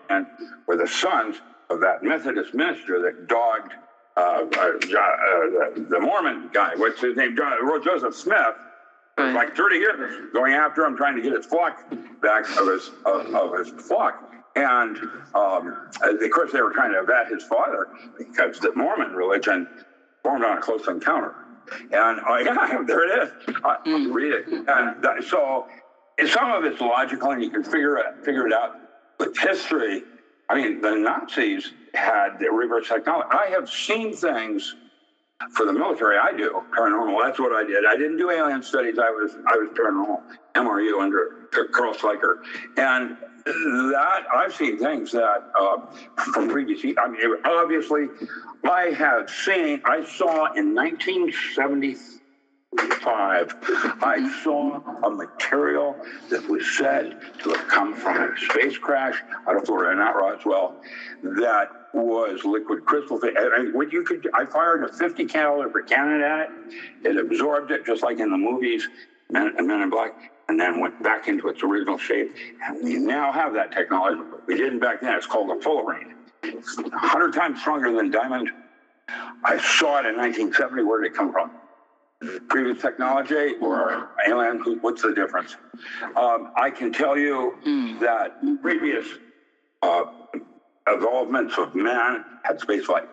were 0.66 0.76
the 0.76 0.86
sons 0.86 1.36
of 1.68 1.80
that 1.80 2.02
Methodist 2.02 2.54
minister 2.54 3.00
that 3.02 3.28
dogged 3.28 3.74
uh, 4.16 4.20
uh, 4.20 4.36
uh, 4.36 4.76
the, 4.82 5.86
the, 5.88 6.00
Mormon 6.00 6.50
guy. 6.52 6.72
What's 6.76 7.00
his 7.00 7.16
name? 7.16 7.36
John, 7.36 7.52
Joseph 7.82 8.14
Smith. 8.14 8.54
Right. 9.16 9.34
Like 9.34 9.56
30 9.56 9.76
years 9.76 10.32
going 10.32 10.54
after 10.54 10.84
him, 10.84 10.96
trying 10.96 11.14
to 11.16 11.22
get 11.22 11.32
his 11.32 11.46
flock 11.46 11.78
back 12.22 12.44
of 12.58 12.66
his 12.66 12.90
of, 13.04 13.34
of 13.34 13.58
his 13.58 13.68
flock. 13.86 14.22
And 14.56 14.98
um, 15.34 15.90
of 16.02 16.30
course, 16.32 16.52
they 16.52 16.60
were 16.60 16.72
trying 16.72 16.92
to 16.92 17.02
vet 17.04 17.28
his 17.28 17.44
father 17.44 17.88
because 18.18 18.58
the 18.58 18.72
Mormon 18.74 19.12
religion 19.12 19.68
formed 20.22 20.44
on 20.44 20.58
a 20.58 20.60
close 20.60 20.86
encounter. 20.88 21.34
And 21.92 22.20
uh, 22.20 22.36
yeah, 22.44 22.82
there 22.86 23.04
it 23.04 23.28
is. 23.28 23.54
Uh, 23.64 23.76
mm. 23.86 24.12
Read 24.12 24.32
it. 24.32 24.46
And 24.48 25.02
that, 25.02 25.24
so 25.28 25.66
some 26.26 26.50
of 26.52 26.64
it's 26.64 26.80
logical 26.80 27.30
and 27.30 27.42
you 27.42 27.50
can 27.50 27.62
figure 27.62 27.96
it, 27.96 28.24
figure 28.24 28.46
it 28.46 28.52
out. 28.52 28.76
But 29.18 29.36
history, 29.36 30.02
I 30.48 30.54
mean, 30.54 30.80
the 30.80 30.94
Nazis 30.94 31.72
had 31.94 32.38
the 32.38 32.50
reverse 32.50 32.88
psychology. 32.88 33.28
I 33.30 33.46
have 33.50 33.68
seen 33.68 34.14
things 34.14 34.74
for 35.48 35.66
the 35.66 35.72
military. 35.72 36.18
I 36.18 36.32
do 36.32 36.62
paranormal. 36.76 37.22
That's 37.22 37.38
what 37.38 37.52
I 37.52 37.64
did. 37.64 37.84
I 37.86 37.96
didn't 37.96 38.18
do 38.18 38.30
alien 38.30 38.62
studies. 38.62 38.98
I 38.98 39.10
was 39.10 39.32
I 39.46 39.56
was 39.56 39.70
paranormal 39.70 40.20
MRU 40.54 41.00
under 41.00 41.48
Carl 41.72 41.94
Sliker, 41.94 42.38
and 42.76 43.16
that 43.44 44.24
I've 44.34 44.54
seen 44.54 44.78
things 44.78 45.12
that 45.12 45.50
uh, 45.58 45.78
from 46.32 46.50
previous. 46.50 46.84
I 46.98 47.08
mean, 47.08 47.20
obviously, 47.44 48.08
I 48.64 48.90
have 48.96 49.30
seen. 49.30 49.80
I 49.84 50.04
saw 50.04 50.52
in 50.52 50.74
1973 50.74 52.19
five, 53.00 53.54
I 54.02 54.30
saw 54.42 54.80
a 55.04 55.10
material 55.10 55.96
that 56.28 56.48
was 56.48 56.64
said 56.76 57.16
to 57.42 57.50
have 57.50 57.68
come 57.68 57.94
from 57.94 58.16
a 58.16 58.36
space 58.36 58.78
crash 58.78 59.22
out 59.48 59.56
of 59.56 59.64
Florida, 59.64 59.96
not 59.96 60.16
Roswell, 60.16 60.74
that 61.22 61.68
was 61.92 62.44
liquid 62.44 62.84
crystal. 62.84 63.20
And 63.22 63.74
what 63.74 63.92
you 63.92 64.02
could, 64.02 64.28
I 64.34 64.44
fired 64.44 64.84
a 64.84 64.88
50 64.92 65.24
caliber 65.26 65.82
cannon 65.82 66.22
at 66.22 66.40
it. 66.40 66.50
It 67.04 67.16
absorbed 67.16 67.70
it 67.70 67.84
just 67.84 68.02
like 68.02 68.20
in 68.20 68.30
the 68.30 68.38
movies, 68.38 68.88
Men, 69.30 69.52
and 69.56 69.66
Men 69.66 69.82
in 69.82 69.90
Black, 69.90 70.12
and 70.48 70.58
then 70.58 70.80
went 70.80 71.00
back 71.02 71.28
into 71.28 71.48
its 71.48 71.62
original 71.62 71.98
shape. 71.98 72.32
And 72.64 72.82
we 72.82 72.96
now 72.96 73.32
have 73.32 73.52
that 73.54 73.72
technology. 73.72 74.20
We 74.46 74.56
didn't 74.56 74.80
back 74.80 75.00
then. 75.00 75.14
It's 75.14 75.26
called 75.26 75.50
a 75.50 75.60
fullerene. 75.60 76.14
It's 76.42 76.76
100 76.76 77.32
times 77.32 77.60
stronger 77.60 77.92
than 77.92 78.10
diamond. 78.10 78.50
I 79.44 79.58
saw 79.58 79.98
it 79.98 80.06
in 80.06 80.16
1970. 80.16 80.84
Where 80.84 81.02
did 81.02 81.12
it 81.12 81.16
come 81.16 81.32
from? 81.32 81.50
Previous 82.48 82.80
technology 82.80 83.54
or 83.60 84.10
alien? 84.26 84.60
What's 84.80 85.02
the 85.02 85.14
difference? 85.14 85.56
Um, 86.16 86.52
I 86.56 86.70
can 86.70 86.92
tell 86.92 87.16
you 87.16 87.56
mm. 87.66 88.00
that 88.00 88.40
previous 88.62 89.06
uh, 89.82 90.04
evolvements 90.86 91.56
of 91.58 91.74
man 91.74 92.24
had 92.42 92.58
spaceflight. 92.58 93.06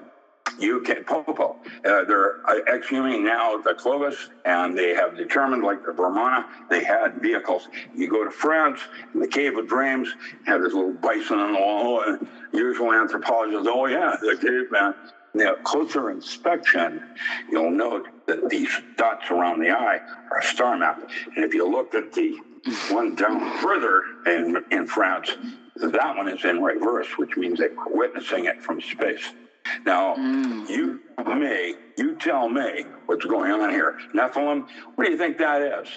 You 0.59 0.81
can 0.81 1.03
Popo. 1.03 1.57
Uh, 1.85 2.03
they're 2.05 2.37
uh, 2.49 2.55
exhuming 2.67 3.23
now 3.23 3.57
the 3.57 3.75
Clovis, 3.75 4.29
and 4.45 4.75
they 4.75 4.95
have 4.95 5.15
determined, 5.15 5.63
like 5.63 5.85
the 5.85 5.91
Vimana, 5.91 6.45
they 6.69 6.83
had 6.83 7.21
vehicles. 7.21 7.67
You 7.95 8.09
go 8.09 8.23
to 8.23 8.31
France, 8.31 8.79
in 9.13 9.19
the 9.19 9.27
Cave 9.27 9.55
of 9.57 9.67
Dreams, 9.67 10.11
have 10.47 10.61
this 10.61 10.73
little 10.73 10.93
bison 10.93 11.37
on 11.37 11.53
the 11.53 11.59
wall, 11.59 12.01
and 12.01 12.27
usual 12.53 12.91
anthropologists, 12.91 13.67
oh 13.69 13.85
yeah, 13.85 14.15
the 14.19 14.35
caveman. 14.37 14.95
Now, 15.37 15.53
closer 15.63 16.09
inspection, 16.09 17.03
you'll 17.51 17.69
note 17.69 18.07
that 18.25 18.49
these 18.49 18.69
dots 18.97 19.29
around 19.29 19.59
the 19.59 19.69
eye 19.69 19.99
are 20.31 20.39
a 20.39 20.43
star 20.43 20.75
map. 20.75 20.99
And 21.35 21.45
if 21.45 21.53
you 21.53 21.69
look 21.69 21.93
at 21.93 22.11
the 22.11 22.39
one 22.89 23.13
down 23.13 23.59
further 23.59 24.01
in, 24.25 24.63
in 24.71 24.87
France, 24.87 25.37
that 25.75 26.17
one 26.17 26.27
is 26.27 26.43
in 26.43 26.61
reverse, 26.61 27.07
which 27.17 27.37
means 27.37 27.59
they're 27.59 27.69
witnessing 27.85 28.45
it 28.45 28.63
from 28.63 28.81
space. 28.81 29.31
Now, 29.85 30.15
mm. 30.15 30.67
you 30.69 31.01
me, 31.35 31.75
you 31.97 32.15
tell 32.15 32.49
me 32.49 32.85
what's 33.05 33.25
going 33.25 33.51
on 33.51 33.69
here. 33.69 33.99
Nephilim, 34.13 34.67
what 34.95 35.05
do 35.05 35.11
you 35.11 35.17
think 35.17 35.37
that 35.37 35.61
is? 35.61 35.87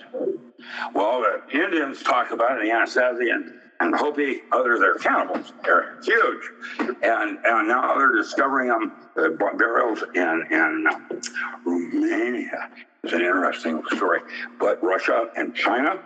Well, 0.94 1.22
the 1.22 1.58
Indians 1.58 2.02
talk 2.02 2.30
about 2.30 2.58
it, 2.58 2.64
the 2.64 2.70
Anasazi 2.70 3.32
and, 3.80 3.92
and 3.92 3.94
Hopi, 3.94 4.42
others, 4.52 4.80
they're 4.80 4.94
cannibals. 4.96 5.52
They're 5.64 5.98
huge. 6.02 6.50
And, 6.78 7.38
and 7.44 7.68
now 7.68 7.96
they're 7.96 8.14
discovering 8.16 8.68
them, 8.68 8.92
uh, 9.16 9.28
burials 9.56 10.02
in, 10.14 10.46
in 10.50 10.86
uh, 10.90 11.20
Romania. 11.64 12.70
It's 13.02 13.12
an 13.12 13.22
interesting 13.22 13.82
story. 13.94 14.20
But 14.58 14.82
Russia 14.82 15.30
and 15.36 15.54
China, 15.54 15.98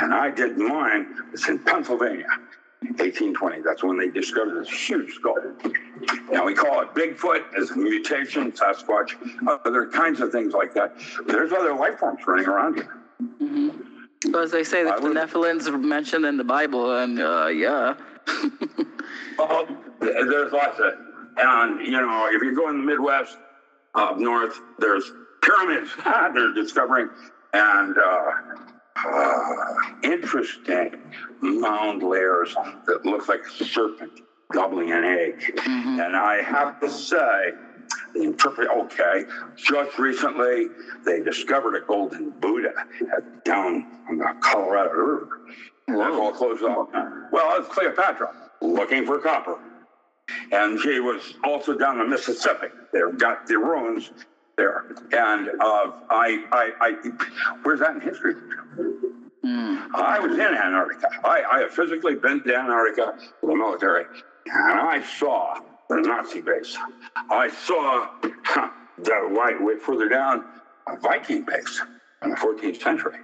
and 0.00 0.14
I 0.14 0.30
did 0.30 0.56
mine, 0.56 1.16
it's 1.32 1.48
in 1.48 1.58
Pennsylvania. 1.58 2.28
1820. 2.82 3.62
That's 3.62 3.82
when 3.82 3.98
they 3.98 4.08
discovered 4.08 4.64
this 4.64 4.70
huge 4.70 5.14
skull. 5.14 5.36
Now 6.30 6.44
we 6.44 6.54
call 6.54 6.82
it 6.82 6.94
Bigfoot 6.94 7.42
as 7.58 7.74
mutation, 7.74 8.52
Sasquatch, 8.52 9.14
other 9.64 9.88
kinds 9.88 10.20
of 10.20 10.30
things 10.30 10.52
like 10.52 10.72
that. 10.74 10.94
There's 11.26 11.52
other 11.52 11.74
life 11.74 11.98
forms 11.98 12.20
running 12.26 12.46
around 12.46 12.76
here. 12.76 12.96
Mm-hmm. 13.42 13.95
Well, 14.24 14.42
as 14.42 14.50
they 14.50 14.64
say, 14.64 14.82
the 14.84 14.90
Nephilims 14.92 15.66
are 15.66 15.78
mentioned 15.78 16.24
in 16.24 16.36
the 16.36 16.44
Bible, 16.44 16.98
and 16.98 17.20
uh, 17.20 17.46
yeah. 17.46 17.94
well, 19.38 19.68
there's 20.00 20.52
lots 20.52 20.80
of, 20.80 20.94
and 21.36 21.86
you 21.86 21.92
know, 21.92 22.28
if 22.32 22.42
you 22.42 22.54
go 22.54 22.68
in 22.70 22.78
the 22.78 22.84
Midwest, 22.84 23.36
up 23.94 24.18
north, 24.18 24.60
there's 24.78 25.10
pyramids 25.42 25.90
they're 26.04 26.54
discovering, 26.54 27.08
and 27.52 27.96
uh, 27.98 28.30
uh, 28.96 29.74
interesting 30.02 30.94
mound 31.40 32.02
layers 32.02 32.54
that 32.86 33.04
look 33.04 33.28
like 33.28 33.40
a 33.60 33.64
serpent 33.64 34.20
gobbling 34.52 34.92
an 34.92 35.04
egg. 35.04 35.40
Mm-hmm. 35.56 36.00
And 36.00 36.16
I 36.16 36.42
have 36.42 36.80
to 36.80 36.90
say, 36.90 37.52
interpret 38.22 38.68
okay. 38.68 39.24
Just 39.56 39.98
recently, 39.98 40.68
they 41.04 41.22
discovered 41.22 41.76
a 41.76 41.80
golden 41.80 42.30
Buddha 42.30 42.72
down 43.44 43.86
on 44.08 44.18
the 44.18 44.34
Colorado 44.40 44.90
River. 44.90 45.40
That's 45.88 46.16
all 46.16 46.32
closed 46.32 46.62
off. 46.62 46.88
Well, 47.32 47.60
it's 47.60 47.68
Cleopatra 47.68 48.50
looking 48.60 49.06
for 49.06 49.18
copper. 49.18 49.58
And 50.52 50.80
she 50.80 51.00
was 51.00 51.34
also 51.44 51.76
down 51.76 51.98
the 51.98 52.04
Mississippi. 52.04 52.68
They've 52.92 53.16
got 53.16 53.46
the 53.46 53.58
ruins 53.58 54.10
there. 54.56 54.86
And 55.12 55.48
uh, 55.48 55.92
I, 56.10 56.44
I, 56.50 56.72
I, 56.80 56.92
where's 57.62 57.80
that 57.80 57.94
in 57.94 58.00
history? 58.00 58.34
Mm. 59.44 59.94
I 59.94 60.18
was 60.18 60.32
in 60.32 60.40
Antarctica. 60.40 61.08
I, 61.24 61.42
I 61.50 61.60
have 61.60 61.70
physically 61.70 62.16
been 62.16 62.42
to 62.42 62.56
Antarctica 62.56 63.16
for 63.40 63.46
the 63.46 63.54
military, 63.54 64.04
and 64.46 64.80
I 64.80 65.02
saw 65.02 65.60
the 65.88 65.96
Nazi 65.96 66.40
base. 66.40 66.76
I 67.30 67.48
saw 67.48 68.08
the 68.98 69.28
right 69.30 69.60
way 69.60 69.76
further 69.76 70.08
down 70.08 70.44
a 70.88 70.96
Viking 70.98 71.42
base 71.42 71.82
in 72.22 72.30
the 72.30 72.36
14th 72.36 72.80
century. 72.80 73.18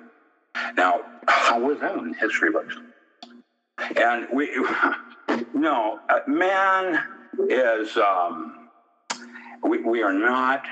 Now, 0.77 1.01
how 1.29 1.61
was 1.61 1.81
that 1.81 1.97
in 1.97 2.15
history 2.15 2.51
books? 2.51 2.77
And 3.97 4.27
we, 4.33 4.51
no, 5.55 6.01
man 6.27 7.03
is, 7.49 7.97
um, 7.97 8.69
we, 9.63 9.79
we 9.83 10.03
are 10.03 10.13
not 10.13 10.65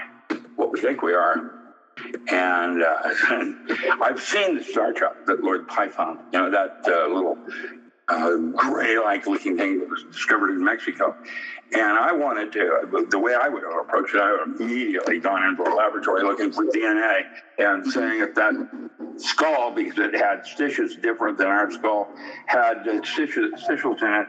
what 0.57 0.73
we 0.73 0.81
think 0.81 1.03
we 1.03 1.15
are. 1.15 1.53
And 2.29 2.83
uh, 2.83 2.97
I've 4.03 4.21
seen 4.21 4.57
the 4.57 4.65
Star 4.65 4.93
Trek 4.93 5.27
that 5.27 5.43
Lord 5.43 5.69
Python, 5.69 6.19
you 6.33 6.39
know, 6.39 6.51
that 6.51 6.81
uh, 6.87 7.07
little 7.09 7.39
uh, 8.11 8.37
gray-like 8.55 9.27
looking 9.27 9.57
thing 9.57 9.79
that 9.79 9.89
was 9.89 10.05
discovered 10.05 10.51
in 10.51 10.65
Mexico. 10.65 11.17
And 11.73 11.99
I 11.99 12.13
wanted 12.13 12.51
to, 12.53 13.07
the 13.09 13.19
way 13.19 13.35
I 13.41 13.49
would 13.49 13.63
have 13.63 13.81
approached 13.81 14.15
it, 14.15 14.21
I 14.21 14.33
would 14.33 14.41
have 14.41 14.61
immediately 14.61 15.21
gone 15.21 15.45
into 15.45 15.63
a 15.63 15.73
laboratory 15.73 16.25
looking 16.25 16.51
for 16.51 16.65
DNA 16.65 17.23
and 17.59 17.87
saying 17.87 18.21
that 18.21 18.35
that 18.35 18.55
skull, 19.19 19.71
because 19.71 19.99
it 19.99 20.15
had 20.17 20.45
stitches 20.45 20.97
different 20.97 21.39
than 21.39 21.47
our 21.47 21.71
skull, 21.71 22.09
had 22.47 22.83
stitches, 23.05 23.53
stitches 23.63 24.03
in 24.03 24.09
it 24.09 24.27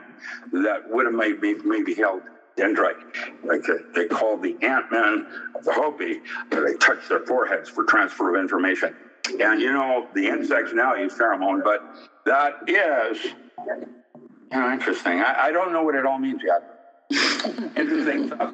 that 0.52 0.88
would 0.88 1.06
have 1.06 1.16
made 1.16 1.42
me 1.42 1.56
maybe 1.64 1.96
held 1.96 2.22
dendrite, 2.58 3.02
like 3.44 3.64
they 3.96 4.06
call 4.06 4.38
the 4.38 4.56
Ant-Man 4.62 5.26
of 5.56 5.64
the 5.64 5.74
Hopi, 5.74 6.22
they 6.52 6.74
touch 6.76 7.08
their 7.10 7.26
foreheads 7.26 7.70
for 7.70 7.84
transfer 7.86 8.36
of 8.36 8.42
information. 8.42 8.94
And 9.40 9.62
you 9.62 9.72
know, 9.72 10.08
the 10.14 10.28
insects 10.28 10.74
now 10.74 10.94
use 10.96 11.14
pheromone, 11.14 11.64
but 11.64 11.80
that 12.26 12.54
is 12.68 13.18
you 13.68 14.60
know, 14.60 14.72
interesting. 14.72 15.22
I, 15.22 15.48
I 15.48 15.52
don't 15.52 15.72
know 15.72 15.84
what 15.84 15.96
it 15.96 16.06
all 16.06 16.20
means 16.20 16.42
yet. 16.44 16.82
Interesting 17.76 18.28
stuff. 18.28 18.54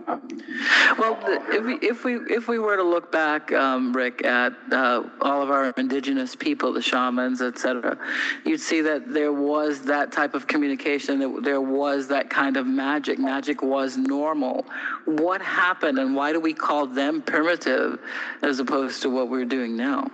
Well, 0.97 1.17
if 1.51 1.63
we 1.63 1.75
if 1.75 2.03
we 2.03 2.15
if 2.15 2.47
we 2.47 2.57
were 2.57 2.75
to 2.75 2.83
look 2.83 3.11
back, 3.11 3.51
um, 3.51 3.93
Rick, 3.93 4.25
at 4.25 4.53
uh, 4.71 5.03
all 5.21 5.43
of 5.43 5.51
our 5.51 5.69
indigenous 5.77 6.35
people, 6.35 6.73
the 6.73 6.81
shamans, 6.81 7.41
etc., 7.41 7.97
you'd 8.45 8.61
see 8.61 8.81
that 8.81 9.13
there 9.13 9.31
was 9.31 9.81
that 9.83 10.11
type 10.11 10.33
of 10.33 10.47
communication. 10.47 11.19
That 11.19 11.43
there 11.43 11.61
was 11.61 12.07
that 12.07 12.31
kind 12.31 12.57
of 12.57 12.65
magic. 12.65 13.19
Magic 13.19 13.61
was 13.61 13.95
normal. 13.95 14.65
What 15.05 15.41
happened, 15.41 15.99
and 15.99 16.15
why 16.15 16.31
do 16.33 16.39
we 16.39 16.53
call 16.53 16.87
them 16.87 17.21
primitive 17.21 17.99
as 18.41 18.59
opposed 18.59 19.03
to 19.03 19.09
what 19.09 19.29
we're 19.29 19.45
doing 19.45 19.75
now? 19.77 20.07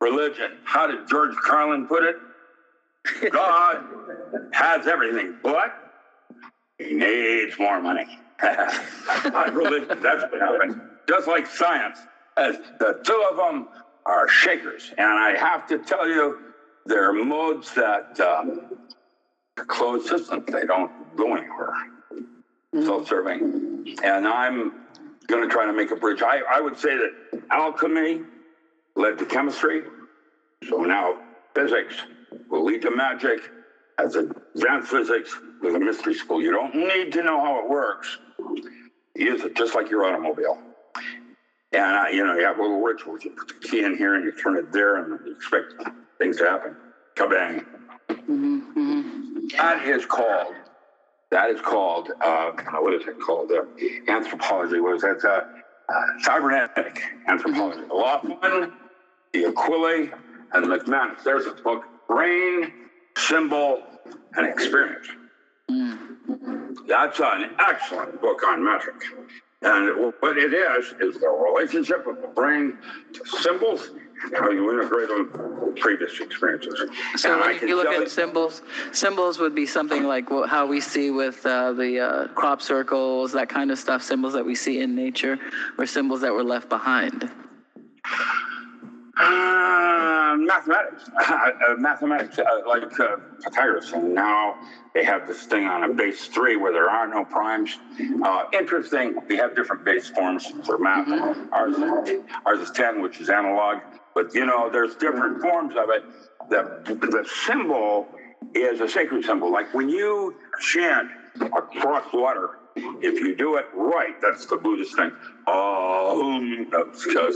Religion. 0.00 0.58
How 0.64 0.88
did 0.88 1.08
George 1.08 1.36
Carlin 1.36 1.86
put 1.86 2.02
it? 2.02 2.16
God 3.30 3.84
has 4.52 4.86
everything, 4.86 5.36
but 5.42 5.74
he 6.78 6.94
needs 6.94 7.58
more 7.58 7.80
money. 7.80 8.18
that's 8.40 8.78
what 9.12 10.40
happened. 10.40 10.80
Just 11.08 11.28
like 11.28 11.46
science, 11.46 11.98
as 12.36 12.56
the 12.78 13.00
two 13.04 13.26
of 13.30 13.36
them 13.36 13.68
are 14.06 14.28
shakers. 14.28 14.92
And 14.98 15.06
I 15.06 15.36
have 15.36 15.66
to 15.68 15.78
tell 15.78 16.08
you, 16.08 16.38
they're 16.86 17.12
modes 17.12 17.72
that 17.74 18.18
um, 18.20 18.78
closed 19.56 20.08
systems, 20.08 20.44
they 20.46 20.64
don't 20.64 20.90
go 21.16 21.36
anywhere. 21.36 21.74
Mm-hmm. 22.12 22.84
Self-serving. 22.84 23.96
And 24.02 24.26
I'm 24.26 24.72
going 25.26 25.48
to 25.48 25.48
try 25.48 25.66
to 25.66 25.72
make 25.72 25.90
a 25.90 25.96
bridge. 25.96 26.22
I, 26.22 26.40
I 26.50 26.60
would 26.60 26.78
say 26.78 26.96
that 26.96 27.42
alchemy 27.50 28.22
led 28.96 29.18
to 29.18 29.26
chemistry. 29.26 29.82
So 30.68 30.78
now 30.78 31.18
physics 31.54 31.94
will 32.48 32.64
lead 32.64 32.82
to 32.82 32.90
magic 32.90 33.40
as 33.98 34.16
advanced 34.16 34.90
physics 34.90 35.34
with 35.60 35.74
a 35.74 35.78
mystery 35.78 36.14
school. 36.14 36.40
You 36.40 36.52
don't 36.52 36.74
need 36.74 37.12
to 37.12 37.22
know 37.22 37.40
how 37.40 37.62
it 37.62 37.68
works. 37.68 38.18
Use 39.14 39.42
it 39.42 39.54
just 39.56 39.74
like 39.74 39.90
your 39.90 40.04
automobile. 40.04 40.58
And, 41.72 41.96
uh, 41.96 42.08
you 42.10 42.24
know, 42.24 42.36
you 42.36 42.44
have 42.44 42.58
little 42.58 42.80
rituals. 42.80 43.24
You 43.24 43.30
put 43.30 43.48
the 43.48 43.68
key 43.68 43.84
in 43.84 43.96
here 43.96 44.14
and 44.14 44.24
you 44.24 44.32
turn 44.32 44.56
it 44.56 44.72
there 44.72 44.96
and 44.96 45.18
you 45.26 45.32
expect 45.32 45.74
things 46.18 46.36
to 46.38 46.44
happen. 46.44 46.76
Kabang. 47.16 47.64
Mm-hmm, 48.08 48.60
mm-hmm. 48.78 49.46
That 49.56 49.86
is 49.86 50.04
called, 50.06 50.54
that 51.30 51.50
is 51.50 51.60
called, 51.60 52.10
uh, 52.20 52.52
what 52.72 52.94
is 52.94 53.06
it 53.06 53.20
called? 53.20 53.50
Uh, 53.50 53.64
anthropology. 54.08 54.80
What 54.80 54.96
is 54.96 55.02
that? 55.02 55.24
Uh, 55.24 55.44
uh, 55.92 56.02
cybernetic 56.20 57.02
anthropology. 57.26 57.80
Mm-hmm. 57.80 57.90
A 57.90 57.94
lot 57.94 58.24
of 58.24 58.40
fun 58.40 58.72
the 59.32 59.46
Aquila, 59.46 60.08
and 60.52 60.64
the 60.64 60.68
McManus. 60.68 61.22
There's 61.24 61.46
a 61.46 61.52
book, 61.52 61.84
Brain, 62.12 62.72
Symbol, 63.16 63.82
and 64.34 64.46
Experience. 64.46 65.08
That's 66.86 67.20
an 67.20 67.50
excellent 67.58 68.20
book 68.20 68.42
on 68.46 68.62
metric. 68.62 69.02
And 69.62 70.12
what 70.20 70.36
it 70.36 70.52
is, 70.52 70.86
is 71.00 71.20
the 71.20 71.28
relationship 71.28 72.06
of 72.06 72.20
the 72.20 72.28
brain 72.28 72.76
to 73.14 73.38
symbols 73.40 73.90
and 74.24 74.36
how 74.36 74.50
you 74.50 74.70
integrate 74.72 75.08
them 75.08 75.30
with 75.64 75.76
previous 75.76 76.20
experiences. 76.20 76.82
So 77.16 77.32
and 77.32 77.40
when 77.40 77.68
you 77.68 77.76
look 77.76 77.86
at 77.86 78.10
symbols, 78.10 78.62
symbols 78.92 79.38
would 79.38 79.54
be 79.54 79.64
something 79.64 80.04
like 80.04 80.28
how 80.48 80.66
we 80.66 80.80
see 80.80 81.10
with 81.10 81.46
uh, 81.46 81.72
the 81.72 82.00
uh, 82.00 82.28
crop 82.34 82.60
circles, 82.60 83.32
that 83.32 83.48
kind 83.48 83.70
of 83.70 83.78
stuff, 83.78 84.02
symbols 84.02 84.34
that 84.34 84.44
we 84.44 84.54
see 84.54 84.80
in 84.80 84.94
nature, 84.94 85.38
or 85.78 85.86
symbols 85.86 86.20
that 86.20 86.32
were 86.32 86.44
left 86.44 86.68
behind. 86.68 87.30
Uh, 89.16 90.36
mathematics, 90.38 91.04
uh, 91.28 91.50
mathematics, 91.78 92.38
uh, 92.38 92.44
like 92.66 92.98
uh, 93.00 93.16
Pythagoras, 93.44 93.92
and 93.92 94.14
now 94.14 94.54
they 94.94 95.04
have 95.04 95.26
this 95.28 95.44
thing 95.46 95.66
on 95.66 95.84
a 95.84 95.94
base 95.94 96.26
three 96.28 96.56
where 96.56 96.72
there 96.72 96.90
are 96.90 97.06
no 97.06 97.24
primes. 97.24 97.78
Uh, 98.24 98.44
interesting. 98.52 99.14
We 99.28 99.36
have 99.36 99.54
different 99.54 99.84
base 99.84 100.08
forms 100.08 100.46
for 100.66 100.78
math. 100.78 101.08
Ours, 101.52 101.76
is, 102.08 102.22
ours 102.46 102.60
is 102.60 102.70
ten, 102.72 103.02
which 103.02 103.20
is 103.20 103.30
analog, 103.30 103.78
but 104.14 104.34
you 104.34 104.46
know, 104.46 104.70
there's 104.70 104.94
different 104.96 105.42
forms 105.42 105.74
of 105.76 105.90
it. 105.90 106.02
The 106.50 106.82
the 107.00 107.26
symbol 107.46 108.08
is 108.54 108.80
a 108.80 108.88
sacred 108.88 109.24
symbol. 109.24 109.52
Like 109.52 109.74
when 109.74 109.88
you 109.88 110.34
chant 110.60 111.08
across 111.40 112.04
water, 112.12 112.50
if 112.76 113.20
you 113.20 113.34
do 113.34 113.56
it 113.56 113.66
right, 113.74 114.20
that's 114.20 114.46
the 114.46 114.56
Buddhist 114.56 114.96
thing. 114.96 115.12
Um, 115.46 116.68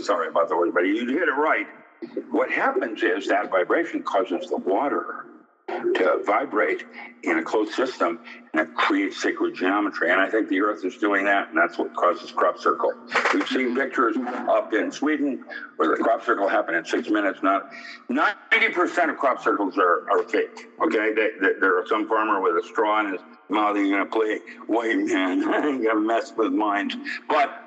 sorry 0.02 0.28
about 0.28 0.48
the 0.48 0.56
word, 0.56 0.72
but 0.74 0.80
you 0.80 1.06
hit 1.06 1.28
it 1.28 1.32
right. 1.32 1.66
What 2.30 2.50
happens 2.50 3.02
is 3.02 3.26
that 3.28 3.50
vibration 3.50 4.02
causes 4.02 4.48
the 4.48 4.58
water 4.58 5.26
to 5.68 6.22
vibrate 6.24 6.84
in 7.24 7.38
a 7.38 7.42
closed 7.42 7.72
system 7.72 8.20
and 8.52 8.60
it 8.68 8.74
creates 8.74 9.20
sacred 9.20 9.54
geometry. 9.54 10.10
And 10.10 10.20
I 10.20 10.30
think 10.30 10.48
the 10.48 10.60
earth 10.60 10.84
is 10.84 10.96
doing 10.96 11.24
that, 11.24 11.48
and 11.48 11.58
that's 11.58 11.76
what 11.76 11.94
causes 11.94 12.30
crop 12.30 12.58
circle. 12.58 12.92
We've 13.34 13.48
seen 13.48 13.74
pictures 13.74 14.16
up 14.48 14.72
in 14.72 14.90
Sweden 14.92 15.44
where 15.76 15.96
the 15.96 16.02
crop 16.02 16.24
circle 16.24 16.48
happened 16.48 16.76
in 16.76 16.84
six 16.84 17.08
minutes. 17.08 17.42
Not 17.42 17.70
90% 18.10 19.10
of 19.10 19.16
crop 19.18 19.42
circles 19.42 19.76
are, 19.76 20.08
are 20.10 20.22
fake. 20.24 20.68
Okay. 20.80 21.12
They, 21.14 21.28
they, 21.40 21.52
there 21.60 21.78
are 21.78 21.86
some 21.86 22.08
farmer 22.08 22.40
with 22.40 22.64
a 22.64 22.66
straw 22.66 23.00
in 23.00 23.12
his 23.12 23.20
mouth, 23.48 23.76
he's 23.76 23.90
going 23.90 24.04
to 24.04 24.10
play 24.10 24.40
white 24.66 24.96
man, 24.96 25.38
he's 25.38 25.46
going 25.46 25.82
to 25.82 26.00
mess 26.00 26.32
with 26.36 26.52
minds. 26.52 26.96
But 27.28 27.62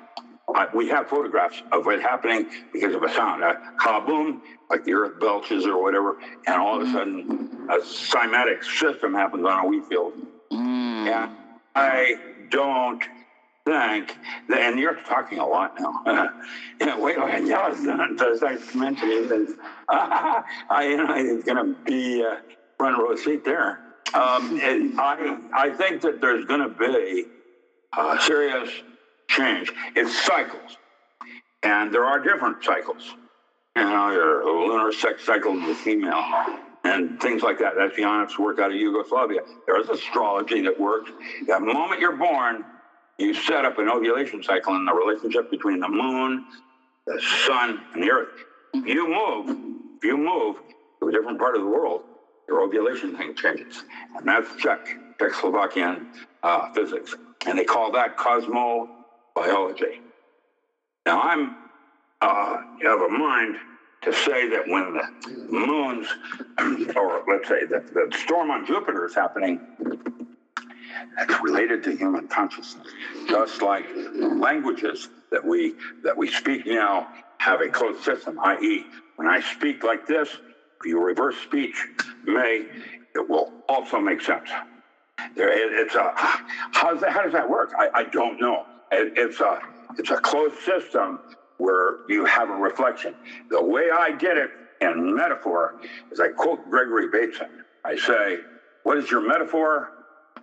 uh, 0.54 0.66
we 0.74 0.88
have 0.88 1.08
photographs 1.08 1.62
of 1.72 1.86
it 1.88 2.00
happening 2.00 2.46
because 2.72 2.94
of 2.94 3.02
a 3.02 3.12
sound, 3.12 3.42
a 3.42 3.60
kaboom, 3.80 4.40
like 4.68 4.84
the 4.84 4.92
earth 4.92 5.20
belches 5.20 5.66
or 5.66 5.82
whatever, 5.82 6.18
and 6.46 6.56
all 6.60 6.80
of 6.80 6.88
a 6.88 6.92
sudden 6.92 7.68
a 7.70 7.78
cymatic 7.78 8.64
system 8.64 9.14
happens 9.14 9.44
on 9.44 9.64
a 9.64 9.68
wheat 9.68 9.84
field. 9.86 10.14
And 10.50 11.30
I 11.74 12.16
don't 12.50 13.02
think 13.64 14.16
that, 14.48 14.60
and 14.60 14.78
you're 14.78 15.00
talking 15.02 15.38
a 15.38 15.46
lot 15.46 15.78
now. 15.78 16.02
yeah, 16.80 16.98
wait, 16.98 17.20
wait, 17.22 17.46
yeah, 17.46 17.68
does 18.16 18.42
I 18.42 18.58
mention 18.74 19.10
anything? 19.10 19.54
I, 19.88 20.86
you 20.88 20.96
know, 20.96 21.14
it's 21.14 21.44
going 21.44 21.74
to 21.74 21.80
be 21.84 22.24
uh, 22.24 22.36
front 22.78 22.98
row 22.98 23.14
seat 23.16 23.44
there. 23.44 23.89
Um, 24.14 24.60
and 24.60 25.00
I, 25.00 25.38
I 25.54 25.70
think 25.70 26.02
that 26.02 26.20
there's 26.20 26.44
going 26.44 26.60
to 26.60 26.68
be 26.68 27.26
uh, 27.96 28.18
serious 28.18 28.70
change. 29.28 29.72
It's 29.94 30.24
cycles, 30.24 30.76
and 31.62 31.92
there 31.92 32.04
are 32.04 32.18
different 32.18 32.64
cycles. 32.64 33.14
You 33.76 33.84
know, 33.84 34.10
your 34.10 34.44
lunar 34.44 34.92
sex 34.92 35.24
cycle 35.24 35.56
of 35.56 35.66
the 35.66 35.74
female, 35.74 36.24
and 36.84 37.20
things 37.20 37.42
like 37.42 37.58
that. 37.60 37.74
That's 37.76 37.94
the 37.96 38.04
honest 38.04 38.38
work 38.38 38.58
out 38.58 38.72
of 38.72 38.76
Yugoslavia. 38.76 39.40
There 39.66 39.80
is 39.80 39.88
astrology 39.88 40.62
that 40.62 40.78
works. 40.78 41.10
The 41.46 41.60
moment 41.60 42.00
you're 42.00 42.16
born, 42.16 42.64
you 43.18 43.32
set 43.34 43.64
up 43.64 43.78
an 43.78 43.88
ovulation 43.88 44.42
cycle 44.42 44.74
in 44.74 44.84
the 44.84 44.92
relationship 44.92 45.50
between 45.50 45.78
the 45.78 45.88
moon, 45.88 46.46
the 47.06 47.20
sun, 47.46 47.80
and 47.94 48.02
the 48.02 48.10
earth. 48.10 48.28
If 48.74 48.86
you 48.86 49.08
move, 49.08 49.56
if 49.98 50.04
you 50.04 50.16
move 50.16 50.56
to 51.00 51.08
a 51.08 51.12
different 51.12 51.38
part 51.38 51.54
of 51.54 51.62
the 51.62 51.68
world, 51.68 52.02
your 52.50 52.62
ovulation 52.62 53.16
thing 53.16 53.34
changes. 53.36 53.84
And 54.16 54.28
that's 54.28 54.54
Czech, 54.56 54.80
Czechoslovakian 55.20 56.06
uh, 56.42 56.68
physics. 56.74 57.14
And 57.46 57.58
they 57.58 57.64
call 57.64 57.92
that 57.92 58.18
cosmobiology. 58.18 60.00
Now, 61.06 61.22
I'm 61.22 61.56
uh, 62.20 62.58
of 62.86 63.00
a 63.02 63.08
mind 63.08 63.56
to 64.02 64.12
say 64.12 64.48
that 64.48 64.62
when 64.66 64.94
the 64.94 65.04
moons, 65.50 66.08
or 66.96 67.22
let's 67.28 67.48
say 67.48 67.64
that 67.70 67.86
the 67.88 68.10
storm 68.16 68.50
on 68.50 68.66
Jupiter 68.66 69.06
is 69.06 69.14
happening, 69.14 69.60
that's 71.16 71.40
related 71.42 71.82
to 71.84 71.96
human 71.96 72.28
consciousness. 72.28 72.88
Just 73.28 73.62
like 73.62 73.86
languages 74.20 75.08
that 75.30 75.44
we 75.44 75.74
that 76.04 76.16
we 76.16 76.28
speak 76.28 76.66
now 76.66 77.08
have 77.40 77.60
a 77.62 77.68
closed 77.68 78.02
system, 78.02 78.38
i.e., 78.44 78.86
when 79.16 79.28
I 79.28 79.40
speak 79.40 79.84
like 79.84 80.06
this, 80.06 80.28
you 80.84 81.00
reverse 81.02 81.36
speech, 81.38 81.86
may 82.24 82.64
it 83.14 83.28
will 83.28 83.52
also 83.68 84.00
make 84.00 84.20
sense. 84.22 84.50
There, 85.36 85.50
it, 85.50 85.72
it's 85.80 85.94
a 85.94 86.12
how 86.72 86.92
does 86.92 87.00
that, 87.02 87.12
how 87.12 87.22
does 87.22 87.32
that 87.32 87.48
work? 87.48 87.70
I, 87.78 87.88
I 87.94 88.04
don't 88.04 88.40
know. 88.40 88.64
It, 88.92 89.12
it's 89.16 89.40
a 89.40 89.58
it's 89.98 90.10
a 90.10 90.18
closed 90.18 90.56
system 90.64 91.20
where 91.58 91.96
you 92.08 92.24
have 92.26 92.50
a 92.50 92.54
reflection. 92.54 93.16
The 93.50 93.62
way 93.62 93.90
I 93.92 94.12
did 94.12 94.38
it 94.38 94.50
in 94.80 95.14
metaphor 95.14 95.74
is 96.12 96.20
I 96.20 96.28
quote 96.28 96.68
Gregory 96.70 97.08
Bateson. 97.12 97.48
I 97.84 97.96
say, 97.96 98.38
"What 98.84 98.98
is 98.98 99.10
your 99.10 99.22
metaphor?" 99.22 99.90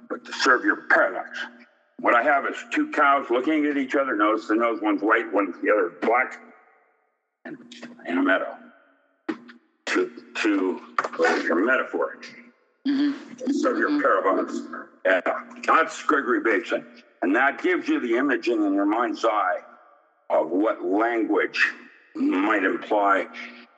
But 0.10 0.26
to 0.26 0.34
serve 0.34 0.64
your 0.64 0.78
paradox. 0.92 1.30
What 2.02 2.16
I 2.16 2.24
have 2.24 2.46
is 2.48 2.56
two 2.72 2.90
cows 2.92 3.28
looking 3.30 3.66
at 3.66 3.78
each 3.78 3.96
other. 3.96 4.16
Notice 4.16 4.48
the 4.48 4.56
nose 4.56 4.80
one's 4.82 5.02
white, 5.02 5.32
one's 5.32 5.56
the 5.62 5.72
other 5.72 5.94
black, 6.02 6.38
and 7.46 7.58
in 8.08 8.18
a 8.20 8.24
meadow. 8.24 8.56
To 9.88 10.12
to 10.36 10.82
is 11.20 11.44
your 11.44 11.56
metaphor? 11.56 12.18
Mm-hmm. 12.88 13.52
serve 13.52 13.78
your 13.78 13.90
mm-hmm. 13.90 14.02
paradox. 14.02 14.60
Yeah, 15.06 15.22
that's 15.66 16.02
Gregory 16.04 16.42
Bateson, 16.42 16.86
and 17.22 17.36
that 17.36 17.62
gives 17.62 17.88
you 17.88 18.00
the 18.00 18.16
imaging 18.18 18.66
in 18.66 18.74
your 18.74 18.86
mind's 18.86 19.26
eye 19.26 19.60
of 20.30 20.50
what 20.50 20.84
language 20.84 21.74
might 22.16 22.64
imply. 22.64 23.28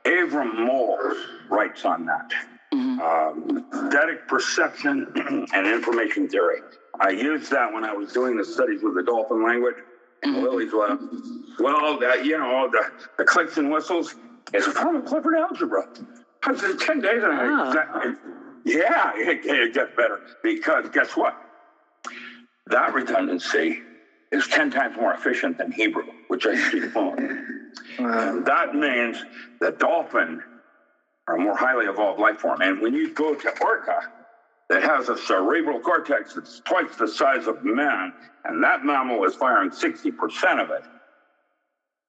Avram 0.05 0.65
Moles 0.65 1.17
writes 1.49 1.85
on 1.85 2.05
that. 2.05 2.31
Mm-hmm. 2.73 2.99
Um, 2.99 3.89
static 3.89 4.27
perception 4.27 5.11
and 5.53 5.67
information 5.67 6.27
theory. 6.27 6.59
I 6.99 7.09
used 7.09 7.51
that 7.51 7.71
when 7.73 7.83
I 7.83 7.93
was 7.93 8.13
doing 8.13 8.37
the 8.37 8.45
studies 8.45 8.83
with 8.83 8.95
the 8.95 9.03
dolphin 9.03 9.43
language. 9.43 9.75
And 10.21 10.43
Lilly's 10.43 10.73
lab. 10.73 10.99
Well, 11.59 11.97
that, 11.99 12.25
you 12.25 12.37
know, 12.37 12.69
the, 12.69 12.91
the 13.17 13.23
clicks 13.23 13.57
and 13.57 13.71
whistles 13.71 14.15
form 14.57 14.95
of 14.97 15.05
Clifford 15.05 15.35
algebra. 15.35 15.83
I 16.43 16.51
was 16.51 16.63
in 16.63 16.77
10 16.77 16.99
days 17.01 17.23
and 17.23 17.33
I, 17.33 17.45
Ah. 17.47 17.71
that- 17.73 18.17
yeah, 18.65 19.11
it, 19.15 19.45
it 19.45 19.73
gets 19.73 19.91
better 19.95 20.21
because 20.43 20.89
guess 20.89 21.15
what? 21.15 21.35
That 22.67 22.93
redundancy 22.93 23.79
is 24.31 24.47
10 24.47 24.69
times 24.71 24.95
more 24.97 25.13
efficient 25.13 25.57
than 25.57 25.71
Hebrew, 25.71 26.03
which 26.27 26.45
I 26.45 26.55
speak. 26.55 26.95
And 27.99 28.45
that 28.45 28.75
means 28.75 29.23
that 29.61 29.79
dolphin 29.79 30.41
are 31.27 31.35
a 31.35 31.39
more 31.39 31.55
highly 31.57 31.85
evolved 31.85 32.19
life 32.19 32.39
form. 32.39 32.61
And 32.61 32.81
when 32.81 32.93
you 32.93 33.13
go 33.13 33.33
to 33.35 33.53
orca, 33.63 34.01
that 34.69 34.83
has 34.83 35.09
a 35.09 35.17
cerebral 35.17 35.79
cortex 35.79 36.33
that's 36.35 36.61
twice 36.61 36.95
the 36.95 37.07
size 37.07 37.47
of 37.47 37.63
man, 37.63 38.13
and 38.45 38.63
that 38.63 38.83
mammal 38.85 39.23
is 39.25 39.35
firing 39.35 39.71
60% 39.71 40.61
of 40.61 40.69
it. 40.71 40.83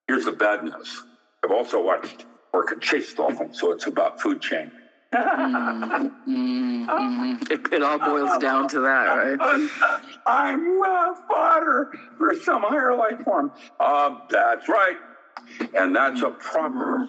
Here's 0.09 0.27
the 0.27 0.33
bad 0.33 0.63
news. 0.65 1.03
I've 1.45 1.53
also 1.53 1.81
watched 1.83 2.27
orca 2.53 2.79
chase 2.81 3.15
dolphins, 3.15 3.59
so 3.61 3.73
it's 3.73 3.87
about 3.87 4.21
food 4.21 4.41
chain. 4.41 4.71
It, 7.51 7.73
it 7.73 7.83
all 7.83 7.99
boils 7.99 8.39
down 8.39 8.69
to 8.69 8.81
that, 8.81 9.07
right? 9.07 9.39
I'm 10.27 10.83
uh, 10.83 11.15
fodder 11.29 11.91
for 12.17 12.35
some 12.37 12.63
higher 12.63 12.95
life 12.97 13.21
form. 13.25 13.51
Uh, 13.81 14.19
that's 14.31 14.69
right. 14.69 14.97
And 15.75 15.97
that's 15.97 16.23
a 16.23 16.31
proper 16.31 17.09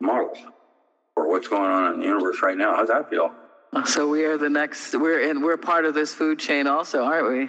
model 0.00 0.36
for 1.14 1.28
what's 1.28 1.48
going 1.48 1.70
on 1.70 1.94
in 1.94 2.00
the 2.00 2.06
universe 2.06 2.42
right 2.42 2.56
now. 2.56 2.76
How's 2.76 2.88
that 2.88 3.08
feel? 3.08 3.32
So 3.86 4.08
we 4.08 4.24
are 4.24 4.36
the 4.36 4.50
next. 4.50 4.94
We're 4.94 5.20
in. 5.30 5.42
We're 5.42 5.56
part 5.56 5.84
of 5.84 5.94
this 5.94 6.12
food 6.12 6.38
chain, 6.40 6.66
also, 6.66 7.04
aren't 7.04 7.28
we? 7.28 7.48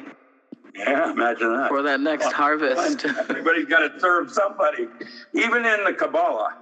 Yeah, 0.75 1.11
imagine 1.11 1.53
that. 1.57 1.67
For 1.69 1.81
that 1.81 1.99
next 1.99 2.31
harvest. 2.31 3.05
Everybody's 3.05 3.65
got 3.65 3.79
to 3.79 3.99
serve 3.99 4.31
somebody. 4.31 4.87
Even 5.33 5.65
in 5.65 5.83
the 5.83 5.93
Kabbalah, 5.93 6.55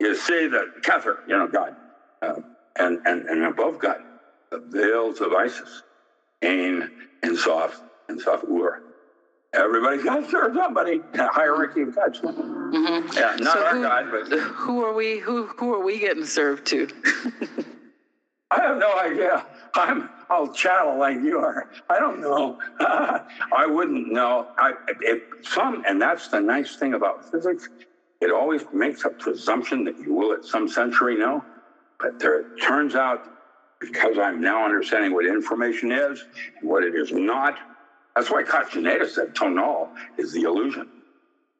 you 0.00 0.14
see 0.16 0.48
that 0.48 0.66
Kether, 0.82 1.16
you 1.26 1.38
know, 1.38 1.48
God, 1.48 1.74
uh, 2.22 2.34
and, 2.78 3.00
and, 3.06 3.26
and 3.28 3.44
above 3.44 3.78
God, 3.78 3.98
the 4.50 4.60
veils 4.66 5.20
of 5.20 5.32
Isis, 5.32 5.82
Ain, 6.42 6.90
and 7.22 7.36
Sof, 7.38 7.82
and 8.08 8.20
Sof 8.20 8.44
Ur. 8.44 8.78
everybody's 9.54 10.04
got 10.04 10.24
to 10.24 10.30
serve 10.30 10.54
somebody. 10.54 11.02
Hierarchy 11.16 11.82
of 11.82 11.94
gods. 11.94 12.20
Mm-hmm. 12.20 13.18
Yeah, 13.18 13.36
not 13.40 13.54
so 13.54 13.64
our 13.64 13.76
who, 13.76 13.82
God, 13.82 14.06
but 14.10 14.38
who 14.38 14.84
are 14.84 14.94
we? 14.94 15.18
Who 15.18 15.50
who 15.58 15.74
are 15.74 15.84
we 15.84 15.98
getting 16.00 16.26
served 16.26 16.66
to? 16.68 16.88
I 18.50 18.60
have 18.62 18.78
no 18.78 18.96
idea. 18.98 19.44
I'm 19.74 20.10
I'll 20.30 20.52
chattel 20.52 20.98
like 20.98 21.18
you 21.22 21.38
are. 21.40 21.68
I 21.90 21.98
don't 21.98 22.20
know. 22.20 22.56
I 22.80 23.66
wouldn't 23.66 24.08
know. 24.12 24.48
I 24.58 24.74
if 25.02 25.22
some, 25.42 25.82
and 25.86 26.00
that's 26.02 26.28
the 26.28 26.40
nice 26.40 26.76
thing 26.76 26.94
about 26.94 27.24
physics. 27.30 27.68
It 28.20 28.32
always 28.32 28.62
makes 28.72 29.04
a 29.04 29.10
presumption 29.10 29.84
that 29.84 29.98
you 29.98 30.12
will 30.14 30.32
at 30.32 30.44
some 30.44 30.68
century 30.68 31.16
know, 31.16 31.44
but 32.00 32.18
there 32.18 32.40
it 32.40 32.46
turns 32.62 32.94
out 32.94 33.20
because 33.80 34.18
I'm 34.18 34.40
now 34.40 34.64
understanding 34.64 35.14
what 35.14 35.26
information 35.26 35.92
is 35.92 36.24
and 36.60 36.70
what 36.70 36.84
it 36.84 36.94
is 36.94 37.12
not. 37.12 37.58
That's 38.16 38.30
why 38.30 38.42
Castaneda 38.44 39.08
said 39.08 39.34
tonal 39.34 39.92
is 40.18 40.32
the 40.32 40.42
illusion. 40.42 40.88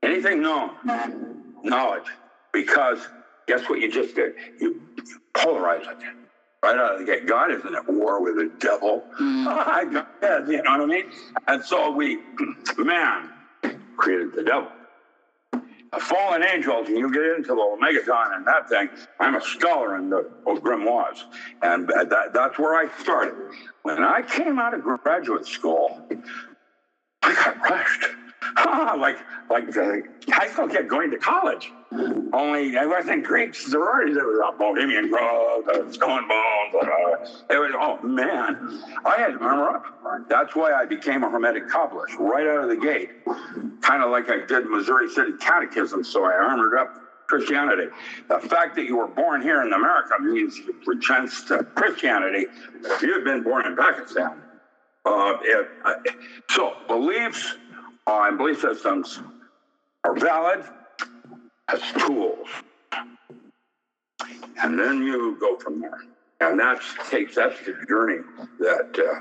Anything 0.02 0.42
known, 0.42 0.76
knowledge, 1.64 2.06
because 2.52 3.00
guess 3.48 3.68
what 3.68 3.80
you 3.80 3.90
just 3.90 4.14
did? 4.16 4.32
You 4.60 4.80
polarize 5.36 5.82
it 5.82 5.98
right 6.64 6.76
out 6.78 6.94
of 6.94 7.00
the 7.00 7.06
gate. 7.06 7.26
God 7.26 7.52
isn't 7.52 7.74
at 7.74 7.88
war 7.88 8.22
with 8.22 8.36
the 8.36 8.50
devil. 8.60 9.06
Mm. 9.20 9.44
God, 10.22 10.48
you 10.48 10.62
know 10.62 10.72
what 10.72 10.80
I 10.82 10.86
mean? 10.86 11.10
And 11.48 11.64
so 11.64 11.90
we, 11.92 12.24
man, 12.78 13.30
created 13.96 14.32
the 14.34 14.44
devil. 14.44 14.75
A 15.96 16.00
fallen 16.00 16.42
angels, 16.44 16.88
and 16.88 16.98
you 16.98 17.10
get 17.10 17.22
into 17.22 17.48
the 17.48 17.54
Omegaton 17.54 18.36
and 18.36 18.46
that 18.46 18.68
thing. 18.68 18.90
I'm 19.18 19.34
a 19.34 19.40
scholar 19.40 19.96
in 19.96 20.10
the 20.10 20.30
grimoires, 20.46 21.22
and 21.62 21.88
that, 21.88 22.32
that's 22.34 22.58
where 22.58 22.74
I 22.74 22.90
started. 23.00 23.34
When 23.82 24.04
I 24.04 24.20
came 24.20 24.58
out 24.58 24.74
of 24.74 24.82
graduate 24.82 25.46
school, 25.46 26.06
I 27.22 27.34
got 27.34 27.70
rushed. 27.70 28.04
Ah, 28.58 28.94
like 28.98 29.18
like 29.50 29.66
the 29.70 30.02
high 30.28 30.48
school 30.48 30.68
kid 30.68 30.88
going 30.88 31.10
to 31.10 31.18
college. 31.18 31.72
Only 32.32 32.76
I 32.76 32.86
wasn't 32.86 33.24
Greek 33.24 33.54
sororities. 33.54 34.16
It 34.16 34.24
was 34.24 34.40
a 34.52 34.58
Bohemian 34.58 35.10
the 35.10 35.86
Skull 35.92 36.20
Bones. 36.20 36.74
Uh, 36.74 37.54
it 37.54 37.58
was 37.58 37.72
oh 37.74 38.06
man, 38.06 38.82
I 39.04 39.16
had 39.16 39.32
to 39.32 39.40
armor 39.40 39.70
up. 39.70 39.84
That's 40.28 40.54
why 40.56 40.72
I 40.72 40.86
became 40.86 41.24
a 41.24 41.30
hermetic 41.30 41.68
kabbalist 41.68 42.18
right 42.18 42.46
out 42.46 42.64
of 42.64 42.70
the 42.70 42.76
gate, 42.76 43.10
kind 43.82 44.02
of 44.02 44.10
like 44.10 44.30
I 44.30 44.44
did 44.46 44.66
Missouri 44.66 45.08
City 45.08 45.32
Catechism. 45.40 46.04
So 46.04 46.24
I 46.24 46.34
armored 46.34 46.78
up 46.78 46.94
Christianity. 47.26 47.88
The 48.28 48.40
fact 48.40 48.76
that 48.76 48.84
you 48.84 48.96
were 48.96 49.08
born 49.08 49.42
here 49.42 49.62
in 49.62 49.72
America 49.72 50.14
means 50.20 50.58
you 50.58 50.74
present 50.84 51.30
to 51.48 51.64
Christianity. 51.74 52.46
If 52.84 53.02
you 53.02 53.14
had 53.14 53.24
been 53.24 53.42
born 53.42 53.66
in 53.66 53.76
Pakistan, 53.76 54.42
uh, 55.04 55.34
it, 55.42 55.68
uh, 55.84 55.94
so 56.50 56.74
beliefs 56.88 57.56
and 58.06 58.38
belief 58.38 58.60
systems 58.60 59.20
are 60.04 60.14
valid 60.18 60.64
as 61.68 61.80
tools. 61.98 62.48
And 64.62 64.78
then 64.78 65.02
you 65.02 65.36
go 65.38 65.58
from 65.58 65.80
there. 65.80 66.00
And 66.40 66.60
that's 66.60 66.84
takes 67.10 67.34
that's 67.34 67.58
the 67.64 67.74
journey 67.88 68.22
that 68.60 68.98
uh, 68.98 69.20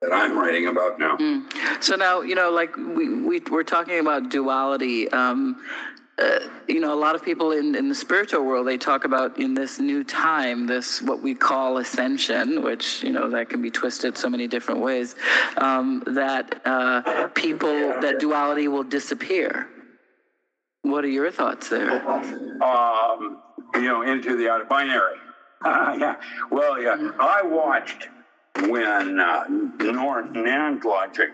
that 0.00 0.12
I'm 0.12 0.38
writing 0.38 0.68
about 0.68 0.98
now. 0.98 1.16
Mm. 1.16 1.82
So 1.82 1.96
now, 1.96 2.22
you 2.22 2.34
know, 2.34 2.50
like 2.50 2.76
we, 2.76 3.20
we 3.20 3.40
we're 3.50 3.62
talking 3.62 3.98
about 3.98 4.30
duality. 4.30 5.08
Um, 5.10 5.62
uh, 6.16 6.38
you 6.68 6.78
know, 6.78 6.94
a 6.94 6.96
lot 6.96 7.16
of 7.16 7.24
people 7.24 7.50
in, 7.50 7.74
in 7.74 7.88
the 7.88 7.94
spiritual 7.94 8.44
world, 8.44 8.68
they 8.68 8.78
talk 8.78 9.04
about 9.04 9.36
in 9.36 9.52
this 9.52 9.80
new 9.80 10.04
time, 10.04 10.66
this 10.66 11.02
what 11.02 11.20
we 11.20 11.34
call 11.34 11.78
ascension, 11.78 12.62
which, 12.62 13.02
you 13.02 13.10
know, 13.10 13.28
that 13.28 13.48
can 13.48 13.60
be 13.60 13.70
twisted 13.70 14.16
so 14.16 14.30
many 14.30 14.46
different 14.46 14.80
ways, 14.80 15.16
um, 15.56 16.04
that 16.06 16.60
uh, 16.64 17.26
people, 17.34 18.00
that 18.00 18.20
duality 18.20 18.68
will 18.68 18.84
disappear. 18.84 19.68
What 20.84 21.02
are 21.02 21.08
your 21.08 21.30
thoughts 21.30 21.70
there? 21.70 22.06
Um, 22.62 23.38
you 23.74 23.82
know, 23.82 24.02
into 24.02 24.36
the 24.36 24.50
out 24.50 24.68
binary. 24.68 25.16
Uh, 25.64 25.96
yeah. 25.98 26.16
Well, 26.50 26.80
yeah. 26.80 27.10
I 27.18 27.40
watched 27.42 28.08
when 28.68 29.18
uh, 29.18 29.44
NAND 29.48 30.84
logic 30.84 31.30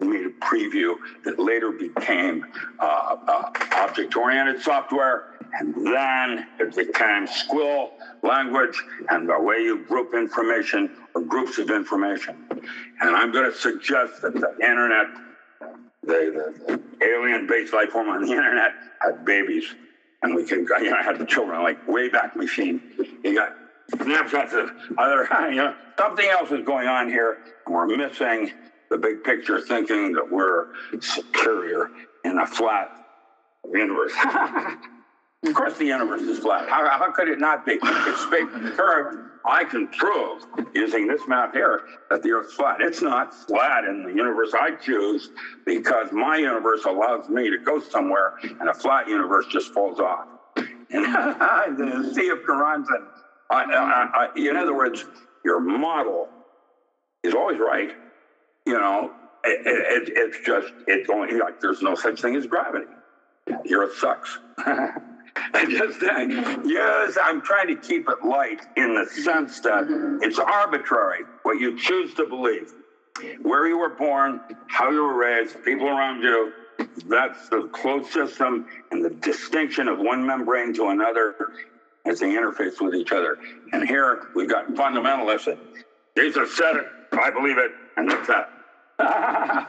made 0.00 0.26
a 0.26 0.30
preview 0.44 0.96
that 1.24 1.38
later 1.38 1.70
became 1.70 2.44
uh, 2.78 3.16
uh, 3.26 3.50
object-oriented 3.76 4.60
software, 4.60 5.30
and 5.58 5.74
then 5.86 6.46
it 6.60 6.76
became 6.76 7.26
SQL 7.26 7.92
language 8.22 8.82
and 9.08 9.26
the 9.26 9.40
way 9.40 9.60
you 9.60 9.78
group 9.84 10.12
information 10.12 10.90
or 11.14 11.22
groups 11.22 11.56
of 11.56 11.70
information. 11.70 12.36
And 13.00 13.16
I'm 13.16 13.32
going 13.32 13.50
to 13.50 13.56
suggest 13.56 14.20
that 14.20 14.34
the 14.34 14.54
internet, 14.60 15.06
the, 16.06 16.52
the, 16.66 16.78
the 17.00 17.06
alien-based 17.06 17.72
life 17.72 17.90
form 17.90 18.08
on 18.08 18.22
the 18.22 18.30
internet, 18.30 18.72
had 19.00 19.24
babies, 19.24 19.66
and 20.22 20.34
we 20.34 20.44
can, 20.44 20.66
you 20.80 20.90
know, 20.90 20.96
I 20.96 21.02
had 21.02 21.18
the 21.18 21.26
children 21.26 21.62
like 21.62 21.84
Wayback 21.86 22.36
Machine. 22.36 22.80
You 23.22 23.34
got 23.34 23.50
snapshots 24.02 24.52
of 24.54 24.70
other, 24.98 25.28
you 25.50 25.56
know, 25.56 25.74
something 25.98 26.26
else 26.26 26.50
is 26.50 26.64
going 26.64 26.88
on 26.88 27.08
here, 27.08 27.38
we're 27.66 27.86
missing 27.86 28.50
the 28.90 28.98
big 28.98 29.22
picture 29.24 29.60
thinking 29.60 30.12
that 30.12 30.30
we're 30.30 30.66
superior 31.00 31.90
in 32.24 32.38
a 32.38 32.46
flat 32.46 32.88
universe. 33.72 34.12
of 35.44 35.54
course, 35.54 35.76
the 35.78 35.86
universe 35.86 36.22
is 36.22 36.38
flat. 36.38 36.68
How, 36.68 36.88
how 36.88 37.10
could 37.12 37.28
it 37.28 37.38
not 37.38 37.64
be? 37.64 37.78
It's 37.82 38.20
space 38.22 38.46
curved. 38.76 39.16
I 39.44 39.64
can 39.64 39.88
prove 39.88 40.42
using 40.74 41.06
this 41.08 41.22
map 41.28 41.54
here 41.54 41.80
that 42.10 42.22
the 42.22 42.32
Earth's 42.32 42.54
flat. 42.54 42.80
It's 42.80 43.02
not 43.02 43.34
flat 43.34 43.84
in 43.84 44.04
the 44.04 44.12
universe 44.12 44.52
I 44.54 44.72
choose 44.72 45.30
because 45.66 46.12
my 46.12 46.36
universe 46.38 46.84
allows 46.86 47.28
me 47.28 47.50
to 47.50 47.58
go 47.58 47.80
somewhere, 47.80 48.32
and 48.60 48.68
a 48.68 48.74
flat 48.74 49.08
universe 49.08 49.46
just 49.46 49.72
falls 49.72 50.00
off. 50.00 50.26
And 50.90 51.06
the 51.78 52.12
Sea 52.14 52.30
of 52.30 52.40
Charon's 52.46 52.88
I, 53.50 53.64
I, 53.64 54.08
I, 54.14 54.28
in 54.36 54.56
other 54.56 54.74
words, 54.74 55.04
your 55.44 55.60
model 55.60 56.30
is 57.22 57.34
always 57.34 57.58
right 57.58 57.90
you 58.66 58.74
know, 58.74 59.10
it, 59.44 59.60
it, 59.66 60.12
it's 60.16 60.38
just, 60.46 60.72
it's 60.86 61.10
only 61.10 61.38
like 61.38 61.54
there's 61.60 61.82
no 61.82 61.94
such 61.94 62.20
thing 62.20 62.36
as 62.36 62.46
gravity. 62.46 62.86
The 63.46 63.74
earth 63.76 63.94
sucks. 63.96 64.38
I 65.54 65.66
just 65.66 65.98
think, 65.98 66.32
yes, 66.64 67.18
I'm 67.22 67.40
trying 67.42 67.68
to 67.68 67.76
keep 67.76 68.08
it 68.08 68.24
light 68.24 68.60
in 68.76 68.94
the 68.94 69.06
sense 69.06 69.60
that 69.60 69.84
it's 70.22 70.38
arbitrary 70.38 71.24
what 71.42 71.58
you 71.58 71.76
choose 71.76 72.14
to 72.14 72.24
believe. 72.26 72.72
Where 73.42 73.66
you 73.66 73.78
were 73.78 73.90
born, 73.90 74.40
how 74.68 74.90
you 74.90 75.02
were 75.02 75.16
raised, 75.16 75.62
people 75.64 75.88
around 75.88 76.22
you, 76.22 76.52
that's 77.06 77.48
the 77.48 77.68
closed 77.72 78.10
system 78.10 78.66
and 78.90 79.04
the 79.04 79.10
distinction 79.10 79.88
of 79.88 79.98
one 79.98 80.26
membrane 80.26 80.74
to 80.74 80.88
another 80.88 81.34
as 82.04 82.20
they 82.20 82.28
interface 82.28 82.80
with 82.80 82.94
each 82.94 83.12
other. 83.12 83.38
And 83.72 83.88
here 83.88 84.28
we've 84.34 84.48
got 84.48 84.66
fundamentalists. 84.68 85.56
Jesus 86.16 86.56
said 86.56 86.76
it, 86.76 86.86
I 87.12 87.30
believe 87.30 87.58
it, 87.58 87.70
and 87.96 88.10
that's 88.10 88.26
that. 88.28 88.50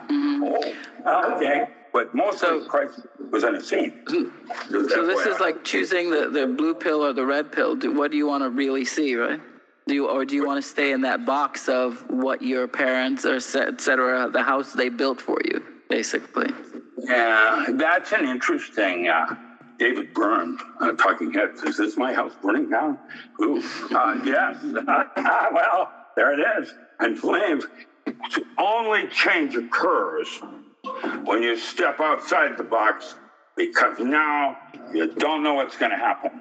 oh, 1.05 1.35
okay. 1.35 1.65
But 1.95 2.13
most 2.13 2.39
so, 2.39 2.57
of 2.57 2.67
Christ 2.67 3.07
was 3.31 3.43
scene. 3.65 4.03
So 4.69 5.05
this 5.05 5.25
is 5.25 5.39
like 5.39 5.63
choosing 5.63 6.09
the, 6.09 6.29
the 6.29 6.45
blue 6.45 6.73
pill 6.73 7.01
or 7.01 7.13
the 7.13 7.25
red 7.25 7.53
pill. 7.53 7.73
Do, 7.73 7.93
what 7.93 8.11
do 8.11 8.17
you 8.17 8.27
want 8.27 8.43
to 8.43 8.49
really 8.49 8.83
see, 8.83 9.15
right? 9.15 9.39
Do 9.87 9.93
you, 9.93 10.09
or 10.09 10.25
do 10.25 10.35
you 10.35 10.45
want 10.45 10.61
to 10.61 10.69
stay 10.69 10.91
in 10.91 10.99
that 11.01 11.25
box 11.25 11.69
of 11.69 12.03
what 12.09 12.41
your 12.41 12.67
parents 12.67 13.23
or 13.23 13.35
et 13.35 13.79
cetera, 13.79 14.29
the 14.29 14.43
house 14.43 14.73
they 14.73 14.89
built 14.89 15.21
for 15.21 15.39
you, 15.45 15.63
basically? 15.89 16.51
Yeah, 16.97 17.67
that's 17.69 18.11
an 18.11 18.25
interesting. 18.25 19.07
Uh, 19.07 19.35
David 19.79 20.13
Byrne, 20.13 20.57
uh, 20.81 20.91
Talking 20.93 21.31
Heads, 21.31 21.63
is 21.63 21.77
this 21.77 21.95
my 21.95 22.13
house 22.13 22.33
burning 22.41 22.69
down? 22.69 22.99
Ooh, 23.41 23.63
uh, 23.91 24.19
yes. 24.25 24.57
well, 25.53 25.93
there 26.17 26.37
it 26.37 26.45
is. 26.59 26.73
And 26.99 27.17
flames 27.17 27.63
only 28.57 29.07
change 29.07 29.55
occurs 29.55 30.41
when 31.23 31.43
you 31.43 31.57
step 31.57 31.99
outside 31.99 32.57
the 32.57 32.63
box 32.63 33.15
because 33.55 33.99
now 33.99 34.57
you 34.93 35.13
don't 35.13 35.43
know 35.43 35.53
what's 35.53 35.77
going 35.77 35.91
to 35.91 35.97
happen. 35.97 36.31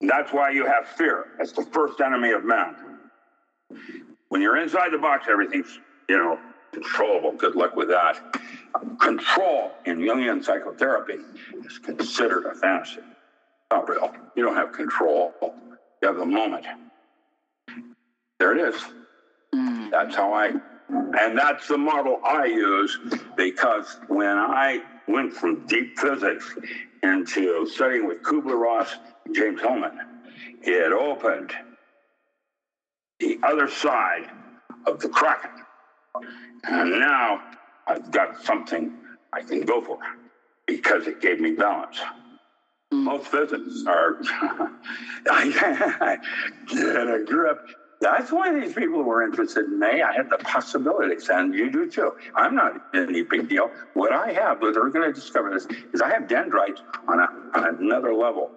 And 0.00 0.10
that's 0.10 0.32
why 0.32 0.50
you 0.50 0.66
have 0.66 0.86
fear. 0.86 1.26
That's 1.38 1.52
the 1.52 1.64
first 1.64 2.00
enemy 2.00 2.30
of 2.30 2.44
man. 2.44 2.76
When 4.28 4.40
you're 4.42 4.56
inside 4.56 4.92
the 4.92 4.98
box, 4.98 5.26
everything's, 5.28 5.78
you 6.08 6.16
know, 6.16 6.38
controllable. 6.72 7.32
Good 7.32 7.56
luck 7.56 7.76
with 7.76 7.88
that. 7.88 8.18
Control 9.00 9.72
in 9.86 9.98
Jungian 9.98 10.44
psychotherapy 10.44 11.18
is 11.64 11.78
considered 11.78 12.46
a 12.46 12.54
fantasy. 12.54 13.00
Not 13.70 13.88
real. 13.88 14.14
You 14.34 14.44
don't 14.44 14.56
have 14.56 14.72
control. 14.72 15.32
You 15.42 16.08
have 16.08 16.16
the 16.16 16.26
moment. 16.26 16.66
There 18.38 18.56
it 18.56 18.74
is. 18.74 18.80
Hmm. 19.54 19.90
That's 19.90 20.14
how 20.14 20.32
I, 20.34 20.52
and 20.88 21.38
that's 21.38 21.68
the 21.68 21.78
model 21.78 22.20
I 22.24 22.46
use 22.46 22.98
because 23.36 23.98
when 24.08 24.36
I 24.36 24.82
went 25.08 25.32
from 25.32 25.66
deep 25.66 25.98
physics 25.98 26.54
into 27.02 27.66
studying 27.66 28.06
with 28.06 28.22
Kubler 28.22 28.58
Ross 28.58 28.94
and 29.24 29.34
James 29.34 29.60
Hillman, 29.60 29.98
it 30.62 30.92
opened 30.92 31.52
the 33.18 33.38
other 33.42 33.68
side 33.68 34.30
of 34.86 35.00
the 35.00 35.08
Kraken. 35.08 35.50
And 36.64 36.98
now 36.98 37.42
I've 37.86 38.10
got 38.10 38.42
something 38.44 38.92
I 39.32 39.42
can 39.42 39.62
go 39.62 39.80
for 39.80 39.98
because 40.66 41.06
it 41.06 41.20
gave 41.20 41.40
me 41.40 41.52
balance. 41.52 41.98
Mm. 42.92 43.02
Most 43.04 43.30
visits 43.30 43.84
are, 43.86 44.16
I, 45.30 46.18
get 46.68 47.08
a 47.08 47.24
grip. 47.24 47.58
That's 48.00 48.30
why 48.30 48.52
these 48.58 48.74
people 48.74 49.02
were 49.02 49.22
interested 49.22 49.64
in 49.64 49.78
me. 49.78 50.02
I 50.02 50.12
had 50.12 50.28
the 50.28 50.38
possibilities, 50.38 51.28
and 51.30 51.54
you 51.54 51.70
do 51.70 51.90
too. 51.90 52.12
I'm 52.34 52.54
not 52.54 52.74
any 52.94 53.22
big 53.22 53.48
deal. 53.48 53.70
What 53.94 54.12
I 54.12 54.32
have, 54.32 54.60
but 54.60 54.74
they're 54.74 54.90
going 54.90 55.12
to 55.12 55.18
discover 55.18 55.50
this, 55.50 55.66
is 55.94 56.02
I 56.02 56.10
have 56.10 56.28
dendrites 56.28 56.82
on, 57.08 57.20
a, 57.20 57.28
on 57.54 57.76
another 57.80 58.14
level 58.14 58.50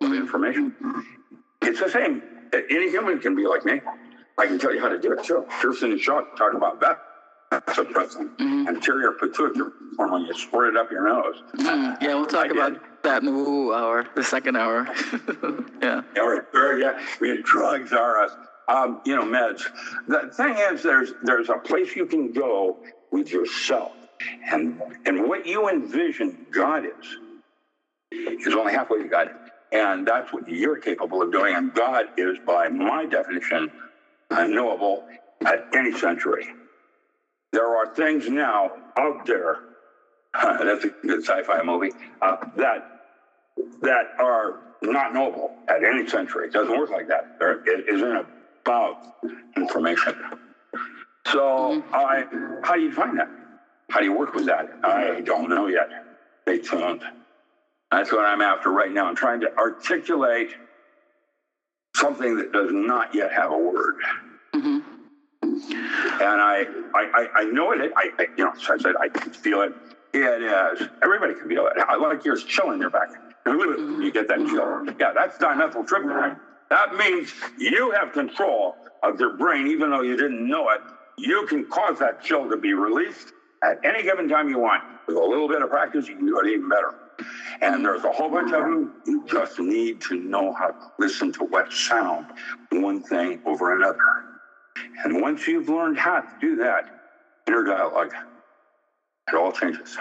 of 0.00 0.12
information. 0.12 0.72
It's 1.62 1.80
the 1.80 1.90
same. 1.90 2.22
Any 2.52 2.90
human 2.90 3.18
can 3.18 3.34
be 3.34 3.46
like 3.46 3.64
me. 3.64 3.80
I 4.38 4.46
can 4.46 4.58
tell 4.58 4.72
you 4.72 4.80
how 4.80 4.88
to 4.88 4.98
do 4.98 5.12
it 5.12 5.24
too. 5.24 5.44
Kirsten 5.60 5.98
Shaw 5.98 6.20
talk 6.36 6.54
about 6.54 6.80
that 6.80 7.02
suppressant, 7.68 8.36
mm-hmm. 8.36 8.68
anterior 8.68 9.12
pituitary 9.12 9.70
hormone. 9.96 10.26
You 10.26 10.34
squirt 10.34 10.74
it 10.74 10.76
up 10.76 10.90
your 10.90 11.08
nose. 11.08 11.42
Mm, 11.56 12.02
yeah, 12.02 12.14
we'll 12.14 12.26
talk 12.26 12.46
I 12.46 12.50
about 12.50 12.72
did. 12.74 12.82
that 13.02 13.22
in 13.22 13.26
the 13.26 13.32
woo 13.32 13.72
hour, 13.72 14.06
the 14.14 14.22
second 14.22 14.56
hour. 14.56 14.86
yeah. 15.82 16.02
Yeah, 16.14 16.20
right. 16.22 16.78
yeah. 16.78 17.06
We 17.20 17.40
drugs 17.42 17.92
are 17.92 18.22
us. 18.22 18.32
Um, 18.68 19.00
you 19.04 19.16
know, 19.16 19.24
meds. 19.24 19.62
The 20.08 20.30
thing 20.36 20.56
is, 20.58 20.82
there's 20.82 21.12
there's 21.22 21.48
a 21.50 21.58
place 21.58 21.94
you 21.96 22.06
can 22.06 22.32
go 22.32 22.78
with 23.12 23.30
yourself, 23.32 23.92
and 24.50 24.80
and 25.06 25.28
what 25.28 25.46
you 25.46 25.68
envision 25.68 26.46
God 26.52 26.84
is 26.84 27.18
is 28.46 28.54
only 28.54 28.72
halfway 28.72 29.02
to 29.02 29.08
God, 29.08 29.28
and 29.72 30.06
that's 30.06 30.32
what 30.32 30.48
you're 30.48 30.78
capable 30.78 31.22
of 31.22 31.32
doing. 31.32 31.54
And 31.54 31.72
God 31.74 32.06
is, 32.16 32.38
by 32.46 32.68
my 32.68 33.06
definition, 33.06 33.70
unknowable 34.30 35.04
at 35.44 35.66
any 35.74 35.92
century. 35.92 36.46
There 37.52 37.76
are 37.76 37.94
things 37.94 38.28
now 38.28 38.70
out 38.98 39.26
there. 39.26 39.58
that's 40.34 40.84
a 40.84 40.90
good 41.06 41.24
sci-fi 41.24 41.62
movie. 41.62 41.92
Uh, 42.22 42.36
that 42.56 42.84
that 43.82 44.06
are 44.18 44.60
not 44.82 45.14
knowable 45.14 45.50
at 45.68 45.84
any 45.84 46.06
century. 46.08 46.46
It 46.46 46.52
doesn't 46.52 46.76
work 46.76 46.90
like 46.90 47.08
that. 47.08 47.38
There, 47.38 47.60
it 47.66 47.88
isn't 47.88 48.26
about 48.66 49.16
information. 49.56 50.14
So, 51.26 51.82
mm-hmm. 51.82 51.94
I, 51.94 52.24
how 52.66 52.74
do 52.74 52.80
you 52.80 52.92
find 52.92 53.18
that? 53.18 53.28
How 53.90 54.00
do 54.00 54.06
you 54.06 54.12
work 54.12 54.34
with 54.34 54.46
that? 54.46 54.68
I 54.82 55.20
don't 55.20 55.48
know 55.48 55.68
yet. 55.68 55.88
Stay 56.42 56.58
tuned. 56.58 57.02
That's 57.92 58.10
what 58.10 58.24
I'm 58.24 58.40
after 58.40 58.70
right 58.70 58.90
now. 58.90 59.06
I'm 59.06 59.14
trying 59.14 59.40
to 59.40 59.56
articulate 59.56 60.50
something 61.94 62.36
that 62.36 62.52
does 62.52 62.72
not 62.72 63.14
yet 63.14 63.32
have 63.32 63.52
a 63.52 63.58
word. 63.58 63.96
Mm-hmm. 64.54 64.78
And 65.42 66.40
I, 66.40 66.66
I, 66.94 67.28
I 67.34 67.44
know 67.44 67.70
it. 67.72 67.92
I, 67.96 68.10
I, 68.18 68.26
you 68.36 68.44
know, 68.44 68.52
so 68.58 68.74
I 68.74 68.78
said 68.78 68.94
I 69.00 69.08
can 69.08 69.32
feel 69.32 69.62
it. 69.62 69.72
It 70.12 70.42
is. 70.42 70.88
Everybody 71.02 71.34
can 71.34 71.48
feel 71.48 71.66
it. 71.68 71.74
I 71.78 71.96
like 71.96 72.24
yours 72.24 72.42
chill 72.42 72.72
in 72.72 72.80
your 72.80 72.90
back. 72.90 73.10
You 73.46 74.10
get 74.10 74.26
that 74.28 74.38
chill. 74.38 74.84
Yeah, 74.98 75.12
that's 75.14 75.38
dimethyltryptamine. 75.38 76.40
That 76.70 76.94
means 76.96 77.32
you 77.58 77.92
have 77.92 78.12
control 78.12 78.76
of 79.02 79.20
your 79.20 79.36
brain, 79.36 79.66
even 79.68 79.90
though 79.90 80.02
you 80.02 80.16
didn't 80.16 80.46
know 80.48 80.70
it. 80.70 80.80
You 81.18 81.46
can 81.46 81.64
cause 81.64 81.98
that 82.00 82.22
chill 82.22 82.48
to 82.50 82.56
be 82.56 82.74
released 82.74 83.32
at 83.64 83.78
any 83.84 84.02
given 84.02 84.28
time 84.28 84.48
you 84.48 84.58
want. 84.58 84.82
With 85.06 85.16
a 85.16 85.20
little 85.20 85.48
bit 85.48 85.62
of 85.62 85.70
practice, 85.70 86.08
you 86.08 86.16
can 86.16 86.26
do 86.26 86.40
it 86.40 86.48
even 86.48 86.68
better. 86.68 86.92
And 87.62 87.84
there's 87.84 88.04
a 88.04 88.10
whole 88.10 88.28
bunch 88.28 88.52
of 88.52 88.62
them. 88.62 88.92
You 89.06 89.24
just 89.26 89.58
need 89.58 90.00
to 90.02 90.16
know 90.16 90.52
how 90.52 90.68
to 90.68 90.74
listen 90.98 91.32
to 91.32 91.44
what 91.44 91.72
sound 91.72 92.26
one 92.72 93.02
thing 93.02 93.40
over 93.46 93.74
another. 93.74 93.98
And 95.04 95.22
once 95.22 95.46
you've 95.46 95.68
learned 95.68 95.98
how 95.98 96.20
to 96.20 96.28
do 96.40 96.56
that, 96.56 96.84
inner 97.46 97.64
dialogue, 97.64 98.12
it 99.28 99.34
all 99.34 99.52
changes. 99.52 99.96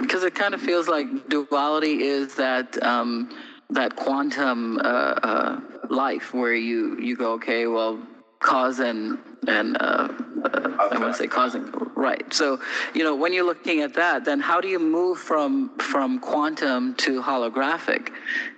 Because 0.00 0.24
it 0.24 0.34
kind 0.34 0.54
of 0.54 0.60
feels 0.60 0.88
like 0.88 1.28
duality 1.28 2.02
is 2.02 2.34
that 2.34 2.82
um, 2.82 3.28
that 3.70 3.96
quantum 3.96 4.78
uh, 4.78 4.80
uh, 4.80 5.60
life 5.90 6.34
where 6.34 6.54
you 6.54 6.98
you 6.98 7.16
go, 7.16 7.32
okay, 7.32 7.66
well, 7.66 8.00
cause 8.40 8.78
and 8.78 9.18
and 9.48 9.76
uh, 9.80 10.08
uh, 10.44 10.88
I 10.92 10.98
want 10.98 11.14
to 11.14 11.14
say 11.14 11.26
causing 11.26 11.70
right. 11.94 12.32
So 12.32 12.60
you 12.94 13.02
know 13.04 13.14
when 13.14 13.32
you're 13.32 13.44
looking 13.44 13.80
at 13.80 13.94
that, 13.94 14.24
then 14.24 14.40
how 14.40 14.60
do 14.60 14.68
you 14.68 14.78
move 14.78 15.18
from 15.18 15.70
from 15.78 16.18
quantum 16.18 16.94
to 16.96 17.22
holographic 17.22 18.10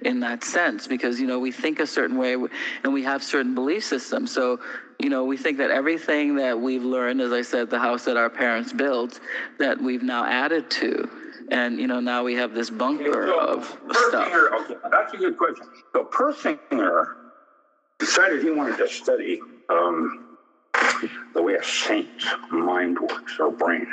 in 0.02 0.20
that 0.20 0.44
sense? 0.44 0.86
Because 0.86 1.20
you 1.20 1.26
know 1.26 1.38
we 1.38 1.52
think 1.52 1.80
a 1.80 1.86
certain 1.86 2.18
way 2.18 2.34
and 2.34 2.92
we 2.92 3.02
have 3.04 3.22
certain 3.22 3.54
belief 3.54 3.84
systems. 3.84 4.32
So 4.32 4.60
you 4.98 5.08
know 5.08 5.24
we 5.24 5.36
think 5.36 5.58
that 5.58 5.70
everything 5.70 6.36
that 6.36 6.60
we've 6.60 6.84
learned, 6.84 7.20
as 7.20 7.32
I 7.32 7.42
said, 7.42 7.70
the 7.70 7.78
house 7.78 8.04
that 8.04 8.16
our 8.16 8.30
parents 8.30 8.72
built, 8.72 9.20
that 9.58 9.80
we've 9.80 10.02
now 10.02 10.24
added 10.24 10.70
to. 10.82 11.08
And 11.50 11.78
you 11.78 11.86
know 11.86 12.00
now 12.00 12.24
we 12.24 12.34
have 12.34 12.54
this 12.54 12.70
bunker 12.70 13.28
so, 13.28 13.38
of 13.38 13.64
stuff. 14.08 14.32
Okay, 14.32 14.74
that's 14.90 15.14
a 15.14 15.16
good 15.16 15.36
question. 15.38 15.66
So 15.92 16.04
Persinger 16.04 17.14
decided 17.98 18.42
he 18.42 18.50
wanted 18.50 18.78
to 18.78 18.88
study 18.88 19.40
um, 19.68 20.36
the 21.34 21.42
way 21.42 21.54
a 21.54 21.64
saint's 21.64 22.26
mind 22.50 22.98
works, 22.98 23.38
or 23.38 23.50
brain. 23.50 23.86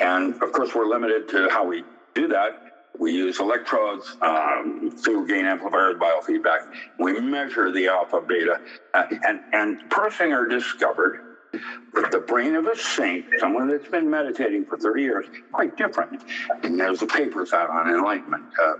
And 0.00 0.34
of 0.42 0.52
course, 0.52 0.74
we're 0.74 0.86
limited 0.86 1.28
to 1.30 1.48
how 1.50 1.66
we 1.66 1.84
do 2.14 2.28
that. 2.28 2.62
We 2.98 3.12
use 3.12 3.38
electrodes, 3.38 4.16
um, 4.22 4.92
single 4.96 5.24
gain 5.24 5.44
amplifiers, 5.44 5.96
biofeedback. 5.96 6.72
We 6.98 7.20
measure 7.20 7.70
the 7.70 7.86
alpha 7.86 8.20
beta. 8.20 8.60
Uh, 8.92 9.04
and, 9.24 9.40
and 9.52 9.80
Persinger 9.88 10.50
discovered 10.50 11.27
that 11.52 12.10
the 12.10 12.20
brain 12.20 12.54
of 12.54 12.66
a 12.66 12.76
saint, 12.76 13.26
someone 13.38 13.68
that's 13.68 13.88
been 13.88 14.08
meditating 14.08 14.64
for 14.66 14.76
30 14.76 15.02
years, 15.02 15.26
quite 15.52 15.76
different. 15.76 16.22
And 16.62 16.78
there's 16.78 17.00
the 17.00 17.06
papers 17.06 17.52
out 17.52 17.70
on 17.70 17.90
enlightenment, 17.90 18.44
uh, 18.62 18.74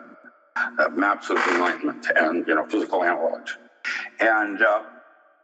uh, 0.57 0.89
maps 0.91 1.31
of 1.31 1.39
enlightenment, 1.39 2.07
and 2.17 2.47
you 2.47 2.55
know 2.55 2.67
physical 2.67 3.01
analogs. 3.01 3.51
And 4.21 4.63
uh, 4.63 4.83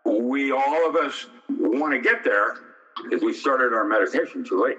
we, 0.05 0.53
all 0.53 0.89
of 0.89 0.97
us, 0.97 1.27
want 1.49 1.93
to 1.93 2.01
get 2.01 2.25
there 2.25 2.57
because 3.03 3.23
we 3.23 3.33
started 3.33 3.73
our 3.73 3.85
meditation 3.85 4.45
too 4.45 4.63
late. 4.63 4.79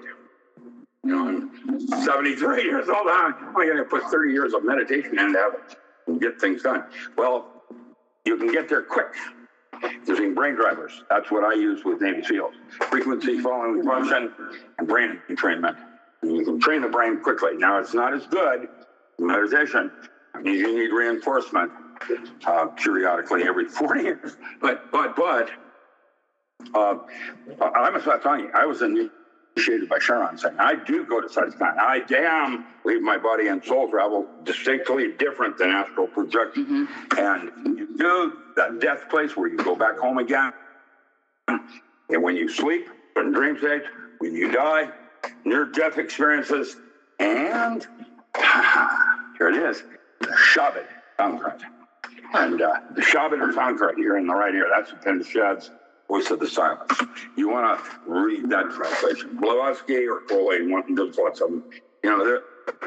You 1.04 1.14
know, 1.14 1.28
I'm 1.28 2.02
73 2.04 2.64
years 2.64 2.88
old. 2.88 3.06
I'm 3.08 3.54
going 3.54 3.76
to 3.76 3.84
put 3.84 4.02
30 4.04 4.32
years 4.32 4.54
of 4.54 4.64
meditation 4.64 5.18
into 5.18 5.38
it 5.38 5.76
and 6.06 6.20
get 6.20 6.40
things 6.40 6.62
done. 6.62 6.84
Well, 7.16 7.62
you 8.24 8.36
can 8.36 8.50
get 8.50 8.68
there 8.68 8.82
quick 8.82 9.14
using 10.06 10.34
brain 10.34 10.54
drivers. 10.54 11.04
That's 11.10 11.30
what 11.30 11.44
I 11.44 11.54
use 11.54 11.84
with 11.84 12.00
Navy 12.00 12.22
SEALs. 12.22 12.54
Frequency 12.90 13.38
following 13.40 13.82
function 13.84 14.32
and 14.78 14.88
brain 14.88 15.20
entrainment. 15.28 15.76
And 16.22 16.36
you 16.36 16.44
can 16.44 16.60
train 16.60 16.80
the 16.82 16.88
brain 16.88 17.20
quickly. 17.20 17.56
Now, 17.56 17.78
it's 17.78 17.94
not 17.94 18.12
as 18.14 18.26
good 18.26 18.68
meditation. 19.18 19.90
It 20.34 20.42
means 20.42 20.60
you 20.60 20.74
need 20.76 20.92
reinforcement 20.92 21.72
uh, 22.46 22.66
periodically 22.76 23.44
every 23.44 23.66
40 23.66 24.02
years. 24.04 24.36
But, 24.60 24.90
but, 24.90 25.16
but, 25.16 25.50
uh, 26.74 26.96
I 27.60 27.90
must 27.90 28.04
have 28.06 28.22
telling 28.22 28.40
you, 28.40 28.50
I 28.54 28.66
was 28.66 28.82
initiated 29.56 29.88
by 29.88 29.98
Charan 29.98 30.36
Singh, 30.36 30.58
I 30.58 30.74
do 30.74 31.04
go 31.04 31.20
to 31.20 31.28
Satsang. 31.28 31.78
I 31.78 32.00
damn 32.00 32.66
leave 32.84 33.00
my 33.00 33.16
body 33.16 33.48
and 33.48 33.64
soul 33.64 33.88
travel 33.88 34.26
distinctly 34.44 35.12
different 35.12 35.58
than 35.58 35.70
astral 35.70 36.06
projection. 36.06 36.88
Mm-hmm. 36.88 37.18
And 37.18 37.78
you 37.78 37.96
do 37.96 38.32
that 38.56 38.80
death 38.80 39.08
place 39.08 39.36
where 39.36 39.48
you 39.48 39.56
go 39.56 39.74
back 39.74 39.98
home 39.98 40.18
again. 40.18 40.52
And 41.48 42.22
when 42.22 42.36
you 42.36 42.48
sleep, 42.48 42.88
in 43.16 43.32
dream 43.32 43.56
state, 43.58 43.82
when 44.18 44.34
you 44.34 44.52
die, 44.52 44.90
near 45.44 45.64
death 45.64 45.98
experiences, 45.98 46.76
and 47.18 47.86
here 49.38 49.48
it 49.48 49.56
is, 49.56 49.82
the 50.20 50.28
Shabbat 50.28 50.86
Concrete. 51.18 51.64
And 52.34 52.60
uh, 52.60 52.80
the 52.94 53.00
Shabbat 53.00 53.40
or 53.40 53.52
Concrete 53.52 53.96
here 53.96 54.18
in 54.18 54.26
the 54.26 54.34
right 54.34 54.54
ear, 54.54 54.68
that's 54.74 54.92
the 54.92 55.24
Shad's 55.24 55.70
voice 56.08 56.30
of 56.30 56.40
the 56.40 56.46
silence. 56.46 57.00
You 57.36 57.48
want 57.48 57.78
to 57.78 57.90
read 58.06 58.48
that 58.50 58.70
translation. 58.70 59.36
Blavatsky 59.40 60.06
or 60.06 60.20
Foley, 60.28 60.66
one, 60.66 60.82
there's 60.94 61.16
lots 61.18 61.40
of 61.40 61.50
them. 61.50 61.64
You 62.02 62.10
know, 62.10 62.40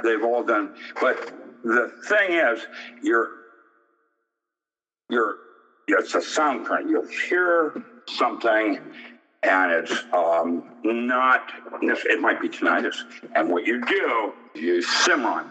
they've 0.03 0.24
all 0.24 0.43
done. 0.43 0.74
But 1.01 1.32
the 1.63 1.91
thing 2.07 2.34
is, 2.34 2.59
you're, 3.01 3.30
you're, 5.09 5.36
it's 5.88 6.15
a 6.15 6.22
sound 6.22 6.65
current. 6.65 6.89
You 6.89 7.07
hear 7.30 7.74
something 8.07 8.80
and 9.43 9.72
it's 9.72 10.03
um, 10.13 10.63
not, 10.84 11.51
it 11.82 12.20
might 12.20 12.41
be 12.41 12.49
tinnitus. 12.49 12.95
And 13.36 13.49
what 13.49 13.65
you 13.65 13.82
do, 13.86 14.34
you 14.55 14.82
Simran 14.82 15.49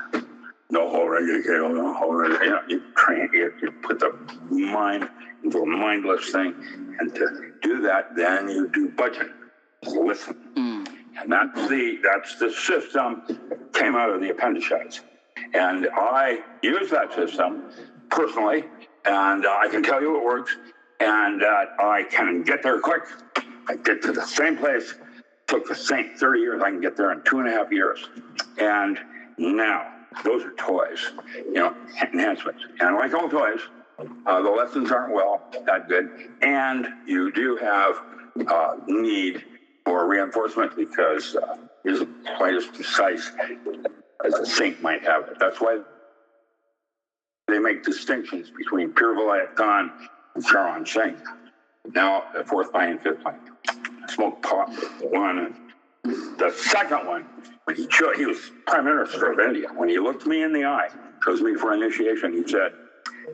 no 0.71 0.89
horror, 0.89 1.21
no 1.21 1.95
horror. 1.95 2.45
You, 2.45 2.51
know, 2.51 2.61
you 2.69 2.83
train, 2.97 3.29
you, 3.33 3.53
you 3.62 3.71
put 3.83 4.01
the 4.01 4.12
mind 4.51 5.09
into 5.43 5.59
a 5.61 5.66
mindless 5.66 6.31
thing, 6.31 6.55
and 6.99 7.15
to 7.15 7.53
do 7.63 7.81
that, 7.83 8.17
then 8.17 8.49
you 8.49 8.69
do 8.69 8.89
bhajan. 8.91 9.33
Listen, 9.85 10.37
mm. 10.57 10.89
and 11.21 11.33
that's 11.33 11.69
the 11.69 11.99
that's 12.03 12.39
the 12.39 12.51
system 12.51 13.23
that 13.49 13.73
came 13.73 13.95
out 13.95 14.11
of 14.11 14.21
the 14.21 14.31
appendicitis, 14.31 15.01
and 15.55 15.89
I 15.93 16.41
use 16.63 16.91
that 16.91 17.15
system 17.15 17.71
personally, 18.11 18.65
and 19.05 19.47
I 19.47 19.69
can 19.71 19.83
tell 19.83 20.01
you 20.01 20.17
it 20.17 20.25
works, 20.25 20.57
and 20.99 21.41
that 21.41 21.69
uh, 21.81 21.89
I 21.89 22.03
can 22.03 22.43
get 22.43 22.63
there 22.63 22.81
quick. 22.81 23.03
I 23.69 23.77
get 23.77 24.03
to 24.03 24.13
the 24.13 24.27
same 24.27 24.57
place 24.57 24.95
took 25.49 25.67
the 25.67 25.75
same 25.75 26.11
30 26.15 26.41
years. 26.41 26.63
I 26.63 26.71
can 26.71 26.81
get 26.81 26.97
there 26.97 27.11
in 27.11 27.23
two 27.25 27.41
and 27.41 27.49
a 27.49 27.51
half 27.51 27.73
years. 27.73 27.99
And 28.59 28.99
now, 29.39 29.91
those 30.23 30.45
are 30.45 30.53
toys, 30.53 31.11
you 31.47 31.55
know, 31.55 31.75
enhancements. 32.03 32.63
And 32.81 32.95
like 32.97 33.15
all 33.15 33.29
toys, 33.29 33.61
uh, 34.27 34.43
the 34.43 34.51
lessons 34.51 34.91
aren't 34.93 35.13
well 35.15 35.43
that 35.67 35.89
good. 35.89 36.11
And 36.43 36.89
you 37.07 37.33
do 37.33 37.57
have 37.57 37.97
uh, 38.49 38.73
need 38.87 39.45
for 39.85 40.07
reinforcement 40.09 40.75
because 40.77 41.37
uh, 41.37 41.57
isn't 41.85 42.11
quite 42.37 42.55
as 42.55 42.67
precise 42.67 43.31
as 44.25 44.35
a 44.35 44.47
sink 44.47 44.81
might 44.83 45.05
have 45.07 45.25
it. 45.29 45.37
That's 45.41 45.61
why 45.61 45.79
they 47.49 47.59
make 47.59 47.83
distinctions 47.85 48.51
between 48.57 48.93
Pir 48.93 49.15
Vilayat 49.15 49.55
Khan 49.57 49.93
and 50.35 50.45
Charan 50.47 50.87
Singh. 50.87 51.21
Now, 51.95 52.25
the 52.35 52.45
fourth 52.45 52.69
line 52.75 52.91
and 52.91 53.03
fifth 53.03 53.25
line. 53.25 53.41
Smoke 54.11 54.43
pot 54.43 54.71
one. 55.03 55.55
The 56.05 56.53
second 56.57 57.07
one, 57.07 57.27
when 57.65 57.77
he, 57.77 57.87
cho- 57.89 58.13
he 58.15 58.27
was 58.27 58.39
Prime 58.67 58.85
Minister 58.85 59.33
of 59.33 59.41
India, 59.41 59.69
when 59.75 59.89
he 59.89 59.99
looked 59.99 60.27
me 60.27 60.43
in 60.43 60.53
the 60.53 60.65
eye, 60.67 60.89
chose 61.25 61.41
me 61.43 61.55
for 61.55 61.75
initiation, 61.75 62.33
he 62.33 62.45
said, 62.49 62.73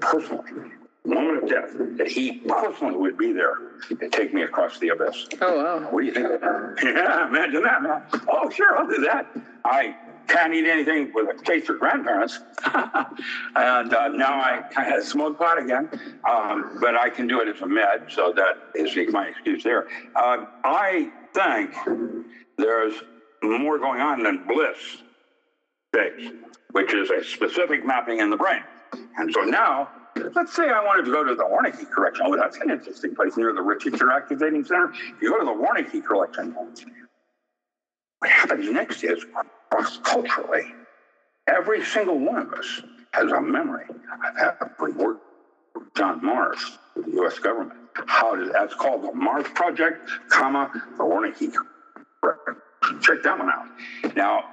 personally, 0.00 0.72
moment 1.04 1.44
of 1.44 1.48
death, 1.48 1.70
that 1.98 2.08
he 2.08 2.40
personally 2.40 2.96
would 2.96 3.18
be 3.18 3.32
there 3.32 3.56
to 3.88 4.08
take 4.08 4.32
me 4.32 4.42
across 4.42 4.78
the 4.78 4.88
abyss. 4.88 5.26
Oh, 5.40 5.56
wow. 5.56 5.90
What 5.90 6.00
do 6.00 6.06
you 6.06 6.12
think? 6.12 6.26
Yeah, 6.82 7.28
imagine 7.28 7.62
that, 7.62 7.82
man. 7.82 8.02
Oh, 8.28 8.48
sure, 8.50 8.76
I'll 8.78 8.88
do 8.88 9.02
that. 9.02 9.26
I 9.64 9.94
can't 10.28 10.54
eat 10.54 10.66
anything 10.66 11.12
with 11.14 11.28
a 11.28 11.44
taste 11.44 11.68
of 11.68 11.78
grandparents. 11.78 12.40
and 12.74 13.94
uh, 13.94 14.08
now 14.08 14.40
I 14.40 14.62
kind 14.72 14.94
of 14.94 15.04
smoke 15.04 15.38
pot 15.38 15.58
again, 15.58 15.88
um, 16.28 16.78
but 16.80 16.96
I 16.96 17.10
can 17.10 17.26
do 17.26 17.40
it 17.40 17.48
as 17.48 17.60
a 17.60 17.66
med, 17.66 18.06
so 18.10 18.32
that 18.34 18.70
is 18.74 18.96
my 19.12 19.26
excuse 19.26 19.62
there. 19.62 19.86
Um, 20.16 20.48
I 20.64 21.10
think 21.34 21.74
there's 22.56 22.94
more 23.42 23.78
going 23.78 24.00
on 24.00 24.22
than 24.22 24.46
bliss 24.46 24.78
phase, 25.92 26.32
which 26.72 26.94
is 26.94 27.10
a 27.10 27.22
specific 27.22 27.84
mapping 27.84 28.20
in 28.20 28.30
the 28.30 28.36
brain. 28.36 28.62
And 29.16 29.32
so 29.32 29.42
now, 29.42 29.88
let's 30.34 30.54
say 30.54 30.68
I 30.68 30.82
wanted 30.84 31.04
to 31.06 31.10
go 31.10 31.24
to 31.24 31.34
the 31.34 31.44
Wernicke 31.44 31.90
correction. 31.90 32.26
Oh, 32.28 32.36
that's 32.36 32.56
an 32.58 32.70
interesting 32.70 33.14
place 33.14 33.36
near 33.36 33.52
the 33.52 33.62
Richardson 33.62 34.08
Activating 34.12 34.64
Center. 34.64 34.92
If 34.92 35.22
you 35.22 35.30
go 35.30 35.38
to 35.38 35.44
the 35.44 35.52
Wernicke 35.52 36.04
correction, 36.04 36.54
what 38.18 38.30
happens 38.30 38.70
next 38.70 39.04
is 39.04 39.24
cross 39.70 39.98
culturally, 40.02 40.72
every 41.46 41.84
single 41.84 42.18
one 42.18 42.38
of 42.38 42.52
us 42.54 42.82
has 43.12 43.30
a 43.30 43.40
memory 43.40 43.84
of 43.90 44.36
having 44.36 44.96
worked 44.96 45.22
with 45.74 45.94
John 45.94 46.24
Mars 46.24 46.78
with 46.96 47.06
the 47.06 47.12
U.S. 47.12 47.38
government. 47.38 47.78
How 48.06 48.34
does 48.34 48.50
that's 48.52 48.74
called 48.74 49.02
the 49.02 49.12
Mars 49.12 49.46
Project, 49.54 50.10
comma 50.28 50.70
the 50.96 51.04
Wernicke. 51.04 51.54
correction. 52.22 52.56
Check 53.00 53.22
that 53.22 53.38
one 53.38 53.48
out. 53.48 53.66
Now, 54.16 54.44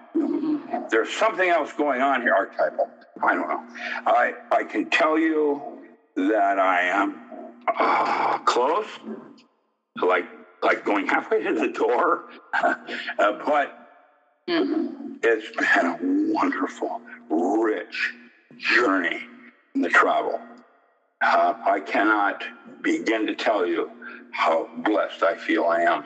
there's 0.89 1.09
something 1.09 1.49
else 1.49 1.73
going 1.73 2.01
on 2.01 2.21
here, 2.21 2.33
archetypal. 2.33 2.89
I 3.23 3.35
don't 3.35 3.47
know. 3.47 3.63
I 4.05 4.33
I 4.51 4.63
can 4.63 4.89
tell 4.89 5.17
you 5.17 5.81
that 6.15 6.59
I 6.59 6.81
am 6.83 7.21
uh, 7.79 8.37
close, 8.39 8.87
like 10.01 10.25
like 10.63 10.83
going 10.83 11.07
halfway 11.07 11.43
to 11.43 11.53
the 11.53 11.67
door, 11.69 12.25
uh, 12.53 12.73
but 13.45 13.77
it's 14.47 15.49
been 15.55 15.85
a 15.85 15.97
wonderful, 16.33 17.01
rich 17.29 18.13
journey 18.57 19.21
in 19.75 19.81
the 19.81 19.89
travel. 19.89 20.39
Uh, 21.21 21.53
I 21.65 21.79
cannot 21.79 22.43
begin 22.81 23.27
to 23.27 23.35
tell 23.35 23.65
you 23.65 23.91
how 24.31 24.69
blessed 24.77 25.23
I 25.23 25.35
feel 25.35 25.65
I 25.65 25.81
am. 25.81 26.03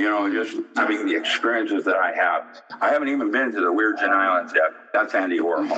You 0.00 0.08
know, 0.08 0.32
just 0.32 0.56
having 0.76 1.04
the 1.04 1.14
experiences 1.14 1.84
that 1.84 1.96
I 1.96 2.10
have. 2.14 2.44
I 2.80 2.88
haven't 2.88 3.08
even 3.08 3.30
been 3.30 3.52
to 3.52 3.60
the 3.60 3.70
Virgin 3.70 4.08
Islands 4.08 4.50
yet. 4.54 4.70
That's 4.94 5.14
Andy 5.14 5.40
Warhol. 5.40 5.70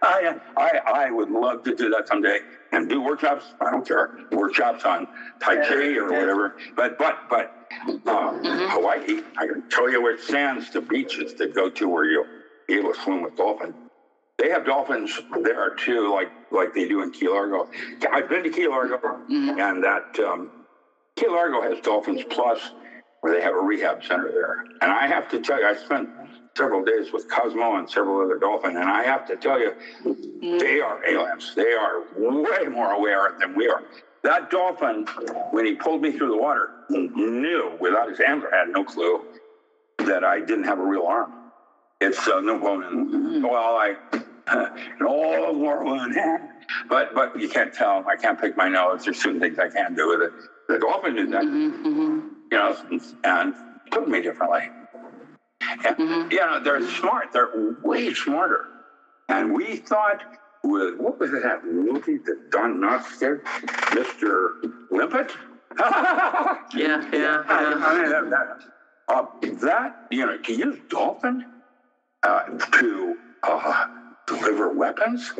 I, 0.00 0.36
I, 0.56 0.80
I 0.86 1.10
would 1.10 1.30
love 1.30 1.64
to 1.64 1.74
do 1.74 1.90
that 1.90 2.06
someday 2.06 2.38
and 2.70 2.88
do 2.88 3.00
workshops. 3.00 3.46
I 3.60 3.72
don't 3.72 3.84
care. 3.84 4.10
Workshops 4.30 4.84
on 4.84 5.08
Tai 5.40 5.56
Chi 5.56 5.96
or 5.96 6.04
whatever. 6.04 6.54
But, 6.76 6.98
but, 6.98 7.28
but 7.28 7.52
uh, 8.06 8.32
Hawaii, 8.70 9.22
I 9.36 9.46
can 9.48 9.68
tell 9.70 9.90
you 9.90 10.00
where 10.00 10.14
it 10.14 10.20
stands 10.20 10.70
the 10.70 10.82
beaches 10.82 11.32
to 11.34 11.48
go 11.48 11.68
to 11.68 11.88
where 11.88 12.04
you'll 12.04 12.26
be 12.68 12.74
able 12.74 12.92
to 12.92 13.00
swim 13.00 13.22
with 13.22 13.34
dolphins. 13.36 13.74
They 14.38 14.50
have 14.50 14.64
dolphins 14.64 15.20
there 15.42 15.74
too, 15.74 16.12
like 16.12 16.28
like 16.52 16.74
they 16.74 16.86
do 16.86 17.02
in 17.02 17.10
Key 17.10 17.28
Largo. 17.28 17.68
I've 18.12 18.28
been 18.28 18.42
to 18.44 18.50
Key 18.50 18.66
Largo, 18.68 18.98
and 19.28 19.82
that 19.82 20.18
um, 20.20 20.50
Key 21.16 21.28
Largo 21.28 21.62
has 21.62 21.80
Dolphins 21.80 22.22
Plus, 22.30 22.60
where 23.20 23.32
they 23.32 23.42
have 23.42 23.54
a 23.54 23.60
rehab 23.60 24.02
center 24.04 24.30
there. 24.32 24.64
And 24.80 24.90
I 24.90 25.06
have 25.06 25.28
to 25.28 25.40
tell 25.40 25.60
you, 25.60 25.66
I 25.66 25.74
spent 25.74 26.10
several 26.56 26.82
days 26.84 27.12
with 27.12 27.26
Cosmo 27.28 27.76
and 27.76 27.88
several 27.88 28.20
other 28.22 28.36
dolphins, 28.38 28.76
and 28.76 28.88
I 28.88 29.04
have 29.04 29.24
to 29.26 29.36
tell 29.36 29.60
you, 29.60 29.72
they 30.42 30.80
are 30.80 31.00
aliens. 31.08 31.52
They 31.56 31.72
are 31.72 32.02
way 32.12 32.66
more 32.68 32.92
aware 32.92 33.34
than 33.38 33.54
we 33.54 33.68
are. 33.68 33.82
That 34.24 34.50
dolphin, 34.50 35.04
when 35.50 35.66
he 35.66 35.74
pulled 35.74 36.02
me 36.02 36.12
through 36.12 36.30
the 36.30 36.36
water, 36.36 36.70
knew 36.88 37.76
without 37.80 38.08
his 38.08 38.20
I 38.20 38.56
had 38.56 38.68
no 38.68 38.84
clue 38.84 39.20
that 39.98 40.24
I 40.24 40.40
didn't 40.40 40.64
have 40.64 40.78
a 40.78 40.84
real 40.84 41.04
arm. 41.06 41.32
It's 42.00 42.28
uh, 42.28 42.40
no 42.40 42.58
bone. 42.58 43.42
Well, 43.42 43.76
I 43.76 43.94
no 45.00 45.52
more 45.54 45.84
one 45.84 46.12
hand, 46.12 46.40
but 46.88 47.14
but 47.14 47.38
you 47.38 47.48
can't 47.48 47.72
tell. 47.74 48.04
I 48.08 48.16
can't 48.16 48.40
pick 48.40 48.56
my 48.56 48.68
nose. 48.68 49.04
There's 49.04 49.20
certain 49.22 49.40
things 49.40 49.58
I 49.58 49.68
can't 49.68 49.96
do 49.96 50.08
with 50.08 50.22
it. 50.22 50.32
The 50.68 50.78
dolphin 50.78 51.14
did 51.16 51.30
that, 51.32 51.42
you 51.44 52.32
know, 52.52 52.76
and 53.24 53.54
took 53.90 54.08
me 54.08 54.22
differently. 54.22 54.68
And, 55.86 56.32
You 56.32 56.38
know, 56.40 56.60
they're 56.62 56.88
smart. 56.90 57.32
They're 57.32 57.76
way 57.82 58.12
smarter. 58.14 58.66
And 59.28 59.54
we 59.54 59.76
thought 59.76 60.22
with 60.62 60.96
what 60.98 61.18
was 61.20 61.32
it 61.32 61.42
that 61.42 61.64
movie 61.64 62.18
that 62.18 62.50
Don 62.50 62.78
Knotts 62.78 63.18
did, 63.18 63.40
Mister 63.94 64.54
Limpet? 64.90 65.32
Yeah, 65.78 66.60
yeah, 66.72 67.08
yeah. 67.12 67.42
I 67.48 68.00
mean, 68.00 68.10
that, 68.10 68.30
that, 68.30 68.58
uh, 69.08 69.26
that, 69.66 70.06
you 70.10 70.24
know, 70.24 70.38
to 70.38 70.52
use 70.52 70.78
dolphin 70.88 71.44
uh, 72.22 72.44
to 72.44 73.16
uh, 73.42 73.86
deliver 74.26 74.72
weapons, 74.72 75.32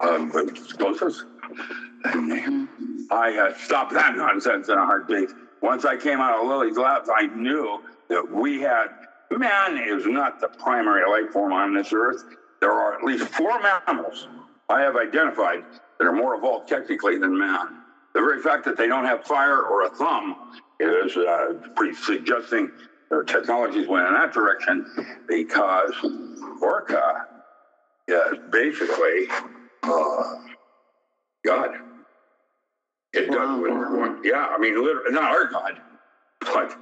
um, 0.00 0.32
explosives. 0.48 1.24
And 2.04 2.68
I 3.10 3.36
uh, 3.38 3.54
stopped 3.58 3.92
that 3.94 4.16
nonsense 4.16 4.68
in 4.68 4.78
a 4.78 4.84
heartbeat. 4.84 5.30
Once 5.62 5.84
I 5.84 5.96
came 5.96 6.20
out 6.20 6.40
of 6.40 6.48
Lilly's 6.48 6.76
labs, 6.76 7.08
I 7.14 7.26
knew 7.26 7.82
that 8.08 8.30
we 8.30 8.60
had 8.60 8.86
man 9.36 9.76
is 9.76 10.06
not 10.06 10.40
the 10.40 10.48
primary 10.48 11.08
life 11.08 11.32
form 11.32 11.52
on 11.52 11.74
this 11.74 11.92
earth. 11.92 12.24
There 12.60 12.72
are 12.72 12.94
at 12.94 13.04
least 13.04 13.28
four 13.28 13.60
mammals 13.60 14.26
I 14.68 14.80
have 14.80 14.96
identified 14.96 15.64
that 15.98 16.06
are 16.06 16.12
more 16.12 16.34
evolved 16.34 16.68
technically 16.68 17.18
than 17.18 17.38
man. 17.38 17.82
The 18.14 18.20
very 18.20 18.40
fact 18.40 18.64
that 18.64 18.76
they 18.76 18.86
don't 18.86 19.04
have 19.04 19.24
fire 19.24 19.62
or 19.62 19.84
a 19.84 19.90
thumb 19.90 20.36
is 20.80 21.16
uh, 21.16 21.54
pretty 21.76 21.94
suggesting 21.94 22.70
their 23.10 23.22
technologies 23.22 23.86
went 23.86 24.06
in 24.06 24.14
that 24.14 24.32
direction 24.32 24.86
because 25.28 25.92
orca 26.60 27.26
is 28.06 28.38
basically 28.50 29.26
uh, 29.82 30.34
God. 31.44 31.87
It 33.18 33.30
does 33.30 33.60
wants. 33.60 34.20
Yeah, 34.24 34.46
I 34.46 34.58
mean, 34.58 34.82
literally, 34.82 35.12
not 35.12 35.30
our 35.30 35.46
God, 35.46 35.80
but, 36.40 36.76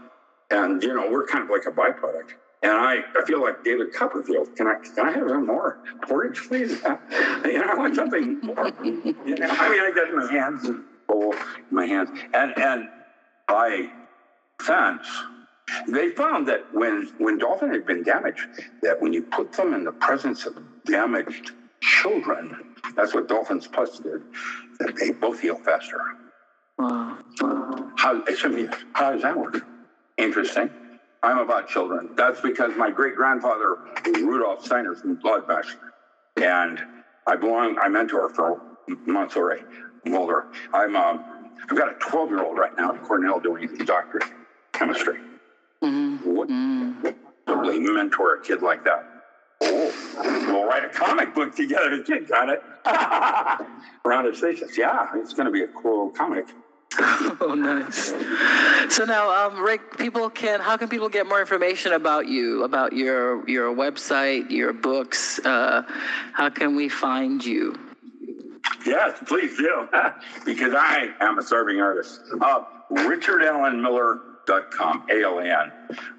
and, 0.50 0.82
you 0.82 0.94
know, 0.94 1.10
we're 1.10 1.26
kind 1.26 1.44
of 1.44 1.50
like 1.50 1.66
a 1.66 1.70
byproduct. 1.70 2.32
And 2.62 2.72
I, 2.72 2.96
I 3.16 3.24
feel 3.26 3.42
like 3.42 3.62
David 3.64 3.92
Copperfield. 3.92 4.48
Can 4.56 4.66
I 4.66 4.74
can 4.94 5.06
I 5.06 5.12
have 5.12 5.28
some 5.28 5.46
more 5.46 5.78
porridge, 6.02 6.40
please? 6.48 6.82
you 7.44 7.58
know, 7.58 7.66
I 7.68 7.74
want 7.76 7.94
something 7.94 8.40
more. 8.42 8.72
You 8.82 9.36
know, 9.36 9.46
I 9.48 9.68
mean, 9.68 9.80
I 9.82 9.92
got 9.94 10.12
my 10.14 10.32
hands 10.32 10.62
full, 11.06 11.34
oh, 11.34 11.46
my 11.70 11.86
hands, 11.86 12.10
and 12.32 12.58
and 12.58 12.88
I 13.48 13.90
sense 14.62 15.06
they 15.88 16.10
found 16.10 16.48
that 16.48 16.60
when 16.72 17.08
when 17.18 17.38
dolphin 17.38 17.70
had 17.72 17.86
been 17.86 18.02
damaged, 18.02 18.48
that 18.82 19.00
when 19.00 19.12
you 19.12 19.22
put 19.22 19.52
them 19.52 19.74
in 19.74 19.84
the 19.84 19.92
presence 19.92 20.46
of 20.46 20.56
damaged 20.86 21.52
children, 21.82 22.56
that's 22.94 23.14
what 23.14 23.28
dolphins 23.28 23.68
plus 23.68 23.98
did, 23.98 24.22
that 24.80 24.96
they 24.96 25.10
both 25.10 25.40
heal 25.40 25.56
faster. 25.56 26.00
Wow. 26.78 27.18
How, 27.96 28.22
I 28.26 28.48
mean, 28.48 28.70
how 28.92 29.12
does 29.12 29.22
that 29.22 29.36
work? 29.36 29.66
Interesting. 30.18 30.70
I'm 31.22 31.38
about 31.38 31.68
children. 31.68 32.10
That's 32.16 32.40
because 32.40 32.76
my 32.76 32.90
great 32.90 33.16
grandfather 33.16 33.78
was 34.04 34.22
Rudolf 34.22 34.64
Steiner 34.64 34.94
from 34.94 35.16
Bloodbash. 35.16 35.74
And 36.36 36.80
I 37.26 37.36
belong, 37.36 37.78
I 37.80 37.88
mentor 37.88 38.28
for 38.28 38.60
Montessori 39.06 39.62
Mulder. 40.04 40.46
I'm, 40.72 40.94
um, 40.94 41.24
I've 41.68 41.76
got 41.76 41.88
a 41.88 41.94
12 41.98 42.28
year 42.30 42.44
old 42.44 42.58
right 42.58 42.76
now 42.76 42.92
at 42.92 43.02
Cornell 43.02 43.40
doing 43.40 43.68
his 43.68 43.78
doctorate 43.78 44.24
in 44.24 44.30
chemistry. 44.72 45.18
What 46.22 46.48
probably 47.46 47.78
mentor 47.80 48.34
a 48.34 48.40
kid 48.42 48.62
like 48.62 48.84
that? 48.84 49.04
Oh, 49.62 49.92
we'll 50.46 50.66
write 50.66 50.84
a 50.84 50.88
comic 50.88 51.34
book 51.34 51.54
together. 51.56 51.96
The 51.96 52.04
kid 52.04 52.28
got 52.28 52.50
it. 52.50 52.62
Around 54.04 54.26
his 54.26 54.40
thesis. 54.40 54.76
Yeah, 54.76 55.08
it's 55.14 55.32
going 55.32 55.46
to 55.46 55.52
be 55.52 55.62
a 55.62 55.68
cool 55.68 56.10
comic. 56.10 56.46
oh, 57.40 57.54
nice. 57.54 58.12
So 58.94 59.04
now, 59.04 59.30
um, 59.30 59.62
Rick, 59.62 59.98
people 59.98 60.30
can. 60.30 60.60
How 60.60 60.76
can 60.76 60.88
people 60.88 61.08
get 61.08 61.26
more 61.26 61.40
information 61.40 61.92
about 61.92 62.28
you, 62.28 62.64
about 62.64 62.92
your 62.92 63.48
your 63.48 63.74
website, 63.74 64.50
your 64.50 64.72
books? 64.72 65.38
Uh, 65.40 65.82
how 66.32 66.48
can 66.48 66.76
we 66.76 66.88
find 66.88 67.44
you? 67.44 67.76
Yes, 68.84 69.18
please 69.26 69.56
do, 69.56 69.88
because 70.44 70.74
I 70.74 71.10
am 71.20 71.38
a 71.38 71.42
serving 71.42 71.80
artist. 71.80 72.20
Uh, 72.40 72.64
RichardAlanMiller.com, 72.92 75.06
A-L-A-N. 75.10 75.72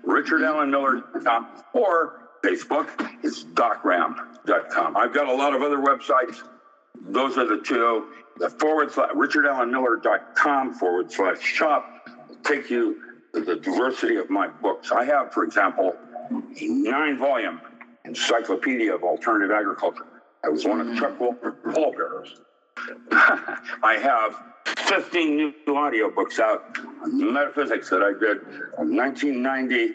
RichardAlanMiller.com, 0.06 1.48
or 1.74 2.30
Facebook 2.44 2.90
is 3.24 3.46
DocRam.com. 3.46 4.98
I've 4.98 5.14
got 5.14 5.28
a 5.28 5.34
lot 5.34 5.56
of 5.56 5.62
other 5.62 5.78
websites. 5.78 6.44
Those 7.10 7.38
are 7.38 7.46
the 7.46 7.62
two. 7.64 8.08
The 8.40 8.50
forward 8.50 8.92
slash 8.92 9.12
RichardAlanMiller.com 9.12 10.74
forward 10.76 11.12
slash 11.12 11.42
shop 11.42 12.10
will 12.30 12.38
take 12.44 12.70
you 12.70 13.02
to 13.34 13.42
the 13.42 13.56
diversity 13.56 14.18
of 14.18 14.30
my 14.30 14.48
books. 14.48 14.92
I 14.92 15.06
have, 15.06 15.34
for 15.34 15.44
example, 15.44 15.96
a 16.32 16.68
nine 16.68 17.18
volume 17.18 17.62
encyclopedia 18.06 18.94
of 18.94 19.04
alternative 19.04 19.52
agriculture. 19.52 20.06
I 20.44 20.50
was 20.50 20.66
one 20.66 20.82
of 20.82 20.88
mm. 20.88 21.00
Chuck 21.00 21.20
Walker's 21.20 21.56
pallbearers. 21.74 22.36
I 23.12 23.98
have 24.02 24.36
15 24.88 25.36
new 25.36 25.54
audiobooks 25.68 26.40
out 26.40 26.78
on 27.04 27.34
metaphysics 27.34 27.90
that 27.90 28.04
I 28.04 28.12
did 28.12 28.42
from 28.76 28.96
1990 28.96 29.94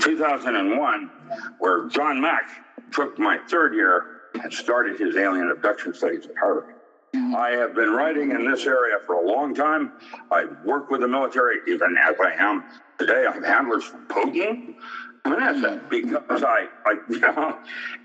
2001, 0.00 1.10
where 1.58 1.88
John 1.88 2.20
Mack 2.20 2.48
took 2.92 3.18
my 3.18 3.38
third 3.48 3.74
year 3.74 4.22
and 4.42 4.52
started 4.52 4.98
his 4.98 5.16
alien 5.16 5.50
abduction 5.50 5.92
studies 5.92 6.24
at 6.26 6.36
Harvard. 6.38 6.74
I 7.14 7.50
have 7.50 7.74
been 7.74 7.90
writing 7.90 8.30
in 8.30 8.50
this 8.50 8.66
area 8.66 8.96
for 9.06 9.14
a 9.14 9.26
long 9.26 9.54
time. 9.54 9.92
I 10.30 10.46
work 10.64 10.90
with 10.90 11.00
the 11.00 11.08
military, 11.08 11.58
even 11.68 11.96
as 11.98 12.16
I 12.18 12.32
am 12.38 12.64
today. 12.98 13.26
I'm 13.26 13.42
handlers 13.42 13.84
for 13.84 13.98
Putin. 14.08 14.74
I 15.24 15.30
mean, 15.30 15.38
that's 15.38 15.62
it, 15.62 15.90
because 15.90 16.42
I, 16.42 16.66
I, 16.84 16.96
you 17.08 17.20
know, 17.20 17.58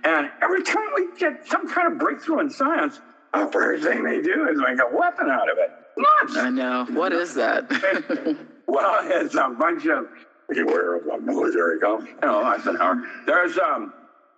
and 0.04 0.30
every 0.42 0.64
time 0.64 0.88
we 0.96 1.08
get 1.18 1.48
some 1.48 1.68
kind 1.68 1.92
of 1.92 2.00
breakthrough 2.00 2.40
in 2.42 2.50
science, 2.50 3.00
the 3.34 3.50
first 3.52 3.84
thing 3.84 4.04
they 4.04 4.22
do 4.22 4.48
is 4.50 4.58
make 4.58 4.80
a 4.80 4.96
weapon 4.96 5.30
out 5.30 5.50
of 5.50 5.58
it. 5.58 5.72
Nuts! 5.98 6.38
I 6.38 6.50
know. 6.50 6.86
What 6.92 7.14
is 7.14 7.34
that? 7.36 7.70
well, 8.68 9.00
it's 9.04 9.36
a 9.36 9.50
bunch 9.50 9.86
of, 9.88 10.08
beware 10.50 10.96
of 10.96 11.06
the 11.06 11.18
military 11.20 11.80
comes. 11.80 12.08
You 12.08 12.16
know, 12.22 12.44
Eisenhower. 12.44 13.04
There's 13.26 13.58
um, 13.58 13.94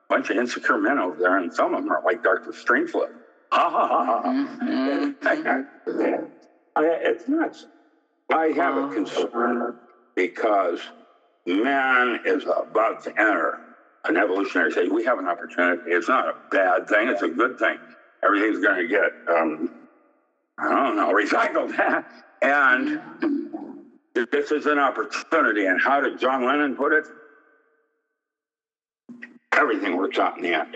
a 0.10 0.14
bunch 0.14 0.30
of 0.30 0.38
insecure 0.38 0.78
men 0.78 1.00
over 1.00 1.18
there, 1.18 1.38
and 1.38 1.54
some 1.54 1.74
of 1.74 1.84
them 1.84 1.92
are 1.92 2.02
like 2.04 2.24
Dr. 2.24 2.52
Strangelove. 2.52 3.10
Ha 3.52 3.70
ha 3.70 3.88
ha 3.88 4.06
ha. 4.06 4.30
Mm-hmm. 4.64 5.26
I, 6.76 6.84
it's 6.86 7.28
nuts. 7.28 7.66
I 8.32 8.48
have 8.48 8.78
a 8.78 8.94
concern 8.94 9.76
because 10.16 10.80
man 11.46 12.20
is 12.26 12.44
about 12.44 13.04
to 13.06 13.10
enter 13.12 13.60
an 14.06 14.18
evolutionary 14.18 14.72
stage. 14.72 14.90
We 14.92 15.04
have 15.06 15.18
an 15.18 15.28
opportunity. 15.28 15.82
It's 15.88 16.08
not 16.08 16.28
a 16.28 16.36
bad 16.52 16.88
thing. 16.88 17.10
It's 17.10 17.24
a 17.24 17.28
good 17.28 17.58
thing. 17.58 17.78
Everything's 18.24 18.60
going 18.60 18.82
to 18.82 18.88
get, 18.88 19.12
um, 19.36 19.72
I 20.58 20.70
don't 20.70 20.96
know, 20.96 21.14
recycled. 21.14 22.06
and 22.42 23.02
this 24.32 24.52
is 24.52 24.68
an 24.68 24.78
opportunity. 24.78 25.66
And 25.66 25.82
how 25.82 26.02
did 26.02 26.20
John 26.20 26.46
Lennon 26.46 26.76
put 26.76 26.94
it? 26.94 27.06
Everything 29.54 29.98
works 29.98 30.20
out 30.20 30.38
in 30.38 30.44
the 30.44 30.54
end. 30.54 30.76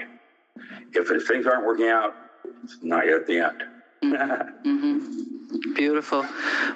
If 0.94 1.28
things 1.28 1.46
aren't 1.46 1.66
working 1.66 1.88
out, 1.88 2.16
it's 2.64 2.78
not 2.82 3.06
yet 3.06 3.28
the 3.28 3.40
end. 3.40 3.64
Mm-hmm. 4.04 5.74
Beautiful. 5.76 6.26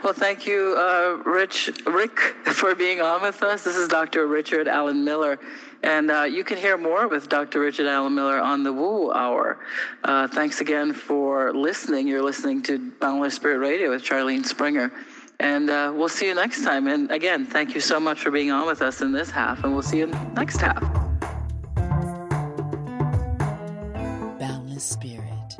Well, 0.03 0.13
thank 0.13 0.45
you, 0.45 0.75
uh, 0.77 1.21
Rich, 1.25 1.71
Rick, 1.85 2.19
for 2.45 2.75
being 2.75 3.01
on 3.01 3.21
with 3.21 3.43
us. 3.43 3.63
This 3.63 3.75
is 3.75 3.87
Dr. 3.87 4.27
Richard 4.27 4.67
Alan 4.67 5.03
Miller, 5.03 5.39
and 5.83 6.09
uh, 6.09 6.23
you 6.23 6.43
can 6.43 6.57
hear 6.57 6.77
more 6.77 7.07
with 7.07 7.27
Dr. 7.27 7.59
Richard 7.59 7.87
Alan 7.87 8.15
Miller 8.15 8.39
on 8.39 8.63
the 8.63 8.71
Woo 8.71 9.11
Hour. 9.11 9.59
Uh, 10.03 10.27
thanks 10.27 10.61
again 10.61 10.93
for 10.93 11.53
listening. 11.53 12.07
You're 12.07 12.23
listening 12.23 12.61
to 12.63 12.91
Boundless 12.99 13.35
Spirit 13.35 13.59
Radio 13.59 13.89
with 13.89 14.03
Charlene 14.03 14.45
Springer. 14.45 14.91
And 15.39 15.69
uh, 15.69 15.91
we'll 15.95 16.09
see 16.09 16.27
you 16.27 16.35
next 16.35 16.63
time. 16.63 16.87
And 16.87 17.11
again, 17.11 17.45
thank 17.45 17.75
you 17.75 17.81
so 17.81 17.99
much 17.99 18.21
for 18.21 18.31
being 18.31 18.51
on 18.51 18.65
with 18.65 18.81
us 18.81 19.01
in 19.01 19.11
this 19.11 19.29
half, 19.29 19.63
and 19.63 19.73
we'll 19.73 19.83
see 19.83 19.99
you 19.99 20.07
next 20.35 20.57
half. 20.57 20.83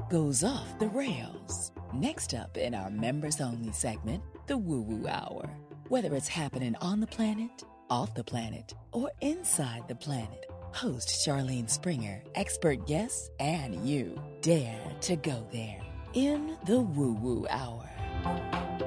Goes 0.09 0.43
off 0.43 0.79
the 0.79 0.87
rails. 0.87 1.71
Next 1.93 2.33
up 2.33 2.57
in 2.57 2.73
our 2.73 2.89
members 2.89 3.41
only 3.41 3.71
segment, 3.71 4.23
the 4.47 4.57
Woo 4.57 4.81
Woo 4.81 5.07
Hour. 5.07 5.49
Whether 5.89 6.15
it's 6.15 6.27
happening 6.27 6.75
on 6.81 6.99
the 6.99 7.07
planet, 7.07 7.63
off 7.89 8.13
the 8.13 8.23
planet, 8.23 8.73
or 8.91 9.11
inside 9.21 9.87
the 9.87 9.95
planet, 9.95 10.45
host 10.73 11.09
Charlene 11.25 11.69
Springer, 11.69 12.21
expert 12.35 12.85
guests, 12.87 13.29
and 13.39 13.87
you 13.87 14.21
dare 14.41 14.79
to 15.01 15.15
go 15.15 15.45
there 15.51 15.81
in 16.13 16.57
the 16.65 16.79
Woo 16.79 17.13
Woo 17.13 17.47
Hour. 17.49 18.86